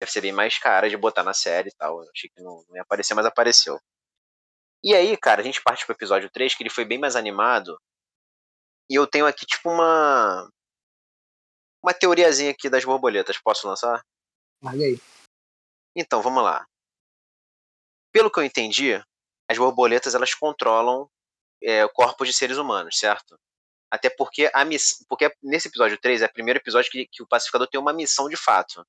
Deve 0.00 0.12
ser 0.12 0.20
bem 0.20 0.32
mais 0.32 0.56
cara 0.58 0.88
de 0.88 0.96
botar 0.96 1.24
na 1.24 1.34
série 1.34 1.70
e 1.70 1.74
tal. 1.76 2.02
Eu 2.02 2.10
achei 2.14 2.30
que 2.30 2.40
não, 2.40 2.64
não 2.68 2.76
ia 2.76 2.82
aparecer, 2.82 3.14
mas 3.14 3.26
apareceu. 3.26 3.80
E 4.82 4.94
aí, 4.94 5.16
cara, 5.16 5.40
a 5.40 5.44
gente 5.44 5.60
parte 5.62 5.84
pro 5.84 5.94
episódio 5.94 6.30
3, 6.30 6.54
que 6.54 6.62
ele 6.62 6.70
foi 6.70 6.84
bem 6.84 6.98
mais 6.98 7.16
animado. 7.16 7.76
E 8.88 8.94
eu 8.94 9.06
tenho 9.06 9.26
aqui, 9.26 9.44
tipo, 9.44 9.68
uma. 9.70 10.48
Uma 11.82 11.92
teoriazinha 11.92 12.52
aqui 12.52 12.70
das 12.70 12.84
borboletas. 12.84 13.38
Posso 13.38 13.66
lançar? 13.66 14.04
Larga 14.62 14.84
aí. 14.84 14.98
Então, 15.96 16.22
vamos 16.22 16.42
lá. 16.42 16.66
Pelo 18.12 18.30
que 18.30 18.40
eu 18.40 18.44
entendi, 18.44 18.94
as 19.48 19.58
borboletas 19.58 20.14
elas 20.14 20.34
controlam 20.34 21.08
é, 21.62 21.86
corpos 21.88 22.28
de 22.28 22.34
seres 22.34 22.56
humanos, 22.56 22.98
certo? 22.98 23.38
Até 23.90 24.10
porque 24.10 24.50
a 24.52 24.64
miss... 24.64 25.04
porque 25.08 25.32
nesse 25.42 25.68
episódio 25.68 25.98
3 25.98 26.22
é 26.22 26.26
o 26.26 26.32
primeiro 26.32 26.58
episódio 26.58 26.90
que, 26.90 27.06
que 27.06 27.22
o 27.22 27.26
pacificador 27.26 27.66
tem 27.66 27.80
uma 27.80 27.92
missão 27.92 28.28
de 28.28 28.36
fato. 28.36 28.84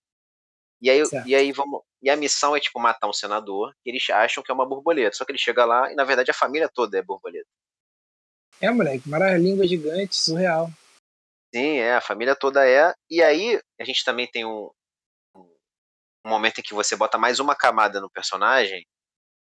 E 0.81 0.89
aí, 0.89 1.01
e 1.25 1.35
aí 1.35 1.51
vamos. 1.51 1.81
E 2.01 2.09
a 2.09 2.15
missão 2.15 2.55
é 2.55 2.59
tipo 2.59 2.79
matar 2.79 3.07
um 3.07 3.13
senador, 3.13 3.73
que 3.83 3.89
eles 3.89 4.09
acham 4.09 4.41
que 4.41 4.51
é 4.51 4.53
uma 4.53 4.65
borboleta. 4.65 5.15
Só 5.15 5.25
que 5.25 5.31
ele 5.31 5.39
chega 5.39 5.65
lá 5.65 5.91
e 5.91 5.95
na 5.95 6.03
verdade 6.03 6.31
a 6.31 6.33
família 6.33 6.69
toda 6.69 6.97
é 6.97 7.01
borboleta. 7.01 7.47
É, 8.61 8.69
moleque, 8.71 9.07
mara-língua 9.07 9.65
gigante, 9.65 10.15
surreal. 10.15 10.69
Sim, 11.53 11.77
é, 11.77 11.95
a 11.95 12.01
família 12.01 12.35
toda 12.35 12.67
é. 12.67 12.93
E 13.09 13.21
aí 13.21 13.59
a 13.79 13.83
gente 13.83 14.03
também 14.03 14.27
tem 14.27 14.45
um, 14.45 14.69
um 16.25 16.29
momento 16.29 16.59
em 16.59 16.63
que 16.63 16.73
você 16.73 16.95
bota 16.95 17.17
mais 17.17 17.39
uma 17.39 17.55
camada 17.55 17.99
no 18.01 18.09
personagem, 18.09 18.85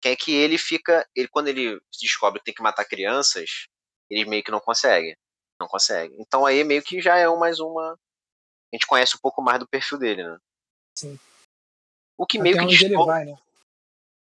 que 0.01 0.09
é 0.09 0.15
que 0.15 0.33
ele 0.33 0.57
fica. 0.57 1.07
Ele, 1.15 1.27
quando 1.27 1.47
ele 1.47 1.79
descobre 1.99 2.39
que 2.39 2.45
tem 2.45 2.53
que 2.53 2.61
matar 2.61 2.85
crianças, 2.85 3.67
ele 4.09 4.25
meio 4.25 4.43
que 4.43 4.51
não 4.51 4.59
consegue. 4.59 5.17
Não 5.59 5.67
consegue. 5.67 6.15
Então 6.19 6.45
aí 6.45 6.63
meio 6.63 6.83
que 6.83 7.01
já 7.01 7.17
é 7.17 7.27
um, 7.27 7.37
mais 7.37 7.59
uma. 7.59 7.93
A 7.93 8.75
gente 8.75 8.85
conhece 8.85 9.15
um 9.15 9.19
pouco 9.19 9.41
mais 9.41 9.59
do 9.59 9.67
perfil 9.67 9.97
dele, 9.97 10.23
né? 10.23 10.37
Sim. 10.97 11.19
O 12.17 12.25
que 12.25 12.37
Até 12.37 12.43
meio 12.43 12.57
que 12.59 12.65
diz 12.65 12.81
ele 12.81 12.95
vai, 12.95 13.25
né? 13.25 13.37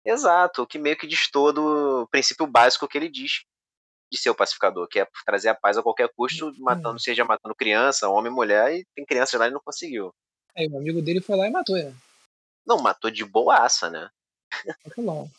Exato, 0.05 0.63
o 0.63 0.67
que 0.67 0.79
meio 0.79 0.97
que 0.97 1.07
diz 1.07 1.29
todo 1.31 2.03
o 2.03 2.07
princípio 2.09 2.47
básico 2.47 2.87
que 2.87 2.97
ele 2.97 3.09
diz 3.09 3.45
de 4.11 4.17
ser 4.17 4.31
o 4.31 4.37
pacificador, 4.37 4.87
que 4.87 5.01
é 5.01 5.09
trazer 5.25 5.49
a 5.49 5.55
paz 5.55 5.77
a 5.77 5.83
qualquer 5.83 6.09
custo, 6.15 6.55
matando, 6.59 7.01
seja 7.01 7.25
matando 7.25 7.57
criança, 7.57 8.09
homem, 8.09 8.31
mulher, 8.31 8.73
e 8.73 8.87
tem 8.95 9.05
crianças 9.05 9.39
lá 9.41 9.49
e 9.49 9.51
não 9.51 9.61
conseguiu. 9.61 10.15
Aí 10.57 10.69
o 10.69 10.77
amigo 10.77 11.03
dele 11.03 11.21
foi 11.21 11.37
lá 11.37 11.49
e 11.49 11.51
matou, 11.51 11.77
né? 11.77 11.93
Não, 12.67 12.79
matou 12.79 13.11
de 13.11 13.25
boaça, 13.25 13.89
né? 13.89 14.11
Tranquilão. 14.83 15.31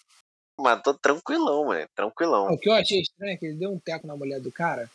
matou 0.60 0.94
tranquilão, 0.94 1.66
mano. 1.66 1.88
Tranquilão. 1.96 2.48
O 2.48 2.58
que 2.58 2.70
eu 2.70 2.74
achei 2.74 3.02
estranho 3.02 3.34
é 3.34 3.38
que 3.38 3.46
ele 3.46 3.58
deu 3.58 3.72
um 3.72 3.80
teco 3.80 4.08
na 4.08 4.16
mulher 4.16 4.40
do 4.40 4.52
cara 4.52 4.90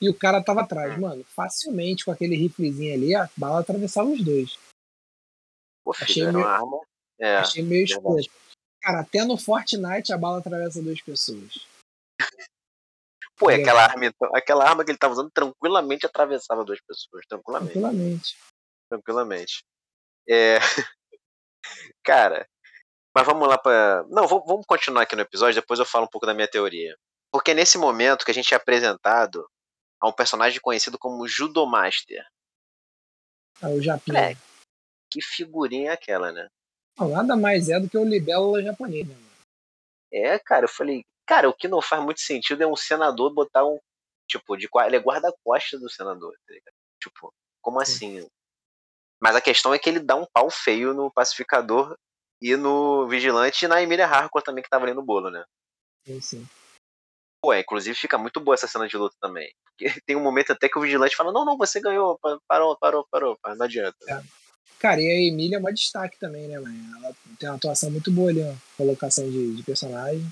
e 0.00 0.08
o 0.08 0.14
cara 0.14 0.42
tava 0.42 0.62
atrás, 0.62 0.96
hum. 0.96 1.02
mano. 1.02 1.24
Facilmente 1.24 2.04
com 2.04 2.10
aquele 2.10 2.34
riflezinho 2.34 2.94
ali, 2.94 3.14
a 3.14 3.28
bala 3.36 3.60
atravessava 3.60 4.08
os 4.08 4.24
dois. 4.24 4.58
Pô, 5.84 5.92
achei 5.92 6.24
meio, 6.24 6.46
arma. 6.46 6.80
É, 7.18 7.36
achei 7.36 7.62
meio 7.62 7.84
exposto. 7.84 8.32
Cara, 8.80 9.00
até 9.00 9.24
no 9.24 9.36
Fortnite 9.36 10.12
a 10.12 10.18
bala 10.18 10.38
atravessa 10.38 10.82
duas 10.82 11.02
pessoas. 11.02 11.66
Pô, 13.36 13.50
é 13.50 13.56
aquela 13.56 13.84
arma, 13.84 14.06
então, 14.06 14.30
aquela 14.34 14.68
arma 14.68 14.84
que 14.84 14.90
ele 14.90 14.98
tava 14.98 15.14
usando 15.14 15.30
tranquilamente 15.30 16.06
atravessava 16.06 16.64
duas 16.64 16.80
pessoas. 16.80 17.26
Tranquilamente. 17.26 17.72
Tranquilamente. 17.72 18.38
Tranquilamente. 18.88 19.64
É... 20.28 20.58
Cara, 22.02 22.48
mas 23.14 23.26
vamos 23.26 23.48
lá 23.48 23.58
para. 23.58 24.04
Não, 24.08 24.26
vamos 24.26 24.64
continuar 24.66 25.02
aqui 25.02 25.16
no 25.16 25.22
episódio, 25.22 25.60
depois 25.60 25.78
eu 25.80 25.86
falo 25.86 26.04
um 26.04 26.08
pouco 26.08 26.26
da 26.26 26.34
minha 26.34 26.48
teoria. 26.48 26.96
Porque 27.32 27.54
nesse 27.54 27.78
momento 27.78 28.24
que 28.24 28.30
a 28.30 28.34
gente 28.34 28.52
é 28.52 28.56
apresentado 28.56 29.48
a 30.00 30.08
um 30.08 30.12
personagem 30.12 30.60
conhecido 30.60 30.98
como 30.98 31.28
Judomaster. 31.28 32.24
Ah, 33.62 33.68
o 33.68 33.80
Japinha. 33.80 34.30
É, 34.30 34.36
que 35.10 35.20
figurinha 35.20 35.90
é 35.90 35.94
aquela, 35.94 36.32
né? 36.32 36.48
Nada 36.98 37.36
mais 37.36 37.68
é 37.68 37.78
do 37.80 37.88
que 37.88 37.96
o 37.96 38.04
libélula 38.04 38.62
japonês, 38.62 39.06
né, 39.06 39.16
É, 40.12 40.38
cara, 40.38 40.64
eu 40.64 40.68
falei, 40.68 41.04
cara, 41.26 41.48
o 41.48 41.54
que 41.54 41.66
não 41.66 41.80
faz 41.80 42.02
muito 42.02 42.20
sentido 42.20 42.62
é 42.62 42.66
um 42.66 42.76
senador 42.76 43.32
botar 43.32 43.64
um. 43.64 43.78
Tipo, 44.28 44.56
de 44.56 44.68
ele 44.86 44.96
é 44.96 45.00
guarda-costas 45.00 45.80
do 45.80 45.90
senador, 45.90 46.32
tá 46.46 46.54
ligado? 46.54 46.74
Tipo, 47.02 47.32
como 47.60 47.84
Sim. 47.84 48.18
assim? 48.18 48.28
Mas 49.20 49.36
a 49.36 49.40
questão 49.40 49.74
é 49.74 49.78
que 49.78 49.88
ele 49.88 50.00
dá 50.00 50.16
um 50.16 50.26
pau 50.32 50.50
feio 50.50 50.94
no 50.94 51.10
pacificador 51.12 51.96
e 52.40 52.56
no 52.56 53.06
vigilante 53.06 53.64
e 53.64 53.68
na 53.68 53.82
Emília 53.82 54.06
Harcourt 54.06 54.44
também, 54.44 54.62
que 54.64 54.70
tava 54.70 54.86
ali 54.86 54.94
no 54.94 55.02
bolo, 55.02 55.30
né? 55.30 55.44
Sim, 56.06 56.20
sim. 56.20 56.48
Pô, 57.42 57.52
é, 57.52 57.60
inclusive 57.60 57.96
fica 57.96 58.18
muito 58.18 58.40
boa 58.40 58.54
essa 58.54 58.66
cena 58.66 58.88
de 58.88 58.96
luta 58.96 59.16
também. 59.20 59.52
Porque 59.64 59.84
tem 60.06 60.16
um 60.16 60.22
momento 60.22 60.52
até 60.52 60.68
que 60.68 60.78
o 60.78 60.82
vigilante 60.82 61.16
fala: 61.16 61.32
Não, 61.32 61.44
não, 61.44 61.56
você 61.56 61.80
ganhou, 61.80 62.18
parou, 62.48 62.76
parou, 62.78 63.06
parou, 63.10 63.38
não 63.56 63.64
adianta. 63.64 63.96
É. 64.08 64.22
Cara, 64.78 65.00
e 65.00 65.10
a 65.10 65.28
Emília 65.28 65.56
é 65.56 65.58
uma 65.58 65.72
destaque 65.72 66.18
também, 66.18 66.48
né, 66.48 66.58
mãe? 66.58 66.74
Ela 66.96 67.14
tem 67.38 67.48
uma 67.48 67.56
atuação 67.56 67.90
muito 67.90 68.10
boa 68.10 68.30
ali, 68.30 68.42
ó. 68.42 68.54
Colocação 68.78 69.30
de, 69.30 69.54
de 69.54 69.62
personagem. 69.62 70.26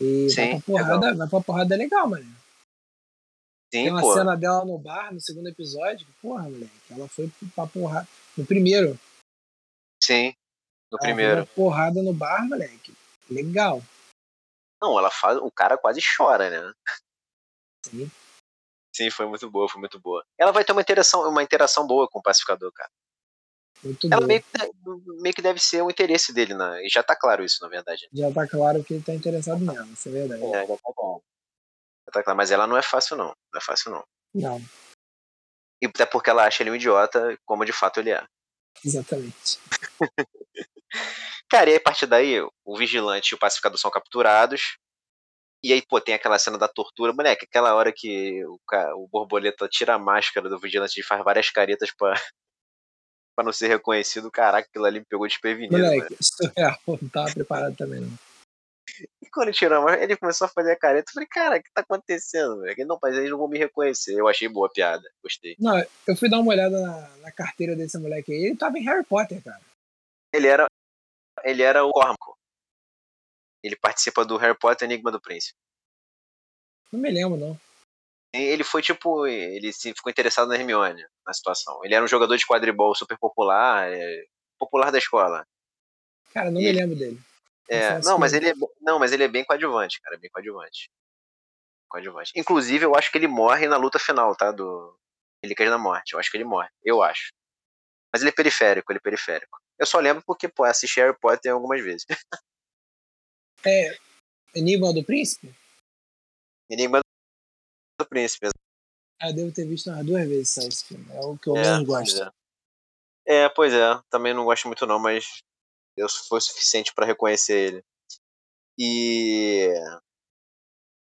E 0.00 0.30
Sim, 0.30 0.36
vai 0.36 0.48
pra 0.50 0.60
porrada, 0.60 0.94
legal. 0.94 1.16
vai 1.16 1.28
pra 1.28 1.40
porrada 1.40 1.76
legal, 1.76 2.08
mano. 2.08 2.39
Sim, 3.72 3.84
tem 3.84 3.90
uma 3.90 4.00
pô. 4.00 4.12
cena 4.14 4.36
dela 4.36 4.64
no 4.64 4.76
bar, 4.76 5.14
no 5.14 5.20
segundo 5.20 5.48
episódio, 5.48 6.06
porra, 6.20 6.42
moleque, 6.42 6.72
ela 6.90 7.08
foi 7.08 7.30
pra 7.54 7.66
porrada. 7.68 8.08
No 8.36 8.44
primeiro. 8.44 8.98
Sim, 10.02 10.34
no 10.90 10.98
ela 10.98 11.00
primeiro. 11.00 11.46
Porrada 11.46 12.02
no 12.02 12.12
bar, 12.12 12.46
moleque. 12.48 12.92
Legal. 13.30 13.80
Não, 14.82 14.98
ela 14.98 15.10
faz. 15.10 15.38
O 15.38 15.50
cara 15.52 15.78
quase 15.78 16.00
chora, 16.16 16.50
né? 16.50 16.72
Sim. 17.86 18.10
Sim, 18.92 19.08
foi 19.10 19.26
muito 19.26 19.48
boa, 19.48 19.68
foi 19.68 19.78
muito 19.78 20.00
boa. 20.00 20.24
Ela 20.36 20.50
vai 20.50 20.64
ter 20.64 20.72
uma 20.72 20.80
interação, 20.80 21.28
uma 21.28 21.42
interação 21.42 21.86
boa 21.86 22.08
com 22.08 22.18
o 22.18 22.22
pacificador, 22.22 22.72
cara. 22.72 22.90
Muito 23.84 24.12
ela 24.12 24.26
meio 24.26 24.42
que, 24.42 24.48
meio 25.22 25.34
que 25.34 25.40
deve 25.40 25.60
ser 25.60 25.80
o 25.82 25.90
interesse 25.90 26.34
dele, 26.34 26.54
né? 26.54 26.84
E 26.84 26.88
já 26.88 27.02
tá 27.02 27.14
claro 27.14 27.44
isso, 27.44 27.62
na 27.62 27.68
verdade. 27.68 28.08
Já 28.12 28.32
tá 28.32 28.46
claro 28.46 28.82
que 28.82 28.94
ele 28.94 29.02
tá 29.02 29.14
interessado 29.14 29.64
nela, 29.64 29.86
isso 29.86 30.08
é 30.08 30.12
verdade. 30.12 30.42
É, 30.42 30.66
já 30.66 30.76
tá 30.76 30.92
claro. 30.94 31.22
Claro. 32.10 32.36
Mas 32.36 32.50
ela 32.50 32.66
não 32.66 32.76
é 32.76 32.82
fácil, 32.82 33.16
não. 33.16 33.34
Não 33.52 33.58
é 33.58 33.60
fácil, 33.60 33.90
não. 33.90 34.04
Não. 34.34 34.60
E 35.82 35.86
até 35.86 36.04
porque 36.04 36.30
ela 36.30 36.44
acha 36.44 36.62
ele 36.62 36.70
um 36.70 36.74
idiota, 36.74 37.36
como 37.44 37.64
de 37.64 37.72
fato 37.72 38.00
ele 38.00 38.10
é. 38.10 38.24
Exatamente. 38.84 39.58
Cara, 41.48 41.70
e 41.70 41.72
aí, 41.72 41.78
a 41.78 41.82
partir 41.82 42.06
daí, 42.06 42.40
o 42.64 42.76
vigilante 42.76 43.30
e 43.30 43.34
o 43.34 43.38
pacificador 43.38 43.78
são 43.78 43.90
capturados. 43.90 44.76
E 45.62 45.72
aí, 45.72 45.82
pô, 45.82 46.00
tem 46.00 46.14
aquela 46.14 46.38
cena 46.38 46.56
da 46.56 46.68
tortura. 46.68 47.12
Moleque, 47.12 47.44
aquela 47.44 47.74
hora 47.74 47.92
que 47.94 48.44
o, 48.46 48.58
o 48.96 49.08
borboleta 49.08 49.68
tira 49.68 49.94
a 49.94 49.98
máscara 49.98 50.48
do 50.48 50.58
vigilante 50.58 50.98
e 51.00 51.02
faz 51.02 51.22
várias 51.24 51.50
caretas 51.50 51.90
pra, 51.96 52.14
pra 53.36 53.44
não 53.44 53.52
ser 53.52 53.68
reconhecido, 53.68 54.30
caraca, 54.30 54.68
aquilo 54.68 54.84
ali 54.84 55.00
me 55.00 55.06
pegou 55.06 55.26
desprevenido. 55.26 55.76
Moleque, 55.76 56.16
isso 56.20 56.52
é, 56.56 56.76
não 56.86 57.08
tava 57.08 57.32
preparado 57.32 57.76
também, 57.76 58.00
não. 58.00 58.29
Quando 59.32 59.48
ele 59.48 59.56
tirou 59.56 59.88
a 59.88 59.96
ele 59.96 60.16
começou 60.16 60.46
a 60.46 60.48
fazer 60.48 60.72
a 60.72 60.78
careta. 60.78 61.10
Eu 61.10 61.14
falei, 61.14 61.28
cara, 61.28 61.56
o 61.56 61.62
que 61.62 61.72
tá 61.72 61.82
acontecendo? 61.82 62.66
Ele 62.66 62.84
não, 62.84 62.98
mas 63.00 63.16
eles 63.16 63.30
não 63.30 63.38
vão 63.38 63.48
me 63.48 63.58
reconhecer. 63.58 64.18
Eu 64.18 64.28
achei 64.28 64.48
boa 64.48 64.66
a 64.66 64.70
piada, 64.70 65.08
gostei. 65.22 65.56
Não, 65.58 65.78
eu 66.06 66.16
fui 66.16 66.28
dar 66.28 66.40
uma 66.40 66.50
olhada 66.50 66.80
na, 66.80 67.16
na 67.18 67.32
carteira 67.32 67.76
desse 67.76 67.96
moleque 67.98 68.32
aí. 68.32 68.44
Ele 68.44 68.56
tava 68.56 68.78
em 68.78 68.84
Harry 68.84 69.04
Potter, 69.04 69.42
cara. 69.42 69.60
Ele 70.32 70.46
era, 70.46 70.66
ele 71.44 71.62
era 71.62 71.84
o 71.84 71.90
Cormac. 71.90 72.18
Ele 73.62 73.76
participa 73.76 74.24
do 74.24 74.36
Harry 74.36 74.58
Potter 74.58 74.88
Enigma 74.88 75.12
do 75.12 75.20
Príncipe. 75.20 75.58
Não 76.92 76.98
me 76.98 77.10
lembro, 77.10 77.36
não. 77.36 77.60
Ele 78.32 78.64
foi 78.64 78.80
tipo. 78.80 79.26
Ele 79.26 79.72
se 79.72 79.92
ficou 79.92 80.10
interessado 80.10 80.48
na 80.48 80.54
Hermione 80.54 81.04
na 81.26 81.32
situação. 81.32 81.84
Ele 81.84 81.94
era 81.94 82.04
um 82.04 82.08
jogador 82.08 82.36
de 82.36 82.46
quadribol 82.46 82.94
super 82.94 83.18
popular, 83.18 83.92
é, 83.92 84.24
popular 84.58 84.90
da 84.90 84.98
escola. 84.98 85.46
Cara, 86.32 86.50
não 86.50 86.60
e 86.60 86.64
me 86.64 86.72
lembro 86.72 86.96
dele. 86.96 87.20
É, 87.70 88.00
não, 88.00 88.18
mas 88.18 88.32
ele 88.32 88.48
é, 88.48 88.54
não, 88.80 88.98
mas 88.98 89.12
ele 89.12 89.22
é 89.22 89.28
bem 89.28 89.44
coadjuvante, 89.44 90.00
cara, 90.00 90.18
bem 90.18 90.28
coadjuvante. 90.28 90.90
Coadjuvante. 91.88 92.32
Inclusive, 92.34 92.84
eu 92.84 92.96
acho 92.96 93.12
que 93.12 93.18
ele 93.18 93.28
morre 93.28 93.68
na 93.68 93.76
luta 93.76 93.98
final, 93.98 94.34
tá? 94.34 94.50
Do 94.50 94.98
Relíquias 95.42 95.70
da 95.70 95.78
Morte. 95.78 96.12
Eu 96.12 96.18
acho 96.18 96.30
que 96.30 96.36
ele 96.36 96.44
morre. 96.44 96.68
Eu 96.82 97.00
acho. 97.00 97.32
Mas 98.12 98.22
ele 98.22 98.30
é 98.30 98.34
periférico, 98.34 98.90
ele 98.90 98.98
é 98.98 99.02
periférico. 99.02 99.56
Eu 99.78 99.86
só 99.86 100.00
lembro 100.00 100.22
porque, 100.26 100.48
pô, 100.48 100.64
assisti 100.64 101.00
Harry 101.00 101.16
Potter 101.16 101.52
algumas 101.52 101.80
vezes. 101.82 102.04
é. 103.64 103.96
Enigma 104.54 104.92
do 104.92 105.04
Príncipe? 105.04 105.54
Enigma 106.68 107.00
do 108.00 108.06
Príncipe. 108.06 108.48
Ah, 109.20 109.30
eu 109.30 109.34
devo 109.34 109.52
ter 109.52 109.64
visto 109.64 109.90
umas 109.90 110.04
duas 110.04 110.28
vezes 110.28 110.50
só 110.50 110.60
esse 110.62 110.84
filme. 110.84 111.06
É 111.12 111.20
o 111.20 111.38
que 111.38 111.48
eu 111.48 111.56
é, 111.56 111.62
menos 111.62 111.86
gosto. 111.86 112.22
É. 113.26 113.44
é. 113.44 113.48
pois 113.48 113.72
é. 113.72 114.00
Também 114.10 114.34
não 114.34 114.44
gosto 114.44 114.66
muito 114.66 114.86
não, 114.86 114.98
mas 114.98 115.40
Deus 116.00 116.16
foi 116.26 116.40
suficiente 116.40 116.94
para 116.94 117.04
reconhecer 117.04 117.58
ele. 117.58 117.84
E 118.78 119.68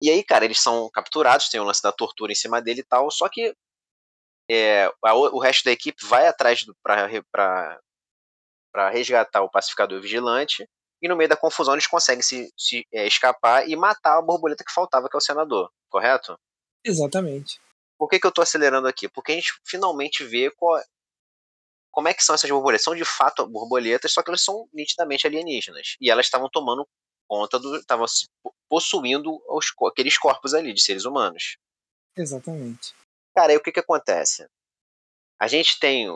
e 0.03 0.11
aí, 0.11 0.25
cara, 0.25 0.45
eles 0.45 0.59
são 0.59 0.91
capturados, 0.91 1.49
tem 1.49 1.61
o 1.61 1.65
lance 1.65 1.81
da 1.81 1.93
tortura 1.93 2.33
em 2.33 2.35
cima 2.35 2.61
dele 2.61 2.81
e 2.81 2.85
tal, 2.85 3.09
só 3.09 3.29
que 3.29 3.55
é, 4.51 4.93
a, 5.05 5.15
o 5.15 5.39
resto 5.39 5.65
da 5.65 5.71
equipe 5.71 6.05
vai 6.05 6.27
atrás 6.27 6.67
para 6.83 7.81
resgatar 8.91 9.43
o 9.43 9.51
pacificador 9.51 10.01
vigilante, 10.01 10.69
e 11.01 11.09
no 11.09 11.17
meio 11.17 11.29
da 11.29 11.37
confusão 11.37 11.75
eles 11.75 11.87
conseguem 11.87 12.23
se, 12.23 12.53
se 12.59 12.85
é, 12.93 13.07
escapar 13.07 13.69
e 13.69 13.77
matar 13.77 14.19
a 14.19 14.23
borboleta 14.23 14.65
que 14.65 14.73
faltava, 14.73 15.09
que 15.09 15.17
é 15.17 15.19
o 15.19 15.21
senador, 15.21 15.71
correto? 15.89 16.37
Exatamente. 16.85 17.61
Por 17.97 18.09
que, 18.09 18.19
que 18.19 18.27
eu 18.27 18.31
estou 18.31 18.43
acelerando 18.43 18.89
aqui? 18.89 19.09
Porque 19.09 19.31
a 19.31 19.35
gente 19.37 19.53
finalmente 19.65 20.25
vê 20.25 20.51
qual, 20.51 20.83
como 21.93 22.09
é 22.09 22.15
que 22.15 22.25
são 22.25 22.35
essas 22.35 22.51
borboletas. 22.51 22.83
São 22.83 22.97
de 22.97 23.05
fato 23.05 23.47
borboletas, 23.47 24.13
só 24.13 24.23
que 24.23 24.31
elas 24.31 24.43
são 24.43 24.69
nitidamente 24.73 25.27
alienígenas. 25.27 25.97
E 26.01 26.11
elas 26.11 26.27
estavam 26.27 26.49
tomando 26.51 26.89
conta 27.29 27.59
do. 27.59 27.77
estavam 27.77 28.07
possuindo 28.69 29.41
os, 29.49 29.67
aqueles 29.87 30.19
corpos 30.19 30.55
ali 30.55 30.73
de 30.73 30.83
seres 30.83 31.05
humanos. 31.05 31.59
Exatamente. 32.17 32.95
Cara, 33.37 33.53
aí 33.53 33.57
o 33.57 33.63
que 33.63 33.71
que 33.71 33.81
acontece? 33.81 34.49
A 35.39 35.47
gente 35.47 35.79
tem. 35.79 36.09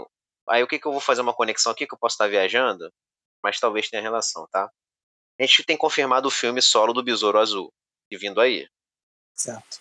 Aí 0.48 0.62
o 0.62 0.66
que 0.66 0.78
que 0.78 0.86
eu 0.86 0.92
vou 0.92 1.00
fazer 1.00 1.20
uma 1.20 1.34
conexão 1.34 1.72
aqui 1.72 1.86
que 1.86 1.94
eu 1.94 1.98
posso 1.98 2.14
estar 2.14 2.28
viajando, 2.28 2.90
mas 3.42 3.60
talvez 3.60 3.90
tenha 3.90 4.02
relação, 4.02 4.46
tá? 4.50 4.70
A 5.38 5.42
gente 5.42 5.64
tem 5.64 5.76
confirmado 5.76 6.28
o 6.28 6.30
filme 6.30 6.62
solo 6.62 6.94
do 6.94 7.02
Besouro 7.02 7.38
Azul, 7.38 7.70
e 8.10 8.16
vindo 8.16 8.40
aí. 8.40 8.66
Certo. 9.34 9.80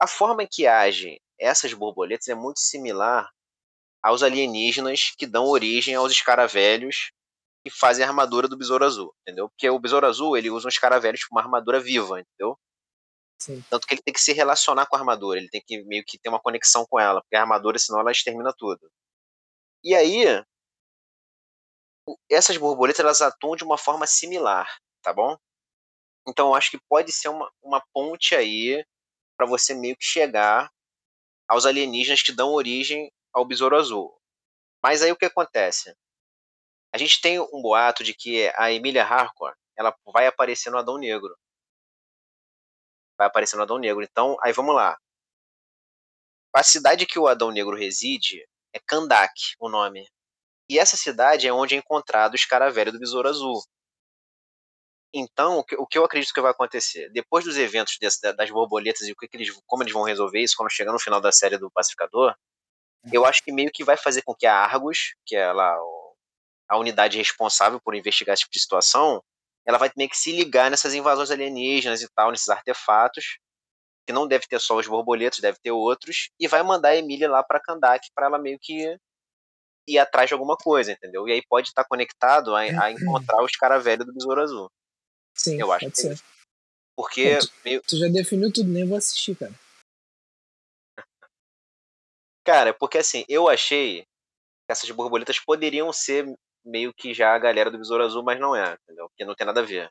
A 0.00 0.06
forma 0.06 0.44
em 0.44 0.48
que 0.48 0.66
agem 0.66 1.20
essas 1.38 1.72
borboletas 1.72 2.28
é 2.28 2.34
muito 2.34 2.60
similar 2.60 3.28
aos 4.02 4.22
alienígenas 4.22 5.14
que 5.16 5.26
dão 5.26 5.46
origem 5.46 5.94
aos 5.94 6.12
escaravelhos 6.12 7.12
que 7.64 7.70
fazem 7.70 8.04
a 8.04 8.08
armadura 8.08 8.48
do 8.48 8.56
Besouro 8.56 8.84
Azul, 8.84 9.14
entendeu? 9.20 9.48
Porque 9.48 9.70
o 9.70 9.78
Besouro 9.78 10.06
Azul, 10.06 10.36
ele 10.36 10.50
usa 10.50 10.66
um 10.66 10.68
escaravelhos 10.68 11.24
com 11.24 11.36
uma 11.36 11.42
armadura 11.42 11.78
viva, 11.78 12.20
entendeu? 12.20 12.58
Sim. 13.40 13.62
Tanto 13.70 13.86
que 13.86 13.94
ele 13.94 14.02
tem 14.02 14.12
que 14.12 14.20
se 14.20 14.32
relacionar 14.32 14.86
com 14.86 14.96
a 14.96 14.98
armadura, 14.98 15.38
ele 15.38 15.48
tem 15.48 15.62
que 15.64 15.82
meio 15.84 16.04
que 16.04 16.18
ter 16.18 16.28
uma 16.28 16.40
conexão 16.40 16.84
com 16.88 16.98
ela, 16.98 17.20
porque 17.22 17.36
a 17.36 17.40
armadura, 17.40 17.78
senão 17.78 18.00
ela 18.00 18.10
extermina 18.10 18.52
tudo. 18.56 18.90
E 19.84 19.94
aí, 19.94 20.24
essas 22.30 22.56
borboletas, 22.56 23.00
elas 23.00 23.22
atuam 23.22 23.56
de 23.56 23.64
uma 23.64 23.78
forma 23.78 24.06
similar, 24.06 24.68
tá 25.02 25.12
bom? 25.12 25.36
Então 26.26 26.48
eu 26.48 26.54
acho 26.54 26.70
que 26.70 26.80
pode 26.88 27.12
ser 27.12 27.28
uma, 27.28 27.50
uma 27.62 27.82
ponte 27.92 28.34
aí 28.34 28.84
para 29.36 29.46
você 29.46 29.74
meio 29.74 29.96
que 29.96 30.04
chegar 30.04 30.70
aos 31.48 31.66
alienígenas 31.66 32.22
que 32.22 32.32
dão 32.32 32.52
origem 32.52 33.10
ao 33.32 33.44
Besouro 33.44 33.76
Azul. 33.76 34.16
Mas 34.82 35.02
aí 35.02 35.12
o 35.12 35.16
que 35.16 35.24
acontece? 35.24 35.96
A 36.92 36.98
gente 36.98 37.20
tem 37.20 37.40
um 37.40 37.62
boato 37.62 38.04
de 38.04 38.12
que 38.12 38.52
a 38.56 38.70
Emília 38.70 39.04
Harcourt 39.04 39.56
ela 39.76 39.96
vai 40.12 40.26
aparecer 40.26 40.70
no 40.70 40.78
Adão 40.78 40.98
Negro. 40.98 41.36
Vai 43.16 43.26
aparecer 43.26 43.56
no 43.56 43.62
Adão 43.62 43.78
Negro. 43.78 44.02
Então, 44.02 44.36
aí 44.42 44.52
vamos 44.52 44.74
lá. 44.74 44.98
A 46.54 46.62
cidade 46.62 47.06
que 47.06 47.18
o 47.18 47.26
Adão 47.26 47.50
Negro 47.50 47.74
reside 47.76 48.46
é 48.74 48.78
Kandak, 48.78 49.54
o 49.58 49.68
nome. 49.68 50.06
E 50.68 50.78
essa 50.78 50.96
cidade 50.96 51.46
é 51.46 51.52
onde 51.52 51.74
é 51.74 51.78
encontrado 51.78 52.32
o 52.32 52.36
escaravelho 52.36 52.92
do 52.92 52.98
Besouro 52.98 53.28
Azul. 53.28 53.62
Então, 55.14 55.58
o 55.78 55.86
que 55.86 55.98
eu 55.98 56.04
acredito 56.04 56.32
que 56.32 56.40
vai 56.40 56.50
acontecer? 56.50 57.10
Depois 57.10 57.44
dos 57.44 57.56
eventos 57.56 57.98
desse, 58.00 58.32
das 58.32 58.50
borboletas 58.50 59.02
e 59.02 59.12
o 59.12 59.16
que, 59.16 59.28
que 59.28 59.36
eles, 59.36 59.50
como 59.66 59.82
eles 59.82 59.92
vão 59.92 60.04
resolver 60.04 60.40
isso 60.40 60.56
quando 60.56 60.70
chegar 60.70 60.92
no 60.92 60.98
final 60.98 61.20
da 61.20 61.30
série 61.30 61.58
do 61.58 61.70
Pacificador, 61.70 62.34
eu 63.10 63.24
acho 63.24 63.42
que 63.42 63.52
meio 63.52 63.70
que 63.72 63.84
vai 63.84 63.96
fazer 63.96 64.22
com 64.22 64.34
que 64.34 64.46
a 64.46 64.54
Argus, 64.54 65.14
que 65.26 65.34
é 65.34 65.52
lá 65.52 65.76
a 66.68 66.78
unidade 66.78 67.18
responsável 67.18 67.80
por 67.80 67.94
investigar 67.94 68.34
esse 68.34 68.42
tipo 68.42 68.52
de 68.52 68.60
situação, 68.60 69.22
ela 69.66 69.78
vai 69.78 69.90
meio 69.96 70.10
que 70.10 70.16
se 70.16 70.32
ligar 70.32 70.70
nessas 70.70 70.94
invasões 70.94 71.30
alienígenas 71.30 72.02
e 72.02 72.08
tal, 72.14 72.30
nesses 72.30 72.48
artefatos, 72.48 73.38
que 74.06 74.12
não 74.12 74.26
deve 74.26 74.46
ter 74.46 74.60
só 74.60 74.76
os 74.76 74.86
borboletos, 74.86 75.40
deve 75.40 75.58
ter 75.62 75.70
outros, 75.70 76.30
e 76.38 76.48
vai 76.48 76.62
mandar 76.62 76.90
a 76.90 76.96
Emília 76.96 77.30
lá 77.30 77.42
para 77.42 77.60
Kandak 77.60 78.08
para 78.14 78.26
ela 78.26 78.38
meio 78.38 78.58
que 78.60 78.96
ir 79.86 79.98
atrás 79.98 80.28
de 80.28 80.34
alguma 80.34 80.56
coisa, 80.56 80.92
entendeu? 80.92 81.28
E 81.28 81.32
aí 81.32 81.42
pode 81.48 81.68
estar 81.68 81.84
conectado 81.84 82.54
a, 82.54 82.60
a 82.60 82.90
encontrar 82.90 83.42
os 83.42 83.52
cara 83.52 83.78
velho 83.78 84.04
do 84.04 84.14
Besouro 84.14 84.42
Azul. 84.42 84.70
Sim, 85.34 85.60
eu 85.60 85.72
acho 85.72 85.86
pode 85.86 85.98
ser. 85.98 86.20
Porque. 86.96 87.38
tu, 87.38 87.52
meio... 87.64 87.82
tu 87.82 87.96
já 87.96 88.08
definiu 88.08 88.52
tudo, 88.52 88.68
nem 88.68 88.86
vou 88.86 88.98
assistir, 88.98 89.34
cara. 89.36 89.52
Cara, 92.44 92.74
porque 92.74 92.98
assim, 92.98 93.24
eu 93.28 93.48
achei 93.48 94.02
que 94.02 94.72
essas 94.72 94.90
borboletas 94.90 95.38
poderiam 95.38 95.92
ser 95.92 96.26
meio 96.64 96.92
que 96.94 97.14
já 97.14 97.34
a 97.34 97.38
galera 97.38 97.70
do 97.70 97.78
Besouro 97.78 98.04
Azul, 98.04 98.22
mas 98.22 98.38
não 98.40 98.54
é, 98.54 98.74
entendeu? 98.84 99.08
Porque 99.08 99.24
não 99.24 99.34
tem 99.34 99.46
nada 99.46 99.60
a 99.60 99.64
ver. 99.64 99.90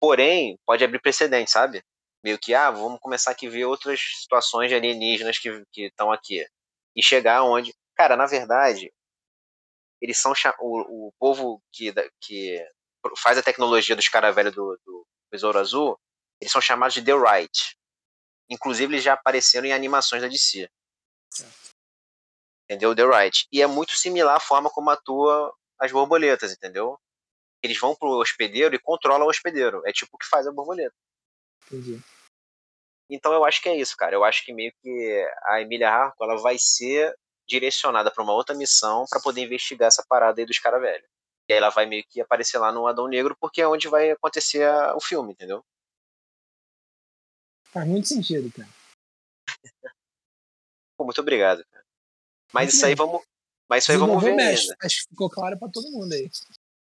Porém, 0.00 0.58
pode 0.66 0.84
abrir 0.84 1.00
precedente, 1.00 1.50
sabe? 1.50 1.82
Meio 2.22 2.38
que, 2.38 2.54
ah, 2.54 2.70
vamos 2.70 3.00
começar 3.00 3.30
aqui 3.30 3.46
a 3.46 3.50
ver 3.50 3.64
outras 3.64 4.00
situações 4.00 4.68
de 4.68 4.74
alienígenas 4.74 5.38
que 5.38 5.64
estão 5.76 6.12
aqui. 6.12 6.46
E 6.94 7.02
chegar 7.02 7.42
onde. 7.44 7.74
Cara, 7.94 8.16
na 8.16 8.26
verdade, 8.26 8.92
eles 10.00 10.18
são. 10.18 10.32
O, 10.60 11.08
o 11.08 11.12
povo 11.18 11.62
que, 11.72 11.92
que 12.20 12.64
faz 13.16 13.38
a 13.38 13.42
tecnologia 13.42 13.96
dos 13.96 14.08
caras 14.08 14.34
velhos 14.34 14.54
do, 14.54 14.78
do 14.84 15.06
Besouro 15.30 15.58
Azul, 15.58 15.98
eles 16.40 16.52
são 16.52 16.60
chamados 16.60 16.94
de 16.94 17.02
The 17.02 17.12
Right. 17.12 17.76
Inclusive, 18.50 18.94
eles 18.94 19.04
já 19.04 19.14
apareceram 19.14 19.66
em 19.66 19.72
animações 19.72 20.22
da 20.22 20.28
DC. 20.28 20.68
Entendeu? 22.64 22.94
The 22.94 23.04
Right. 23.04 23.46
E 23.52 23.62
é 23.62 23.66
muito 23.66 23.94
similar 23.94 24.36
a 24.36 24.40
forma 24.40 24.70
como 24.70 24.90
atua 24.90 25.52
as 25.78 25.92
borboletas, 25.92 26.52
entendeu? 26.52 26.98
Eles 27.62 27.78
vão 27.78 27.94
pro 27.94 28.20
hospedeiro 28.20 28.74
e 28.74 28.78
controlam 28.78 29.26
o 29.26 29.30
hospedeiro. 29.30 29.82
É 29.86 29.92
tipo 29.92 30.16
o 30.16 30.18
que 30.18 30.26
faz 30.26 30.46
a 30.46 30.52
borboleta. 30.52 30.94
Entendi. 31.66 32.00
Então 33.08 33.32
eu 33.32 33.44
acho 33.44 33.62
que 33.62 33.68
é 33.68 33.76
isso, 33.76 33.96
cara. 33.96 34.14
Eu 34.14 34.24
acho 34.24 34.44
que 34.44 34.52
meio 34.52 34.72
que 34.82 35.30
a 35.44 35.60
Emília 35.60 35.90
Harco 35.90 36.22
ela 36.24 36.36
vai 36.36 36.56
ser 36.58 37.14
direcionada 37.48 38.10
para 38.10 38.22
uma 38.22 38.32
outra 38.32 38.54
missão 38.54 39.04
para 39.08 39.20
poder 39.20 39.42
investigar 39.42 39.88
essa 39.88 40.04
parada 40.08 40.40
aí 40.40 40.46
dos 40.46 40.58
caras 40.58 40.80
velhos. 40.80 41.08
E 41.48 41.52
aí 41.52 41.58
ela 41.58 41.70
vai 41.70 41.86
meio 41.86 42.04
que 42.08 42.20
aparecer 42.20 42.58
lá 42.58 42.72
no 42.72 42.86
Adão 42.88 43.06
Negro 43.06 43.36
porque 43.40 43.60
é 43.60 43.68
onde 43.68 43.88
vai 43.88 44.10
acontecer 44.10 44.64
a, 44.64 44.96
o 44.96 45.00
filme, 45.00 45.32
entendeu? 45.32 45.64
Faz 47.72 47.86
muito 47.86 48.08
sentido, 48.08 48.50
cara. 48.52 48.68
Pô, 50.96 51.04
muito 51.04 51.20
obrigado, 51.20 51.64
cara. 51.70 51.84
Mas 52.52 52.74
isso 52.74 52.86
aí 52.86 52.94
vamos. 52.94 53.22
Mas 53.68 53.84
isso 53.84 53.92
aí 53.92 53.98
vamos 53.98 54.22
ver. 54.22 54.34
Mexe. 54.34 54.68
Né? 54.68 54.76
Acho 54.82 54.96
que 55.02 55.08
ficou 55.10 55.28
claro 55.28 55.58
pra 55.58 55.68
todo 55.68 55.90
mundo 55.90 56.12
aí. 56.12 56.30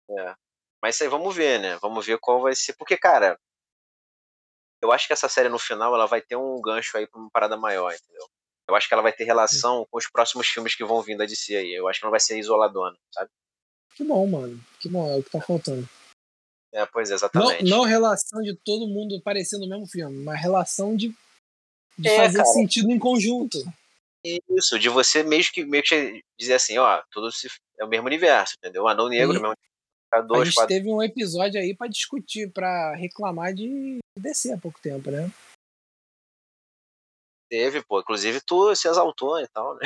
É. 0.09 0.35
Mas 0.81 0.95
isso 0.95 1.03
aí 1.03 1.09
vamos 1.09 1.33
ver, 1.35 1.59
né? 1.59 1.77
Vamos 1.81 2.05
ver 2.05 2.17
qual 2.19 2.41
vai 2.41 2.55
ser. 2.55 2.73
Porque, 2.73 2.97
cara, 2.97 3.39
eu 4.81 4.91
acho 4.91 5.07
que 5.07 5.13
essa 5.13 5.29
série 5.29 5.47
no 5.47 5.57
final 5.57 5.95
ela 5.95 6.05
vai 6.05 6.21
ter 6.21 6.35
um 6.35 6.59
gancho 6.61 6.97
aí 6.97 7.07
pra 7.07 7.19
uma 7.19 7.29
parada 7.31 7.55
maior, 7.55 7.93
entendeu? 7.93 8.27
Eu 8.67 8.75
acho 8.75 8.87
que 8.87 8.93
ela 8.93 9.03
vai 9.03 9.13
ter 9.13 9.23
relação 9.23 9.85
com 9.89 9.97
os 9.97 10.09
próximos 10.09 10.47
filmes 10.47 10.75
que 10.75 10.83
vão 10.83 11.01
vindo 11.01 11.21
a 11.21 11.25
DC 11.25 11.55
aí. 11.55 11.73
Eu 11.73 11.87
acho 11.87 11.99
que 11.99 12.05
não 12.05 12.11
vai 12.11 12.19
ser 12.19 12.37
isoladona, 12.37 12.97
sabe? 13.13 13.29
Que 13.95 14.03
bom, 14.03 14.27
mano. 14.27 14.59
Que 14.79 14.89
bom, 14.89 15.09
é 15.09 15.17
o 15.17 15.23
que 15.23 15.29
tá 15.29 15.39
faltando. 15.39 15.87
É, 16.73 16.85
pois 16.87 17.11
é, 17.11 17.13
exatamente. 17.13 17.63
Não, 17.63 17.77
não 17.77 17.83
relação 17.85 18.41
de 18.41 18.55
todo 18.55 18.87
mundo 18.87 19.21
parecendo 19.21 19.63
no 19.63 19.69
mesmo 19.69 19.87
filme, 19.87 20.23
mas 20.23 20.41
relação 20.41 20.95
de, 20.95 21.15
de 21.97 22.09
é, 22.09 22.17
fazer 22.17 22.39
cara. 22.39 22.49
sentido 22.49 22.89
em 22.91 22.97
conjunto. 22.97 23.59
Isso, 24.25 24.79
de 24.79 24.89
você 24.89 25.21
mesmo 25.23 25.51
que, 25.53 25.65
meio 25.65 25.83
que 25.83 26.23
dizer 26.39 26.53
assim, 26.53 26.77
ó, 26.77 27.01
tudo 27.11 27.31
se, 27.31 27.47
é 27.79 27.83
o 27.83 27.87
mesmo 27.89 28.07
universo, 28.07 28.55
entendeu? 28.57 28.83
O 28.83 28.87
Anão 28.87 29.09
Negro, 29.09 29.37
e, 29.37 29.41
mesmo 29.41 29.55
dois, 30.21 30.41
a 30.41 30.45
gente 30.45 30.55
quatro... 30.55 30.75
teve 30.75 30.89
um 30.89 31.01
episódio 31.01 31.59
aí 31.59 31.75
para 31.75 31.89
discutir, 31.89 32.51
para 32.51 32.93
reclamar 32.95 33.53
de 33.53 33.99
descer 34.17 34.53
há 34.53 34.57
pouco 34.57 34.79
tempo, 34.79 35.09
né? 35.09 35.31
Teve, 37.49 37.83
pô. 37.83 37.99
Inclusive 37.99 38.41
tu 38.41 38.75
se 38.75 38.87
exaltou 38.87 39.39
e 39.39 39.47
tal, 39.47 39.75
né? 39.75 39.81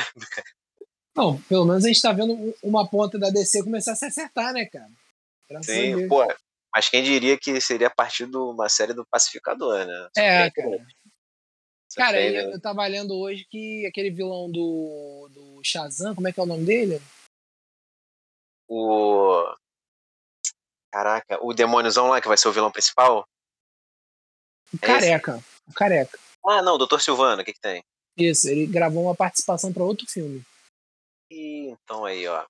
Não, 1.15 1.41
pelo 1.43 1.65
menos 1.65 1.83
a 1.83 1.87
gente 1.87 2.01
tá 2.01 2.11
vendo 2.11 2.55
uma 2.61 2.87
ponta 2.87 3.17
da 3.17 3.29
DC 3.29 3.63
começar 3.63 3.93
a 3.93 3.95
se 3.95 4.05
acertar, 4.05 4.53
né, 4.53 4.65
cara? 4.65 4.89
Graças 5.49 5.73
Sim, 5.73 6.07
pô. 6.07 6.25
Mas 6.73 6.89
quem 6.89 7.01
diria 7.01 7.37
que 7.39 7.59
seria 7.59 7.87
a 7.87 7.93
partir 7.93 8.27
de 8.27 8.37
uma 8.37 8.69
série 8.69 8.93
do 8.93 9.05
Pacificador, 9.05 9.85
né? 9.85 10.09
É, 10.15 10.51
cara. 10.51 10.85
Cara, 11.97 12.21
eu, 12.21 12.51
eu 12.51 12.61
tava 12.61 12.85
lendo 12.85 13.17
hoje 13.17 13.43
que 13.45 13.85
aquele 13.87 14.11
vilão 14.11 14.51
do, 14.51 15.27
do 15.33 15.61
Shazam, 15.63 16.13
como 16.13 16.27
é 16.27 16.31
que 16.31 16.39
é 16.39 16.43
o 16.43 16.45
nome 16.47 16.63
dele? 16.63 17.01
O. 18.69 19.43
Caraca, 20.91 21.43
o 21.43 21.53
demôniozão 21.53 22.07
lá 22.07 22.21
que 22.21 22.27
vai 22.27 22.37
ser 22.37 22.47
o 22.47 22.51
vilão 22.51 22.71
principal? 22.71 23.27
O 24.71 24.77
é 24.77 24.79
careca. 24.79 25.37
Esse? 25.37 25.45
O 25.67 25.73
careca. 25.73 26.19
Ah, 26.45 26.61
não, 26.61 26.75
o 26.75 26.77
Dr. 26.77 26.99
Silvano, 26.99 27.41
o 27.41 27.45
que, 27.45 27.53
que 27.53 27.59
tem? 27.59 27.83
Isso, 28.15 28.47
ele 28.47 28.67
gravou 28.67 29.03
uma 29.03 29.15
participação 29.15 29.73
para 29.73 29.83
outro 29.83 30.07
filme. 30.07 30.43
E 31.31 31.69
então 31.69 32.05
aí, 32.05 32.27
ó. 32.27 32.45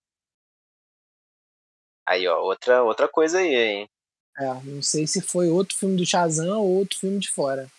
Aí, 2.05 2.27
ó, 2.27 2.41
outra, 2.41 2.83
outra 2.83 3.07
coisa 3.07 3.39
aí, 3.39 3.55
hein? 3.55 3.89
É, 4.37 4.45
não 4.65 4.81
sei 4.81 5.07
se 5.07 5.21
foi 5.21 5.49
outro 5.49 5.75
filme 5.75 5.95
do 5.95 6.05
Shazam 6.05 6.59
ou 6.59 6.79
outro 6.79 6.99
filme 6.99 7.17
de 7.19 7.31
fora. 7.31 7.69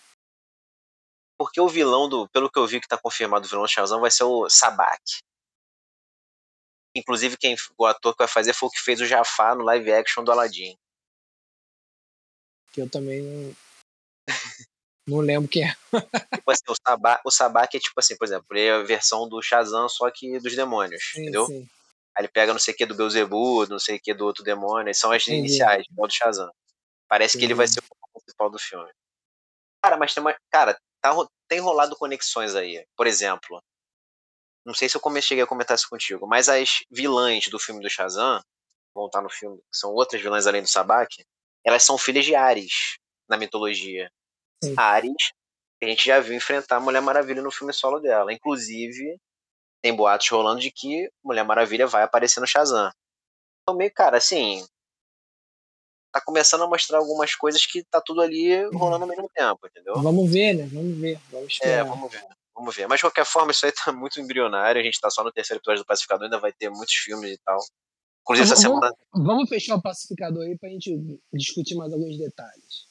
Porque 1.39 1.61
o 1.61 1.69
vilão 1.69 2.09
do. 2.09 2.29
Pelo 2.29 2.51
que 2.51 2.59
eu 2.59 2.67
vi 2.67 2.81
que 2.81 2.89
tá 2.89 2.99
confirmado 2.99 3.47
o 3.47 3.49
vilão 3.49 3.63
do 3.63 3.69
Shazam 3.69 4.01
vai 4.01 4.11
ser 4.11 4.25
o 4.25 4.51
Sabak. 4.51 5.01
Inclusive, 6.97 7.37
quem, 7.37 7.55
o 7.79 7.87
ator 7.87 8.13
que 8.13 8.19
vai 8.19 8.29
fazer 8.29 8.53
foi 8.53 8.69
o 8.69 8.73
que 8.73 8.81
fez 8.81 9.01
o 9.01 9.07
Jafar 9.07 9.57
no 9.57 9.63
live 9.63 9.93
action 9.93 10.25
do 10.25 10.33
Aladdin. 10.33 10.77
Que 12.73 12.83
eu 12.83 12.91
também 12.91 13.23
não, 13.23 13.55
não 15.07 15.19
lembro 15.19 15.49
quem 15.49 15.65
é. 15.65 15.77
tipo 16.35 16.51
assim, 16.51 16.65
o, 16.69 16.75
Sabak, 16.75 17.23
o 17.25 17.31
Sabak 17.31 17.77
é 17.77 17.81
tipo 17.81 17.99
assim, 17.99 18.17
por 18.17 18.25
exemplo, 18.25 18.47
ele 18.51 18.67
é 18.67 18.73
a 18.73 18.83
versão 18.83 19.29
do 19.29 19.41
Shazam, 19.41 19.89
só 19.89 20.11
que 20.11 20.41
dos 20.41 20.57
demônios, 20.57 21.03
sim, 21.13 21.23
entendeu? 21.23 21.47
Sim. 21.47 21.69
Aí 22.17 22.25
ele 22.25 22.29
pega 22.29 22.53
não 22.53 22.59
sei 22.59 22.75
o 22.75 22.77
que 22.77 22.85
do 22.87 22.97
Beuzebu, 22.97 23.67
não 23.69 23.79
sei 23.79 23.97
o 23.97 24.01
que 24.01 24.13
do 24.13 24.27
outro 24.27 24.43
demônio, 24.43 24.93
são 24.93 25.13
as 25.13 25.23
Entendi. 25.23 25.39
iniciais, 25.39 25.87
igual 25.89 26.09
do 26.09 26.15
Shazam. 26.15 26.51
Parece 27.09 27.37
Entendi. 27.37 27.47
que 27.47 27.53
ele 27.53 27.57
vai 27.57 27.69
ser 27.69 27.79
o 27.79 28.21
principal 28.21 28.51
do 28.51 28.59
filme. 28.59 28.91
Cara, 29.83 29.97
mas 29.97 30.13
tem 30.13 30.21
uma. 30.21 30.37
Cara, 30.51 30.77
tá, 31.01 31.15
tem 31.49 31.61
rolado 31.61 31.97
conexões 31.97 32.55
aí. 32.55 32.85
Por 32.97 33.07
exemplo, 33.07 33.63
não 34.65 34.75
sei 34.75 34.89
se 34.89 34.97
eu 34.97 35.23
cheguei 35.23 35.45
a 35.45 35.47
comentar 35.47 35.75
isso 35.75 35.89
contigo, 35.89 36.27
mas 36.27 36.49
as 36.49 36.81
vilãs 36.91 37.49
do 37.49 37.59
filme 37.59 37.81
do 37.81 37.91
Shazam, 37.91 38.43
vão 38.95 39.07
estar 39.07 39.23
no 39.23 39.31
filme, 39.31 39.59
que 39.59 39.79
são 39.79 39.93
outras 39.93 40.21
vilãs 40.21 40.47
além 40.47 40.63
do 40.63 40.69
Sabak, 40.69 41.25
elas 41.65 41.83
são 41.85 41.97
filhas 41.97 42.25
de 42.25 42.35
Ares 42.35 42.99
na 43.29 43.37
mitologia. 43.37 44.11
Sim. 44.63 44.75
Ares, 44.77 45.33
a 45.83 45.87
gente 45.87 46.07
já 46.07 46.21
viu 46.21 46.35
enfrentar 46.35 46.77
a 46.77 46.81
Mulher 46.81 47.01
Maravilha 47.01 47.43
no 47.43 47.51
filme 47.51 47.73
solo 47.73 48.01
dela. 48.01 48.33
Inclusive, 48.33 49.19
tem 49.83 49.95
boatos 49.95 50.29
rolando 50.29 50.61
de 50.61 50.71
que 50.71 51.09
Mulher 51.23 51.45
Maravilha 51.45 51.87
vai 51.87 52.03
aparecer 52.03 52.41
no 52.41 52.47
Shazam. 52.47 52.91
Então, 53.63 53.77
meio, 53.77 53.93
cara, 53.93 54.17
assim. 54.19 54.67
Tá 56.13 56.21
começando 56.21 56.65
a 56.65 56.67
mostrar 56.67 56.99
algumas 56.99 57.35
coisas 57.35 57.65
que 57.67 57.85
tá 57.85 58.01
tudo 58.01 58.23
ali 58.23 58.65
rolando 58.75 59.05
ao 59.05 59.09
mesmo 59.09 59.29
tempo, 59.35 59.67
entendeu? 59.67 59.95
Vamos 60.01 60.31
ver, 60.31 60.55
né? 60.55 60.69
Vamos 60.73 60.99
ver. 60.99 61.21
Vamos 61.31 61.59
é, 61.63 61.85
vamos 61.85 62.11
ver. 62.11 62.25
Vamos 62.55 62.75
ver. 62.75 62.89
Mas 62.89 62.99
de 62.99 63.05
qualquer 63.05 63.27
forma, 63.27 63.53
isso 63.53 63.67
aí 63.67 63.73
tá 63.73 63.93
muito 63.93 64.21
embrionário. 64.21 64.81
A 64.81 64.85
gente 64.85 65.01
tá 65.01 65.11
só 65.11 65.23
no 65.23 65.33
terceiro 65.33 65.61
episódio 65.61 65.83
do 65.83 65.87
Pacificador, 65.87 66.25
ainda 66.25 66.39
vai 66.39 66.53
ter 66.53 66.71
muitos 66.71 66.95
filmes 66.95 67.33
e 67.33 67.39
tal. 67.39 67.59
Inclusive, 68.23 68.53
essa 68.53 68.69
vamos, 68.69 68.81
semana. 68.81 68.97
Vamos 69.13 69.49
fechar 69.49 69.77
o 69.77 69.83
Pacificador 69.83 70.45
aí 70.45 70.59
pra 70.59 70.69
gente 70.69 71.21
discutir 71.33 71.77
mais 71.77 71.93
alguns 71.93 72.19
detalhes. 72.19 72.89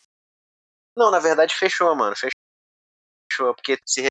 Não, 0.96 1.12
na 1.12 1.20
verdade, 1.20 1.56
fechou, 1.56 1.96
mano. 1.96 2.16
Fechou. 2.16 3.54
Porque 3.56 3.78
se 3.86 4.08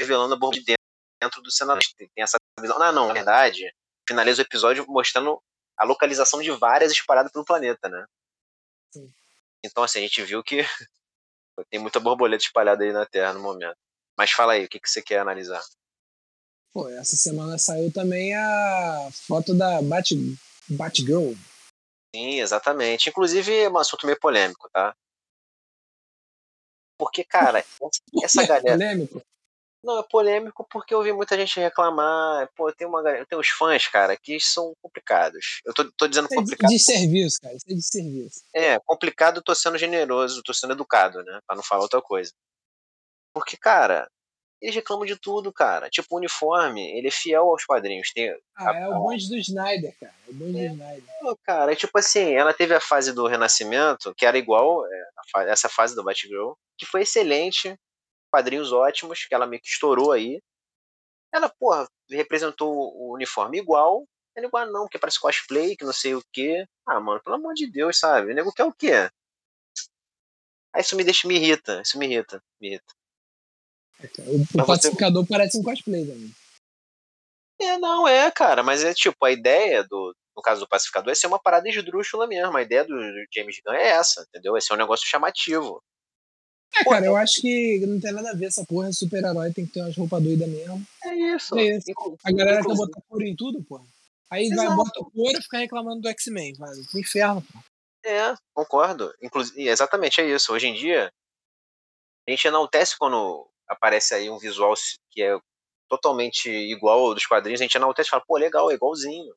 revelando 0.00 0.34
a 0.34 0.38
bomba 0.38 0.54
de 0.54 0.76
dentro 1.20 1.42
do 1.42 1.50
cenário. 1.50 1.82
Tem 1.96 2.08
essa 2.18 2.36
visão. 2.60 2.78
Não, 2.78 2.92
não, 2.92 3.08
na 3.08 3.12
verdade, 3.12 3.72
finaliza 4.08 4.42
o 4.42 4.44
episódio 4.44 4.86
mostrando 4.88 5.40
a 5.76 5.84
localização 5.84 6.40
de 6.40 6.50
várias 6.52 6.92
espalhadas 6.92 7.32
pelo 7.32 7.44
planeta, 7.44 7.88
né? 7.88 8.04
Sim. 8.92 9.12
Então, 9.64 9.82
assim, 9.82 9.98
a 9.98 10.02
gente 10.02 10.22
viu 10.22 10.42
que 10.42 10.58
tem 11.70 11.80
muita 11.80 12.00
borboleta 12.00 12.44
espalhada 12.44 12.84
aí 12.84 12.92
na 12.92 13.06
Terra 13.06 13.32
no 13.32 13.40
momento. 13.40 13.76
Mas 14.16 14.30
fala 14.32 14.54
aí, 14.54 14.64
o 14.64 14.68
que, 14.68 14.80
que 14.80 14.90
você 14.90 15.02
quer 15.02 15.20
analisar? 15.20 15.62
Pô, 16.72 16.88
essa 16.88 17.16
semana 17.16 17.58
saiu 17.58 17.92
também 17.92 18.34
a 18.34 19.08
foto 19.12 19.54
da 19.54 19.80
Bat, 19.82 20.14
Batgirl. 20.68 21.32
Sim, 22.14 22.40
exatamente. 22.40 23.08
Inclusive, 23.08 23.52
é 23.52 23.70
um 23.70 23.78
assunto 23.78 24.06
meio 24.06 24.18
polêmico, 24.18 24.68
tá? 24.70 24.94
Porque, 26.98 27.24
cara, 27.24 27.64
essa 28.22 28.46
galera. 28.46 28.76
Polêmico? 28.76 29.22
Não, 29.82 30.00
é 30.00 30.02
polêmico 30.02 30.66
porque 30.70 30.92
eu 30.92 31.02
vi 31.02 31.12
muita 31.12 31.36
gente 31.36 31.60
reclamar. 31.60 32.48
Pô, 32.56 32.72
tem 32.72 32.86
uma 32.86 33.02
tem 33.26 33.38
uns 33.38 33.48
fãs, 33.48 33.86
cara, 33.86 34.16
que 34.16 34.40
são 34.40 34.74
complicados. 34.82 35.60
Eu 35.64 35.72
tô, 35.72 35.90
tô 35.92 36.08
dizendo 36.08 36.28
é 36.30 36.34
complicado. 36.34 36.70
De 36.70 36.78
serviço, 36.78 37.40
cara. 37.40 37.54
Isso 37.54 37.66
é 37.68 37.74
de 37.74 37.82
serviço. 37.82 38.40
É, 38.54 38.78
complicado, 38.80 39.42
tô 39.42 39.54
sendo 39.54 39.78
generoso, 39.78 40.42
tô 40.42 40.52
sendo 40.52 40.72
educado, 40.72 41.22
né? 41.22 41.40
Pra 41.46 41.54
não 41.54 41.62
falar 41.62 41.82
outra 41.82 42.02
coisa. 42.02 42.32
Porque, 43.32 43.56
cara, 43.56 44.10
eles 44.60 44.74
reclamam 44.74 45.06
de 45.06 45.16
tudo, 45.16 45.52
cara. 45.52 45.88
Tipo, 45.88 46.08
o 46.10 46.18
uniforme, 46.18 46.82
ele 46.98 47.08
é 47.08 47.12
fiel 47.12 47.48
aos 47.48 47.64
quadrinhos. 47.64 48.10
Tem 48.12 48.30
ah, 48.56 48.70
a, 48.70 48.76
é 48.76 48.88
o 48.88 48.94
bonde 48.94 49.28
do 49.28 49.36
Snyder, 49.36 49.94
cara. 50.00 50.14
É 50.26 50.30
o 50.30 50.34
bonde 50.34 50.58
é, 50.58 50.68
do 50.68 50.74
Snyder. 50.74 51.04
Cara, 51.44 51.72
é 51.72 51.76
tipo 51.76 51.96
assim, 51.96 52.34
ela 52.34 52.52
teve 52.52 52.74
a 52.74 52.80
fase 52.80 53.12
do 53.12 53.26
Renascimento, 53.28 54.12
que 54.16 54.26
era 54.26 54.36
igual 54.36 54.84
é, 54.86 55.04
essa 55.46 55.68
fase 55.68 55.94
do 55.94 56.02
Batgirl, 56.02 56.54
que 56.76 56.84
foi 56.84 57.02
excelente, 57.02 57.78
quadrinhos 58.30 58.72
ótimos, 58.72 59.24
que 59.24 59.34
ela 59.34 59.46
meio 59.46 59.60
que 59.62 59.68
estourou 59.68 60.12
aí. 60.12 60.40
Ela, 61.32 61.48
porra, 61.48 61.86
representou 62.10 62.72
o 62.72 63.14
uniforme 63.14 63.58
igual, 63.58 64.06
ela 64.34 64.46
igual 64.46 64.66
não, 64.66 64.82
porque 64.82 64.98
parece 64.98 65.20
cosplay, 65.20 65.76
que 65.76 65.84
não 65.84 65.92
sei 65.92 66.14
o 66.14 66.22
quê. 66.32 66.66
Ah, 66.86 67.00
mano, 67.00 67.20
pelo 67.22 67.36
amor 67.36 67.54
de 67.54 67.70
Deus, 67.70 67.98
sabe? 67.98 68.32
O 68.32 68.34
nego 68.34 68.52
quer 68.52 68.64
o 68.64 68.72
quê? 68.72 69.10
Aí 70.74 70.82
isso 70.82 70.96
me 70.96 71.04
deixa, 71.04 71.26
me 71.26 71.36
irrita, 71.36 71.82
isso 71.82 71.98
me 71.98 72.06
irrita, 72.06 72.42
me 72.60 72.68
irrita. 72.68 72.94
O, 74.20 74.62
o 74.62 74.66
pacificador 74.66 75.24
você... 75.24 75.28
parece 75.28 75.58
um 75.58 75.62
cosplay 75.62 76.06
também. 76.06 76.34
É, 77.60 77.76
não 77.78 78.06
é, 78.06 78.30
cara, 78.30 78.62
mas 78.62 78.84
é 78.84 78.94
tipo, 78.94 79.24
a 79.24 79.32
ideia 79.32 79.82
do, 79.82 80.14
no 80.38 80.42
caso 80.42 80.60
do 80.60 80.68
pacificador, 80.68 81.10
é 81.10 81.14
ser 81.16 81.26
uma 81.26 81.40
parada 81.40 81.68
esdrúxula 81.68 82.28
mesmo. 82.28 82.56
A 82.56 82.62
ideia 82.62 82.84
do 82.84 82.94
James 83.34 83.60
Gunn 83.66 83.74
é 83.74 83.88
essa, 83.88 84.24
entendeu? 84.28 84.56
É 84.56 84.60
ser 84.60 84.72
um 84.72 84.76
negócio 84.76 85.04
chamativo. 85.04 85.82
É, 86.76 86.84
cara, 86.84 87.06
eu 87.06 87.16
acho 87.16 87.40
que 87.40 87.84
não 87.86 88.00
tem 88.00 88.12
nada 88.12 88.30
a 88.30 88.34
ver 88.34 88.46
essa 88.46 88.64
porra. 88.64 88.92
Super-herói 88.92 89.52
tem 89.52 89.66
que 89.66 89.72
ter 89.72 89.80
umas 89.80 89.96
roupas 89.96 90.22
doidas 90.22 90.48
mesmo. 90.48 90.86
É 91.04 91.14
isso. 91.34 91.58
É 91.58 91.76
isso. 91.76 91.92
A 92.24 92.32
galera 92.32 92.62
quer 92.62 92.74
botar 92.74 93.00
couro 93.08 93.24
em 93.24 93.34
tudo, 93.34 93.62
porra. 93.64 93.84
Aí 94.30 94.46
Exato. 94.46 94.68
vai, 94.68 94.76
bota 94.76 95.00
o 95.00 95.10
couro 95.10 95.38
e 95.38 95.42
fica 95.42 95.58
reclamando 95.58 96.02
do 96.02 96.08
X-Men. 96.08 96.54
Vai 96.54 96.70
pro 96.90 97.00
inferno, 97.00 97.42
porra. 97.42 97.64
É, 98.04 98.34
concordo. 98.54 99.12
Inclusive, 99.22 99.68
exatamente 99.68 100.20
é 100.20 100.28
isso. 100.28 100.52
Hoje 100.52 100.68
em 100.68 100.74
dia, 100.74 101.10
a 102.26 102.30
gente 102.30 102.46
enaltece 102.46 102.96
quando 102.98 103.48
aparece 103.66 104.14
aí 104.14 104.30
um 104.30 104.38
visual 104.38 104.74
que 105.10 105.22
é 105.22 105.38
totalmente 105.88 106.50
igual 106.50 107.00
ao 107.00 107.14
dos 107.14 107.26
quadrinhos, 107.26 107.60
a 107.60 107.64
gente 107.64 107.76
enaltece 107.76 108.08
e 108.08 108.10
fala, 108.10 108.22
pô, 108.26 108.36
legal, 108.36 108.70
é 108.70 108.74
igualzinho. 108.74 109.34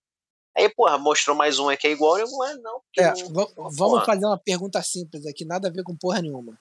Aí, 0.56 0.68
porra, 0.70 0.98
mostrou 0.98 1.36
mais 1.36 1.60
um 1.60 1.70
aqui 1.70 1.88
é 1.88 1.92
igual, 1.92 2.18
não 2.18 2.46
é 2.46 2.56
não. 2.56 2.82
É, 2.98 3.14
não 3.30 3.72
vamos 3.72 4.06
fazer 4.06 4.26
uma 4.26 4.38
pergunta 4.38 4.82
simples 4.84 5.26
aqui, 5.26 5.46
nada 5.46 5.70
a 5.70 5.72
ver 5.72 5.84
com 5.84 5.96
porra 5.96 6.22
nenhuma. 6.22 6.60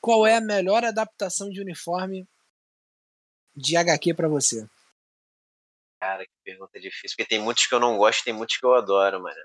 Qual 0.00 0.26
é 0.26 0.36
a 0.36 0.40
melhor 0.40 0.84
adaptação 0.84 1.50
de 1.50 1.60
uniforme 1.60 2.28
de 3.54 3.76
HQ 3.76 4.14
para 4.14 4.28
você? 4.28 4.68
Cara, 6.00 6.24
que 6.24 6.32
pergunta 6.44 6.78
difícil, 6.78 7.16
porque 7.16 7.28
tem 7.28 7.40
muitos 7.40 7.66
que 7.66 7.74
eu 7.74 7.80
não 7.80 7.96
gosto, 7.96 8.22
tem 8.22 8.32
muitos 8.32 8.56
que 8.56 8.66
eu 8.66 8.74
adoro, 8.74 9.22
mano. 9.22 9.36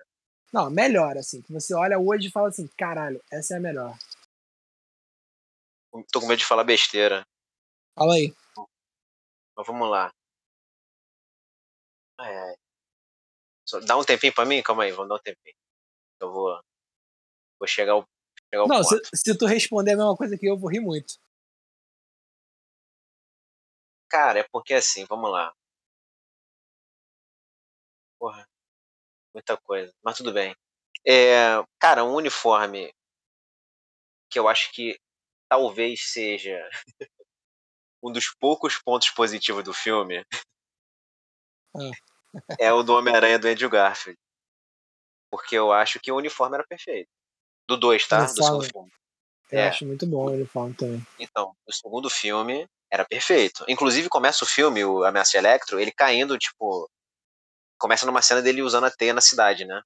Não, 0.54 0.70
melhor, 0.70 1.18
assim, 1.18 1.42
que 1.42 1.52
você 1.52 1.74
olha 1.74 1.98
hoje 1.98 2.28
e 2.28 2.32
fala 2.32 2.50
assim, 2.50 2.68
caralho, 2.78 3.24
essa 3.32 3.54
é 3.54 3.58
a 3.58 3.62
melhor. 3.62 3.98
Tô 6.12 6.20
com 6.20 6.28
medo 6.28 6.40
de 6.40 6.46
falar 6.46 6.64
besteira. 6.64 7.26
Fala 7.96 8.16
aí. 8.16 8.34
Mas 9.56 9.68
vamos 9.68 9.90
lá. 9.90 10.14
É. 12.20 12.56
Só 13.66 13.80
dá 13.80 13.98
um 13.98 14.04
tempinho 14.04 14.34
pra 14.34 14.46
mim? 14.46 14.62
Calma 14.62 14.84
aí, 14.84 14.92
vamos 14.92 15.10
dar 15.10 15.16
um 15.16 15.20
tempinho. 15.20 15.56
Eu 16.20 16.32
vou. 16.32 16.62
Vou 17.60 17.68
chegar 17.68 17.94
ao. 17.94 18.08
Chegar 18.52 18.64
ao 18.64 18.68
Não, 18.68 18.84
se, 18.84 19.00
se, 19.14 19.38
tu 19.38 19.46
responder 19.46 19.94
a 19.94 19.98
mesma 19.98 20.16
coisa 20.16 20.38
que 20.38 20.46
eu, 20.46 20.54
eu 20.54 20.60
vou 20.60 20.70
rir 20.70 20.82
muito. 20.82 21.16
Cara, 24.10 24.40
é 24.40 24.44
porque 24.52 24.74
assim, 24.74 25.06
vamos 25.06 25.32
lá. 25.32 25.54
Porra. 28.20 28.46
Muita 29.34 29.58
coisa. 29.58 29.94
Mas 30.04 30.18
tudo 30.18 30.34
bem. 30.34 30.54
É, 31.08 31.64
cara, 31.80 32.04
um 32.04 32.14
uniforme 32.14 32.94
que 34.30 34.38
eu 34.38 34.48
acho 34.48 34.72
que 34.74 35.00
talvez 35.50 36.12
seja 36.12 36.58
um 38.04 38.12
dos 38.12 38.30
poucos 38.40 38.78
pontos 38.78 39.10
positivos 39.10 39.64
do 39.64 39.74
filme 39.74 40.18
é, 40.20 40.26
é 42.68 42.74
o 42.74 42.84
do 42.84 42.94
Homem-Aranha 42.94 43.40
do 43.40 43.48
Andrew 43.48 43.70
Garfield. 43.70 44.20
Porque 45.32 45.56
eu 45.56 45.72
acho 45.72 46.00
que 46.00 46.12
o 46.12 46.18
uniforme 46.18 46.56
era 46.56 46.68
perfeito. 46.68 47.10
Do 47.72 47.78
2, 47.78 48.08
tá? 48.08 48.26
Do 48.26 48.44
segundo 48.44 48.64
filme. 48.64 48.92
Eu 49.52 49.60
é. 49.60 49.68
acho 49.68 49.86
muito 49.86 50.06
bom 50.06 50.26
o 50.26 50.32
uniforme 50.32 50.74
também. 50.74 51.06
Então, 51.20 51.54
o 51.68 51.74
segundo 51.74 52.10
filme 52.10 52.68
era 52.92 53.06
perfeito. 53.06 53.64
Inclusive, 53.68 54.10
começa 54.10 54.44
o 54.44 54.48
filme, 54.48 54.84
o 54.84 55.04
Ameaça 55.04 55.38
Electro, 55.38 55.80
ele 55.80 55.92
caindo, 55.92 56.38
tipo. 56.38 56.90
Começa 57.80 58.06
numa 58.06 58.22
cena 58.22 58.42
dele 58.42 58.62
usando 58.62 58.86
a 58.86 58.92
teia 58.92 59.14
na 59.14 59.22
cidade, 59.22 59.66
né? 59.66 59.82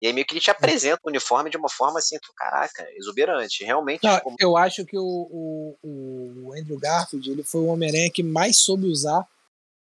E 0.00 0.06
aí 0.06 0.12
meio 0.12 0.26
que 0.26 0.34
ele 0.34 0.40
te 0.40 0.50
apresenta 0.50 1.00
o 1.04 1.08
uniforme 1.08 1.50
de 1.50 1.56
uma 1.56 1.68
forma 1.68 1.98
assim, 1.98 2.18
tu, 2.18 2.32
caraca, 2.36 2.86
exuberante. 2.96 3.64
Realmente. 3.64 4.02
Não, 4.04 4.36
eu 4.38 4.56
acho 4.56 4.84
que 4.84 4.96
o, 4.98 5.02
o, 5.02 5.78
o 5.82 6.52
Andrew 6.52 6.78
Garfield 6.78 7.30
ele 7.30 7.42
foi 7.42 7.60
o 7.60 7.66
Homem-Aranha 7.66 8.10
que 8.10 8.22
mais 8.22 8.58
soube 8.58 8.86
usar 8.86 9.26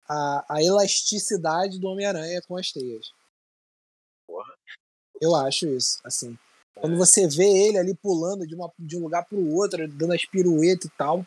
a, 0.08 0.56
a 0.56 0.64
elasticidade 0.64 1.80
do 1.80 1.88
Homem-Aranha 1.88 2.42
com 2.48 2.58
as 2.58 2.72
teias. 2.72 3.12
Porra. 4.28 4.54
Eu 5.20 5.36
acho 5.36 5.68
isso, 5.68 6.00
assim. 6.04 6.38
Quando 6.80 6.98
você 6.98 7.28
vê 7.28 7.46
ele 7.46 7.78
ali 7.78 7.96
pulando 7.96 8.46
de, 8.46 8.56
uma, 8.56 8.72
de 8.78 8.98
um 8.98 9.04
lugar 9.04 9.26
pro 9.26 9.54
outro, 9.56 9.88
dando 9.88 10.14
as 10.14 10.26
piruetas 10.26 10.86
e 10.86 10.90
tal, 10.98 11.26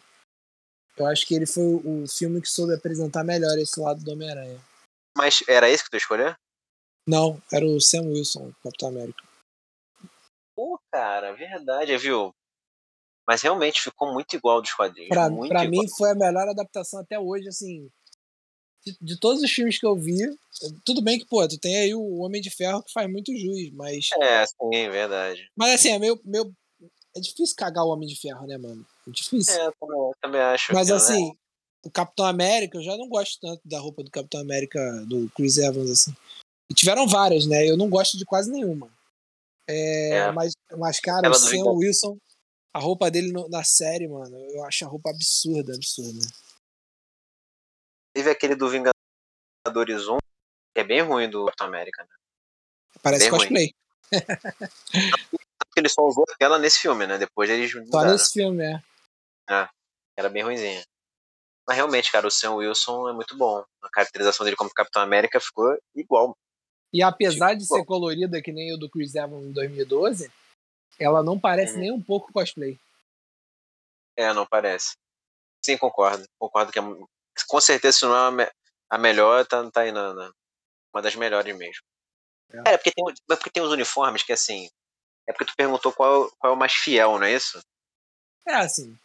eu 0.96 1.06
acho 1.06 1.26
que 1.26 1.34
ele 1.34 1.46
foi 1.46 1.62
o, 1.64 2.02
o 2.02 2.08
filme 2.08 2.40
que 2.40 2.48
soube 2.48 2.74
apresentar 2.74 3.24
melhor 3.24 3.58
esse 3.58 3.80
lado 3.80 4.02
do 4.02 4.12
Homem-Aranha. 4.12 4.60
Mas 5.16 5.42
era 5.48 5.68
esse 5.68 5.84
que 5.84 5.90
tu 5.90 5.96
escolheu? 5.96 6.34
Não, 7.06 7.42
era 7.52 7.64
o 7.64 7.80
Sam 7.80 8.02
Wilson, 8.08 8.52
Capitão 8.62 8.88
América. 8.90 9.22
Pô, 10.54 10.78
cara, 10.92 11.32
verdade, 11.32 11.96
viu? 11.96 12.32
Mas 13.26 13.42
realmente 13.42 13.80
ficou 13.80 14.12
muito 14.12 14.34
igual 14.36 14.60
dos 14.60 14.72
quadrinhos. 14.72 15.08
Pra, 15.08 15.28
pra 15.48 15.64
mim 15.64 15.88
foi 15.96 16.10
a 16.10 16.14
melhor 16.14 16.48
adaptação 16.48 17.00
até 17.00 17.18
hoje, 17.18 17.48
assim. 17.48 17.88
De, 18.84 18.96
de 19.00 19.20
todos 19.20 19.42
os 19.42 19.50
filmes 19.50 19.78
que 19.78 19.86
eu 19.86 19.94
vi, 19.94 20.18
tudo 20.84 21.02
bem 21.02 21.18
que, 21.18 21.26
pô, 21.26 21.46
tu 21.46 21.58
tem 21.58 21.76
aí 21.76 21.94
o 21.94 22.18
Homem 22.20 22.40
de 22.40 22.50
Ferro 22.50 22.82
que 22.82 22.92
faz 22.92 23.10
muito 23.10 23.34
juiz, 23.36 23.70
mas. 23.74 24.08
É, 24.20 24.44
sim, 24.46 24.88
verdade. 24.90 25.50
Mas 25.56 25.74
assim, 25.74 25.90
é 25.90 25.98
meio, 25.98 26.18
meio. 26.24 26.50
É 27.14 27.20
difícil 27.20 27.54
cagar 27.56 27.84
o 27.84 27.88
Homem 27.90 28.08
de 28.08 28.18
Ferro, 28.18 28.46
né, 28.46 28.56
mano? 28.56 28.86
É 29.06 29.10
difícil. 29.10 29.54
É, 29.54 29.66
eu 29.66 29.74
também, 29.80 29.98
eu 29.98 30.12
também 30.22 30.40
acho. 30.40 30.72
mas 30.72 30.86
que, 30.86 30.92
né? 30.92 30.96
assim, 30.96 31.32
o 31.84 31.90
Capitão 31.90 32.24
América, 32.24 32.78
eu 32.78 32.82
já 32.82 32.96
não 32.96 33.08
gosto 33.08 33.38
tanto 33.40 33.60
da 33.64 33.78
roupa 33.78 34.02
do 34.02 34.10
Capitão 34.10 34.40
América, 34.40 34.80
do 35.06 35.30
Chris 35.34 35.58
Evans, 35.58 35.90
assim. 35.90 36.14
E 36.70 36.74
tiveram 36.74 37.06
várias, 37.06 37.46
né? 37.46 37.68
Eu 37.68 37.76
não 37.76 37.90
gosto 37.90 38.16
de 38.16 38.24
quase 38.24 38.50
nenhuma. 38.50 38.90
É, 39.68 40.10
É. 40.10 40.32
Mas, 40.32 40.52
mas, 40.78 41.00
cara, 41.00 41.28
Aquela 41.28 41.36
o 41.36 41.38
Sam. 41.38 41.72
Wilson, 41.72 42.18
a 42.72 42.78
roupa 42.78 43.10
dele 43.10 43.32
no- 43.32 43.48
na 43.48 43.64
série, 43.64 44.06
mano, 44.08 44.36
eu 44.52 44.64
acho 44.64 44.84
a 44.84 44.88
roupa 44.88 45.10
absurda, 45.10 45.74
absurda. 45.74 46.20
Teve 48.20 48.32
aquele 48.32 48.54
do 48.54 48.68
Vingadores 48.68 50.06
1, 50.06 50.18
que 50.74 50.80
é 50.80 50.84
bem 50.84 51.00
ruim 51.00 51.30
do 51.30 51.46
Capitão 51.46 51.68
América, 51.68 52.02
né? 52.02 52.08
Parece 53.02 53.30
Bem 53.30 53.30
cosplay. 53.30 53.74
Ele 55.74 55.88
só 55.88 56.02
usou 56.02 56.26
aquela 56.30 56.58
nesse 56.58 56.80
filme, 56.80 57.06
né? 57.06 57.16
Depois 57.16 57.48
eles 57.48 57.72
Só 57.72 57.78
mudaram. 57.78 58.12
nesse 58.12 58.30
filme, 58.34 58.62
é. 58.62 58.82
Era 60.18 60.28
bem 60.28 60.42
ruimzinha. 60.42 60.84
Mas 61.66 61.76
realmente, 61.76 62.12
cara, 62.12 62.26
o 62.26 62.30
Sam 62.30 62.56
Wilson 62.56 63.08
é 63.08 63.14
muito 63.14 63.34
bom. 63.38 63.64
A 63.80 63.88
caracterização 63.88 64.44
dele 64.44 64.56
como 64.56 64.68
Capitão 64.68 65.00
América 65.00 65.40
ficou 65.40 65.74
igual. 65.94 66.36
E 66.92 67.02
apesar 67.02 67.54
de 67.54 67.62
Tipo, 67.62 67.76
ser 67.76 67.84
colorida 67.86 68.42
que 68.42 68.52
nem 68.52 68.74
o 68.74 68.76
do 68.76 68.90
Chris 68.90 69.14
Evans 69.14 69.44
em 69.46 69.52
2012, 69.52 70.30
ela 70.98 71.22
não 71.22 71.40
parece 71.40 71.72
Uhum. 71.74 71.80
nem 71.80 71.90
um 71.92 72.02
pouco 72.02 72.30
cosplay. 72.34 72.78
É, 74.14 74.30
não 74.34 74.46
parece. 74.46 74.92
Sim, 75.64 75.78
concordo. 75.78 76.24
Concordo 76.38 76.70
que 76.70 76.78
é, 76.78 76.82
com 77.46 77.60
certeza, 77.60 77.98
se 77.98 78.04
não 78.04 78.16
é 78.16 78.28
a, 78.28 78.30
me- 78.30 78.50
a 78.90 78.98
melhor, 78.98 79.46
tá, 79.46 79.68
tá 79.70 79.82
aí 79.82 79.92
na, 79.92 80.12
na- 80.14 80.32
uma 80.94 81.02
das 81.02 81.14
melhores 81.14 81.54
mesmo. 81.56 81.82
É. 82.66 82.72
É, 82.74 82.76
porque 82.76 82.90
tem, 82.92 83.04
é 83.08 83.36
porque 83.36 83.50
tem 83.50 83.62
os 83.62 83.70
uniformes 83.70 84.22
que, 84.22 84.32
assim, 84.32 84.68
é 85.28 85.32
porque 85.32 85.44
tu 85.44 85.54
perguntou 85.56 85.92
qual, 85.92 86.30
qual 86.38 86.52
é 86.52 86.56
o 86.56 86.58
mais 86.58 86.72
fiel, 86.72 87.18
não 87.18 87.24
é 87.26 87.32
isso? 87.32 87.60
É 88.46 88.54
assim, 88.54 88.96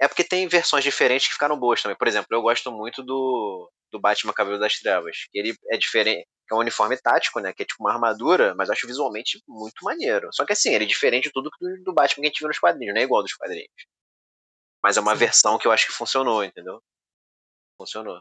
É 0.00 0.08
porque 0.08 0.24
tem 0.24 0.48
versões 0.48 0.82
diferentes 0.82 1.26
que 1.28 1.34
ficaram 1.34 1.58
boas 1.58 1.82
também. 1.82 1.96
Por 1.96 2.08
exemplo, 2.08 2.28
eu 2.30 2.42
gosto 2.42 2.72
muito 2.72 3.02
do, 3.02 3.70
do 3.92 4.00
Batman 4.00 4.32
Cabelo 4.32 4.58
das 4.58 4.78
Trevas. 4.78 5.28
Que 5.30 5.38
ele 5.38 5.54
é 5.70 5.76
diferente. 5.76 6.26
É 6.50 6.54
um 6.54 6.58
uniforme 6.58 6.96
tático, 6.96 7.38
né? 7.38 7.52
Que 7.52 7.62
é 7.62 7.66
tipo 7.66 7.84
uma 7.84 7.92
armadura, 7.92 8.54
mas 8.56 8.68
eu 8.68 8.72
acho 8.72 8.86
visualmente 8.86 9.40
muito 9.46 9.84
maneiro. 9.84 10.28
Só 10.32 10.44
que 10.44 10.52
assim, 10.52 10.74
ele 10.74 10.84
é 10.84 10.88
diferente 10.88 11.24
de 11.24 11.32
tudo 11.32 11.48
do, 11.60 11.84
do 11.84 11.92
Batman 11.92 12.22
que 12.22 12.26
a 12.26 12.30
gente 12.30 12.38
viu 12.40 12.48
nos 12.48 12.58
quadrinhos, 12.58 12.92
não 12.94 13.00
é 13.00 13.04
igual 13.04 13.22
dos 13.22 13.34
quadrinhos. 13.34 13.70
Mas 14.82 14.96
é 14.96 15.00
uma 15.00 15.12
Sim. 15.12 15.18
versão 15.18 15.58
que 15.58 15.68
eu 15.68 15.72
acho 15.72 15.86
que 15.86 15.92
funcionou, 15.92 16.42
entendeu? 16.42 16.82
Funcionou. 17.80 18.20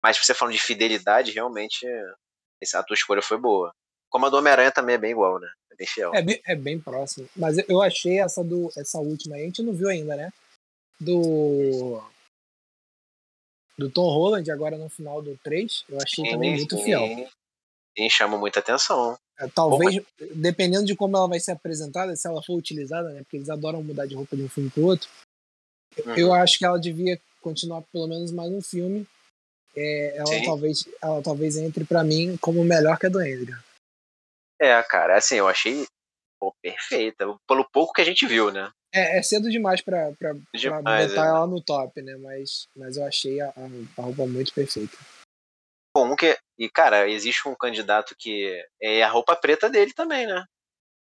Mas 0.00 0.16
você 0.16 0.32
falando 0.32 0.54
de 0.54 0.62
fidelidade, 0.62 1.32
realmente 1.32 1.84
a 2.74 2.82
tua 2.84 2.94
escolha 2.94 3.20
foi 3.20 3.36
boa. 3.36 3.74
Como 4.08 4.26
a 4.26 4.28
do 4.28 4.36
Homem-Aranha 4.36 4.70
também 4.70 4.94
é 4.94 4.98
bem 4.98 5.10
igual, 5.10 5.40
né? 5.40 5.48
É 5.72 5.74
bem 5.74 5.86
fiel. 5.88 6.14
é 6.14 6.22
bem, 6.22 6.40
é 6.46 6.54
bem 6.54 6.80
próximo. 6.80 7.28
Mas 7.34 7.58
eu- 7.68 7.82
achei 7.82 8.20
essa 8.20 8.44
do 8.44 8.70
essa 8.76 8.98
última 8.98 9.34
aí, 9.34 9.42
a 9.42 9.46
gente 9.46 9.62
não 9.62 9.72
viu 9.72 9.88
ainda, 9.88 10.14
né? 10.14 10.30
Do. 11.00 12.00
Do 13.76 13.90
Tom 13.90 14.04
Holland, 14.04 14.48
agora 14.52 14.76
no 14.78 14.88
final 14.88 15.20
do 15.20 15.36
3, 15.38 15.84
eu 15.88 15.98
achei 16.00 16.30
também 16.30 16.54
muito 16.54 16.76
sim, 16.76 16.84
fiel. 16.84 17.30
Sim, 17.98 18.08
chama 18.08 18.38
muita 18.38 18.60
atenção. 18.60 19.18
É, 19.40 19.48
Talvez, 19.48 20.00
dependendo 20.36 20.84
de 20.86 20.94
como 20.94 21.16
ela 21.16 21.26
vai 21.26 21.40
ser 21.40 21.52
apresentada, 21.52 22.14
se 22.14 22.28
ela 22.28 22.42
for 22.42 22.54
utilizada, 22.54 23.08
né? 23.08 23.22
Porque 23.22 23.38
eles 23.38 23.50
adoram 23.50 23.82
mudar 23.82 24.06
de 24.06 24.14
roupa 24.14 24.36
de 24.36 24.42
um 24.44 24.48
filme 24.48 24.70
pro 24.70 24.84
outro. 24.84 25.08
Uhum. 26.06 26.14
Eu 26.14 26.32
acho 26.32 26.58
que 26.58 26.64
ela 26.64 26.78
devia 26.78 27.20
continuar 27.42 27.82
pelo 27.92 28.06
menos 28.06 28.30
mais 28.30 28.50
um 28.50 28.62
filme. 28.62 29.06
É, 29.76 30.16
ela, 30.16 30.26
Sim. 30.26 30.44
talvez, 30.44 30.88
ela 31.02 31.22
talvez 31.22 31.56
entre 31.56 31.84
pra 31.84 32.04
mim 32.04 32.36
como 32.38 32.64
melhor 32.64 32.98
que 32.98 33.06
a 33.06 33.08
do 33.10 33.18
Andrew. 33.18 33.56
É, 34.60 34.82
cara, 34.82 35.16
assim, 35.16 35.36
eu 35.36 35.48
achei 35.48 35.86
pô, 36.38 36.54
perfeita. 36.62 37.24
Pelo 37.46 37.68
pouco 37.70 37.92
que 37.92 38.00
a 38.00 38.04
gente 38.04 38.26
viu, 38.26 38.50
né? 38.50 38.70
É, 38.94 39.18
é 39.18 39.22
cedo 39.22 39.50
demais 39.50 39.80
pra, 39.80 40.12
pra, 40.12 40.34
pra 40.34 40.42
Demais, 40.54 41.10
botar 41.10 41.24
é. 41.24 41.28
ela 41.28 41.46
no 41.46 41.62
top, 41.62 42.02
né? 42.02 42.16
Mas, 42.16 42.66
mas 42.76 42.96
eu 42.96 43.04
achei 43.04 43.40
a, 43.40 43.48
a- 43.48 44.02
roupa 44.02 44.26
muito 44.26 44.52
perfeita. 44.52 44.96
Bom, 45.96 46.14
que. 46.16 46.36
E, 46.58 46.68
cara, 46.68 47.08
existe 47.08 47.48
um 47.48 47.54
candidato 47.54 48.14
que 48.18 48.62
é 48.80 49.02
a 49.02 49.08
roupa 49.08 49.34
preta 49.34 49.68
dele 49.70 49.92
também, 49.94 50.26
né? 50.26 50.44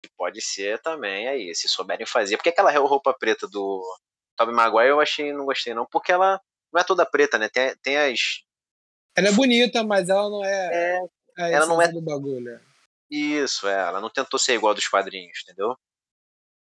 Que 0.04 0.10
pode 0.16 0.40
ser 0.42 0.80
também 0.82 1.26
aí, 1.28 1.54
se 1.54 1.68
souberem 1.68 2.06
fazer. 2.06 2.36
Porque 2.36 2.50
aquela 2.50 2.70
roupa 2.78 3.14
preta 3.14 3.48
do 3.48 3.82
Tobey 4.38 4.54
Maguire 4.54 4.90
eu 4.90 5.00
achei, 5.00 5.32
não 5.32 5.44
gostei 5.44 5.74
não, 5.74 5.84
porque 5.84 6.12
ela 6.12 6.40
não 6.72 6.80
é 6.80 6.84
toda 6.84 7.04
preta, 7.04 7.36
né? 7.38 7.48
Tem, 7.48 7.74
tem 7.82 7.96
as. 7.96 8.42
Ela 9.16 9.28
é 9.28 9.32
bonita, 9.32 9.82
mas 9.82 10.08
ela 10.08 10.30
não 10.30 10.44
é, 10.44 11.00
É, 11.36 11.52
ela 11.52 11.66
não 11.66 11.82
é- 11.82 11.88
do 11.88 12.00
bagulho. 12.00 12.60
isso, 13.10 13.66
é. 13.66 13.74
Ela 13.88 14.00
não 14.00 14.08
tentou 14.08 14.38
ser 14.38 14.54
igual 14.54 14.74
dos 14.74 14.86
quadrinhos, 14.86 15.40
entendeu? 15.42 15.76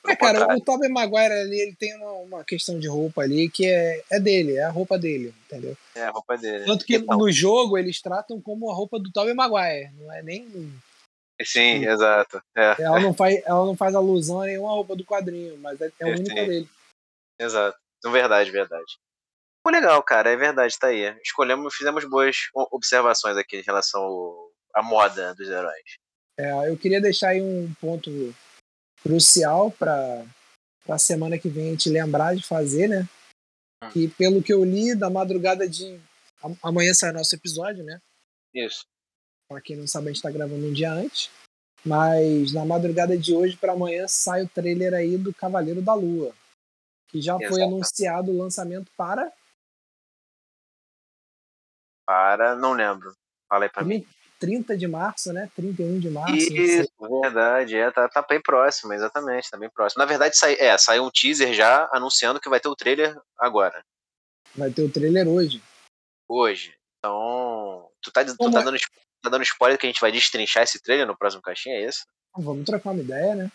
Pelo 0.03 0.13
É, 0.13 0.17
cara, 0.17 0.39
contrário. 0.41 0.61
o 0.63 0.65
Tobey 0.65 0.89
Maguire 0.89 1.33
ali, 1.33 1.59
ele 1.61 1.77
tem 1.77 1.97
uma, 1.97 2.13
uma 2.13 2.45
questão 2.45 2.79
de 2.79 2.87
roupa 2.87 3.23
ali 3.23 3.49
que 3.49 3.67
é, 3.67 4.05
é 4.13 4.21
dele, 4.21 4.57
é 4.57 4.65
a 4.65 4.71
roupa 4.71 4.99
dele, 4.99 5.35
entendeu? 5.47 5.77
É 5.97 6.05
a 6.05 6.11
roupa 6.11 6.37
dele. 6.37 6.65
Tanto 6.67 6.85
que 6.85 6.97
Então, 6.97 7.17
no 7.17 7.33
jogo 7.33 7.77
eles 7.79 8.01
tratam 8.01 8.41
como 8.41 8.71
a 8.71 8.75
roupa 8.75 9.01
do 9.01 9.11
Tobey 9.11 9.35
Maguire, 9.35 9.91
não 9.99 10.13
é 10.13 10.23
nem 10.23 10.47
sim, 11.43 11.87
exato. 11.87 12.43
É, 12.55 12.77
ela 12.83 13.01
não 13.01 13.15
faz 13.15 13.43
ela 13.45 13.65
não 13.65 13.75
faz 13.75 13.95
alusão 13.95 14.43
a 14.43 14.47
nenhuma 14.47 14.71
roupa 14.71 14.95
do 14.95 15.05
quadrinho, 15.05 15.57
mas 15.59 15.81
é, 15.81 15.91
é 15.99 16.05
a 16.05 16.09
única 16.09 16.35
dele. 16.45 16.69
Exato. 17.39 17.79
Então, 17.99 18.13
verdade, 18.13 18.51
verdade. 18.51 18.99
Pô, 19.63 19.71
legal, 19.71 20.03
cara, 20.03 20.31
é 20.31 20.37
verdade, 20.37 20.79
tá 20.79 20.89
aí. 20.89 21.05
Escolhemos, 21.23 21.75
fizemos 21.75 22.05
boas 22.05 22.37
observações 22.71 23.37
aqui 23.37 23.57
em 23.59 23.63
relação 23.63 24.03
ao- 24.03 24.53
à 24.75 24.83
moda 24.83 25.35
dos 25.35 25.49
heróis. 25.49 25.97
É, 26.39 26.69
eu 26.69 26.77
queria 26.77 27.01
deixar 27.01 27.29
aí 27.31 27.41
um 27.41 27.73
ponto 27.81 28.11
crucial 29.03 29.71
para 29.71 30.25
a 30.89 30.99
semana 30.99 31.39
que 31.39 31.49
vem 31.49 31.69
a 31.69 31.71
gente 31.71 31.89
lembrar 31.89 32.35
de 32.37 32.47
fazer, 32.47 32.89
né? 32.89 33.09
Hum. 33.83 33.91
Que 33.91 34.09
pelo 34.09 34.43
que 34.43 34.53
eu 34.53 34.65
li, 34.65 34.95
da 34.95 35.09
madrugada 35.09 35.69
de. 35.69 35.99
am- 36.43 36.59
Amanhã 36.63 36.93
sai 36.93 37.13
nosso 37.13 37.35
episódio, 37.35 37.85
né? 37.85 37.99
Isso. 38.55 38.85
Pra 39.49 39.61
quem 39.61 39.77
não 39.77 39.87
sabe, 39.87 40.09
a 40.09 40.13
gente 40.13 40.23
tá 40.23 40.31
gravando 40.31 40.67
um 40.67 40.73
dia 40.73 40.93
antes. 40.93 41.31
Mas 41.85 42.53
na 42.53 42.65
madrugada 42.65 43.17
de 43.17 43.35
hoje 43.35 43.57
para 43.57 43.73
amanhã 43.73 44.07
sai 44.09 44.43
o 44.43 44.49
trailer 44.49 44.95
aí 44.95 45.17
do 45.19 45.35
Cavaleiro 45.35 45.83
da 45.83 45.95
Lua. 45.95 46.35
Que 47.15 47.23
já 47.23 47.39
foi 47.39 47.63
anunciado 47.63 48.33
o 48.33 48.37
lançamento 48.37 48.91
para 48.97 49.33
Para, 52.05 52.57
não 52.57 52.73
lembro. 52.73 53.15
Fala 53.49 53.67
aí 53.67 53.71
pra 53.71 53.85
mim. 53.85 54.05
30 54.41 54.77
de 54.77 54.89
março, 54.89 55.33
né? 55.33 55.49
31 55.55 56.01
de 56.01 56.11
março. 56.11 56.35
Isso, 56.35 56.91
verdade. 57.23 57.77
É, 57.77 57.89
tá, 57.93 58.09
tá 58.09 58.21
bem 58.29 58.43
próximo, 58.43 58.93
exatamente, 58.93 59.49
tá 59.49 59.57
bem 59.57 59.71
próximo. 59.71 60.01
Na 60.01 60.07
verdade, 60.07 60.37
sai, 60.37 60.55
é, 60.59 60.77
saiu 60.77 61.05
um 61.05 61.11
teaser 61.11 61.55
já 61.55 61.89
anunciando 61.93 62.41
que 62.41 62.49
vai 62.49 62.59
ter 62.59 62.67
o 62.69 62.75
trailer 62.75 63.17
agora, 63.39 63.81
Vai 64.57 64.73
ter 64.73 64.83
o 64.83 64.91
trailer 64.91 65.29
hoje. 65.29 65.63
hoje. 66.29 66.75
Então, 66.99 67.89
tu 68.03 68.11
tá, 68.11 68.25
tu 68.25 68.37
tá 68.37 68.61
é? 68.61 68.65
dando, 68.65 68.79
tá 69.23 69.31
dando 69.31 69.43
spoiler 69.45 69.79
que 69.79 69.87
a 69.87 69.89
gente 69.89 70.01
vai 70.01 70.11
destrinchar 70.11 70.65
esse 70.65 70.83
trailer 70.83 71.07
no 71.07 71.17
próximo 71.17 71.43
caixinha, 71.43 71.77
é 71.77 71.87
isso? 71.87 72.05
Vamos 72.37 72.65
trocar 72.67 72.91
uma 72.91 73.01
ideia, 73.01 73.37
né? 73.37 73.53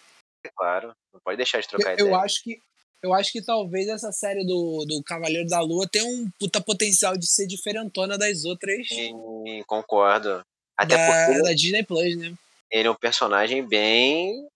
Claro, 0.56 0.96
não 1.14 1.20
pode 1.20 1.36
deixar 1.36 1.60
de 1.60 1.68
trocar 1.68 1.92
Eu, 1.92 1.98
eu 2.00 2.06
ideia. 2.08 2.22
acho 2.24 2.42
que 2.42 2.62
eu 3.02 3.14
acho 3.14 3.32
que 3.32 3.42
talvez 3.42 3.88
essa 3.88 4.12
série 4.12 4.46
do, 4.46 4.86
do 4.86 5.02
Cavaleiro 5.04 5.48
da 5.48 5.62
Lua 5.62 5.88
tenha 5.88 6.06
um 6.06 6.30
puta 6.40 6.62
potencial 6.62 7.18
de 7.18 7.28
ser 7.28 7.48
diferentona 7.48 8.18
das 8.18 8.44
outras 8.46 8.88
Sim, 8.88 9.64
concordo. 9.68 10.44
Até 10.78 10.96
da, 10.96 11.06
porque 11.06 11.32
ele, 11.32 11.44
da 11.44 11.54
Disney 11.54 11.84
Plus, 11.84 12.18
né? 12.18 12.34
ele 12.72 12.88
é 12.88 12.92
um 12.92 12.96
personagem 12.96 13.66
bem 13.66 14.48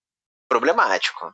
problemático. 0.47 1.33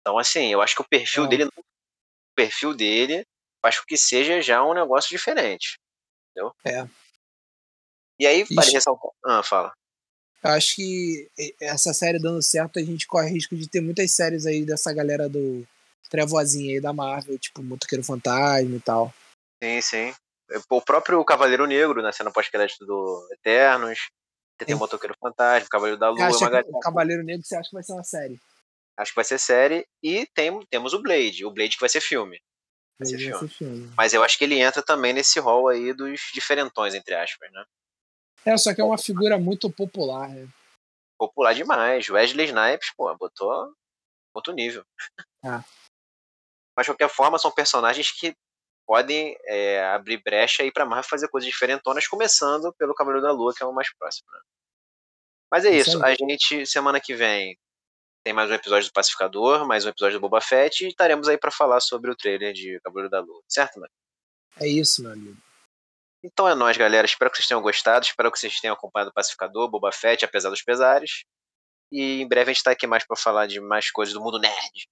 Então, 0.00 0.18
assim, 0.18 0.46
eu 0.52 0.62
acho 0.62 0.74
que 0.74 0.80
o 0.80 0.88
perfil 0.88 1.24
É. 1.24 1.28
dele. 1.28 1.44
O 1.44 2.34
perfil 2.34 2.74
dele 2.74 3.24
com 3.62 3.68
que 3.86 3.96
seja 3.96 4.40
já 4.40 4.64
um 4.64 4.72
negócio 4.72 5.10
diferente. 5.10 5.78
Entendeu? 6.30 6.54
É. 6.64 6.88
E 8.18 8.26
aí, 8.26 8.44
vale 8.44 8.60
Ixi. 8.68 8.72
ressaltar. 8.72 9.10
Ah, 9.24 9.42
fala. 9.42 9.72
Eu 10.42 10.50
acho 10.52 10.76
que 10.76 11.28
essa 11.60 11.92
série 11.92 12.18
dando 12.18 12.42
certo, 12.42 12.78
a 12.78 12.82
gente 12.82 13.06
corre 13.06 13.28
risco 13.30 13.54
de 13.54 13.68
ter 13.68 13.82
muitas 13.82 14.10
séries 14.12 14.46
aí 14.46 14.64
dessa 14.64 14.92
galera 14.92 15.28
do 15.28 15.66
trevozinha 16.10 16.74
aí 16.74 16.80
da 16.80 16.92
Marvel, 16.92 17.38
tipo 17.38 17.62
Motoqueiro 17.62 18.04
Fantasma 18.04 18.76
e 18.76 18.80
tal. 18.80 19.14
Sim, 19.62 19.80
sim. 19.80 20.14
O 20.68 20.82
próprio 20.82 21.24
Cavaleiro 21.24 21.66
Negro, 21.66 22.02
na 22.02 22.12
cena 22.12 22.32
pós-crédito 22.32 22.84
do 22.84 23.28
Eternos. 23.32 24.10
Você 24.58 24.66
tem 24.66 24.74
o 24.74 24.78
Motoqueiro 24.78 25.14
Fantasma, 25.18 25.66
o 25.66 25.70
Cavaleiro 25.70 25.98
da 25.98 26.10
Lua. 26.10 26.28
O 26.66 26.80
Cavaleiro 26.80 27.22
Negro 27.22 27.42
você 27.46 27.56
acha 27.56 27.70
que 27.70 27.74
vai 27.74 27.82
ser 27.82 27.92
uma 27.92 28.04
série? 28.04 28.38
Acho 28.98 29.12
que 29.12 29.16
vai 29.16 29.24
ser 29.24 29.38
série. 29.38 29.86
E 30.02 30.26
tem, 30.34 30.66
temos 30.66 30.92
o 30.92 31.00
Blade. 31.00 31.46
O 31.46 31.50
Blade 31.50 31.76
que 31.76 31.80
vai 31.80 31.88
ser 31.88 32.00
filme. 32.00 32.38
Vai 32.98 33.08
ser 33.08 33.16
filme. 33.16 33.32
Vai 33.32 33.40
ser 33.40 33.54
filme. 33.54 33.92
Mas 33.96 34.12
eu 34.12 34.22
acho 34.22 34.36
que 34.36 34.44
ele 34.44 34.60
entra 34.60 34.82
também 34.82 35.14
nesse 35.14 35.38
rol 35.40 35.68
aí 35.68 35.94
dos 35.94 36.20
diferentões, 36.34 36.94
entre 36.94 37.14
aspas, 37.14 37.50
né? 37.52 37.64
É, 38.44 38.56
só 38.56 38.74
que 38.74 38.80
é 38.80 38.84
uma 38.84 38.98
figura 38.98 39.38
muito 39.38 39.70
popular, 39.70 40.28
né? 40.28 40.48
Popular 41.18 41.54
demais. 41.54 42.08
Wesley 42.08 42.46
Snipes, 42.46 42.92
pô, 42.96 43.14
botou 43.16 43.72
outro 44.34 44.52
nível. 44.52 44.84
Ah. 45.42 45.64
Mas 46.76 46.86
de 46.86 46.92
qualquer 46.92 47.08
forma, 47.08 47.38
são 47.38 47.50
personagens 47.50 48.10
que 48.10 48.34
podem 48.86 49.36
é, 49.44 49.84
abrir 49.86 50.22
brecha 50.22 50.62
aí 50.62 50.72
pra 50.72 50.84
Marvel 50.84 51.08
fazer 51.08 51.28
coisas 51.28 51.48
diferentonas, 51.48 52.08
começando 52.08 52.72
pelo 52.74 52.94
Cavaleiro 52.94 53.26
da 53.26 53.32
Lua, 53.32 53.54
que 53.54 53.62
é 53.62 53.66
o 53.66 53.72
mais 53.72 53.92
próximo, 53.94 54.28
né? 54.32 54.40
Mas 55.50 55.64
é 55.64 55.70
isso. 55.70 56.04
a 56.04 56.14
gente, 56.14 56.64
semana 56.64 57.00
que 57.00 57.14
vem, 57.14 57.58
tem 58.24 58.32
mais 58.32 58.50
um 58.50 58.54
episódio 58.54 58.88
do 58.88 58.92
Pacificador, 58.92 59.66
mais 59.66 59.84
um 59.84 59.88
episódio 59.88 60.18
do 60.18 60.20
Boba 60.20 60.40
Fett, 60.40 60.84
e 60.84 60.88
estaremos 60.88 61.28
aí 61.28 61.38
para 61.38 61.50
falar 61.50 61.80
sobre 61.80 62.10
o 62.10 62.16
trailer 62.16 62.52
de 62.52 62.80
Cavaleiro 62.80 63.10
da 63.10 63.20
Lua, 63.20 63.42
certo, 63.48 63.80
mano? 63.80 63.90
É 64.58 64.66
isso, 64.66 65.02
meu 65.02 65.12
amigo. 65.12 65.36
Então 66.22 66.46
é 66.46 66.54
nóis, 66.54 66.76
galera. 66.76 67.06
Espero 67.06 67.30
que 67.30 67.38
vocês 67.38 67.48
tenham 67.48 67.62
gostado. 67.62 68.04
Espero 68.04 68.30
que 68.30 68.38
vocês 68.38 68.60
tenham 68.60 68.74
acompanhado 68.74 69.10
o 69.10 69.14
Pacificador, 69.14 69.70
Boba 69.70 69.90
Fett, 69.90 70.24
apesar 70.24 70.50
dos 70.50 70.62
pesares. 70.62 71.24
E 71.90 72.20
em 72.20 72.28
breve 72.28 72.50
a 72.50 72.54
gente 72.54 72.62
tá 72.62 72.70
aqui 72.70 72.86
mais 72.86 73.06
para 73.06 73.16
falar 73.16 73.46
de 73.46 73.60
mais 73.60 73.90
coisas 73.90 74.12
do 74.14 74.20
mundo 74.20 74.38
nerd. 74.38 74.88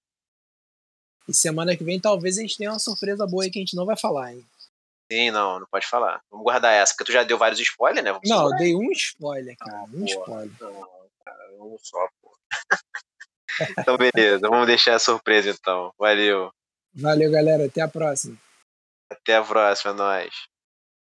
E 1.29 1.33
semana 1.33 1.77
que 1.77 1.83
vem 1.83 1.99
talvez 1.99 2.39
a 2.39 2.41
gente 2.41 2.57
tenha 2.57 2.71
uma 2.71 2.79
surpresa 2.79 3.27
boa 3.27 3.43
aí 3.43 3.51
que 3.51 3.59
a 3.59 3.61
gente 3.61 3.75
não 3.75 3.85
vai 3.85 3.95
falar, 3.95 4.33
hein? 4.33 4.43
Sim, 5.11 5.29
não, 5.29 5.59
não 5.59 5.67
pode 5.67 5.85
falar. 5.85 6.21
Vamos 6.31 6.43
guardar 6.43 6.73
essa, 6.73 6.91
porque 6.91 7.03
tu 7.03 7.13
já 7.13 7.23
deu 7.23 7.37
vários 7.37 7.59
spoilers, 7.59 8.03
né? 8.03 8.11
Vamos 8.11 8.27
não, 8.27 8.51
eu 8.51 8.57
dei 8.57 8.75
um 8.75 8.91
spoiler, 8.91 9.55
cara. 9.57 9.85
um 9.93 10.05
spoiler. 10.05 10.51
Não, 10.59 10.87
cara, 11.23 11.51
um 11.59 11.77
só, 11.79 12.09
pô. 12.19 12.35
então, 13.77 13.95
beleza. 13.95 14.49
Vamos 14.49 14.65
deixar 14.65 14.95
a 14.95 14.99
surpresa, 14.99 15.51
então. 15.51 15.93
Valeu. 15.99 16.51
Valeu, 16.95 17.29
galera. 17.29 17.67
Até 17.67 17.81
a 17.81 17.87
próxima. 17.87 18.35
Até 19.11 19.35
a 19.35 19.43
próxima, 19.43 19.93
nós. 19.93 20.33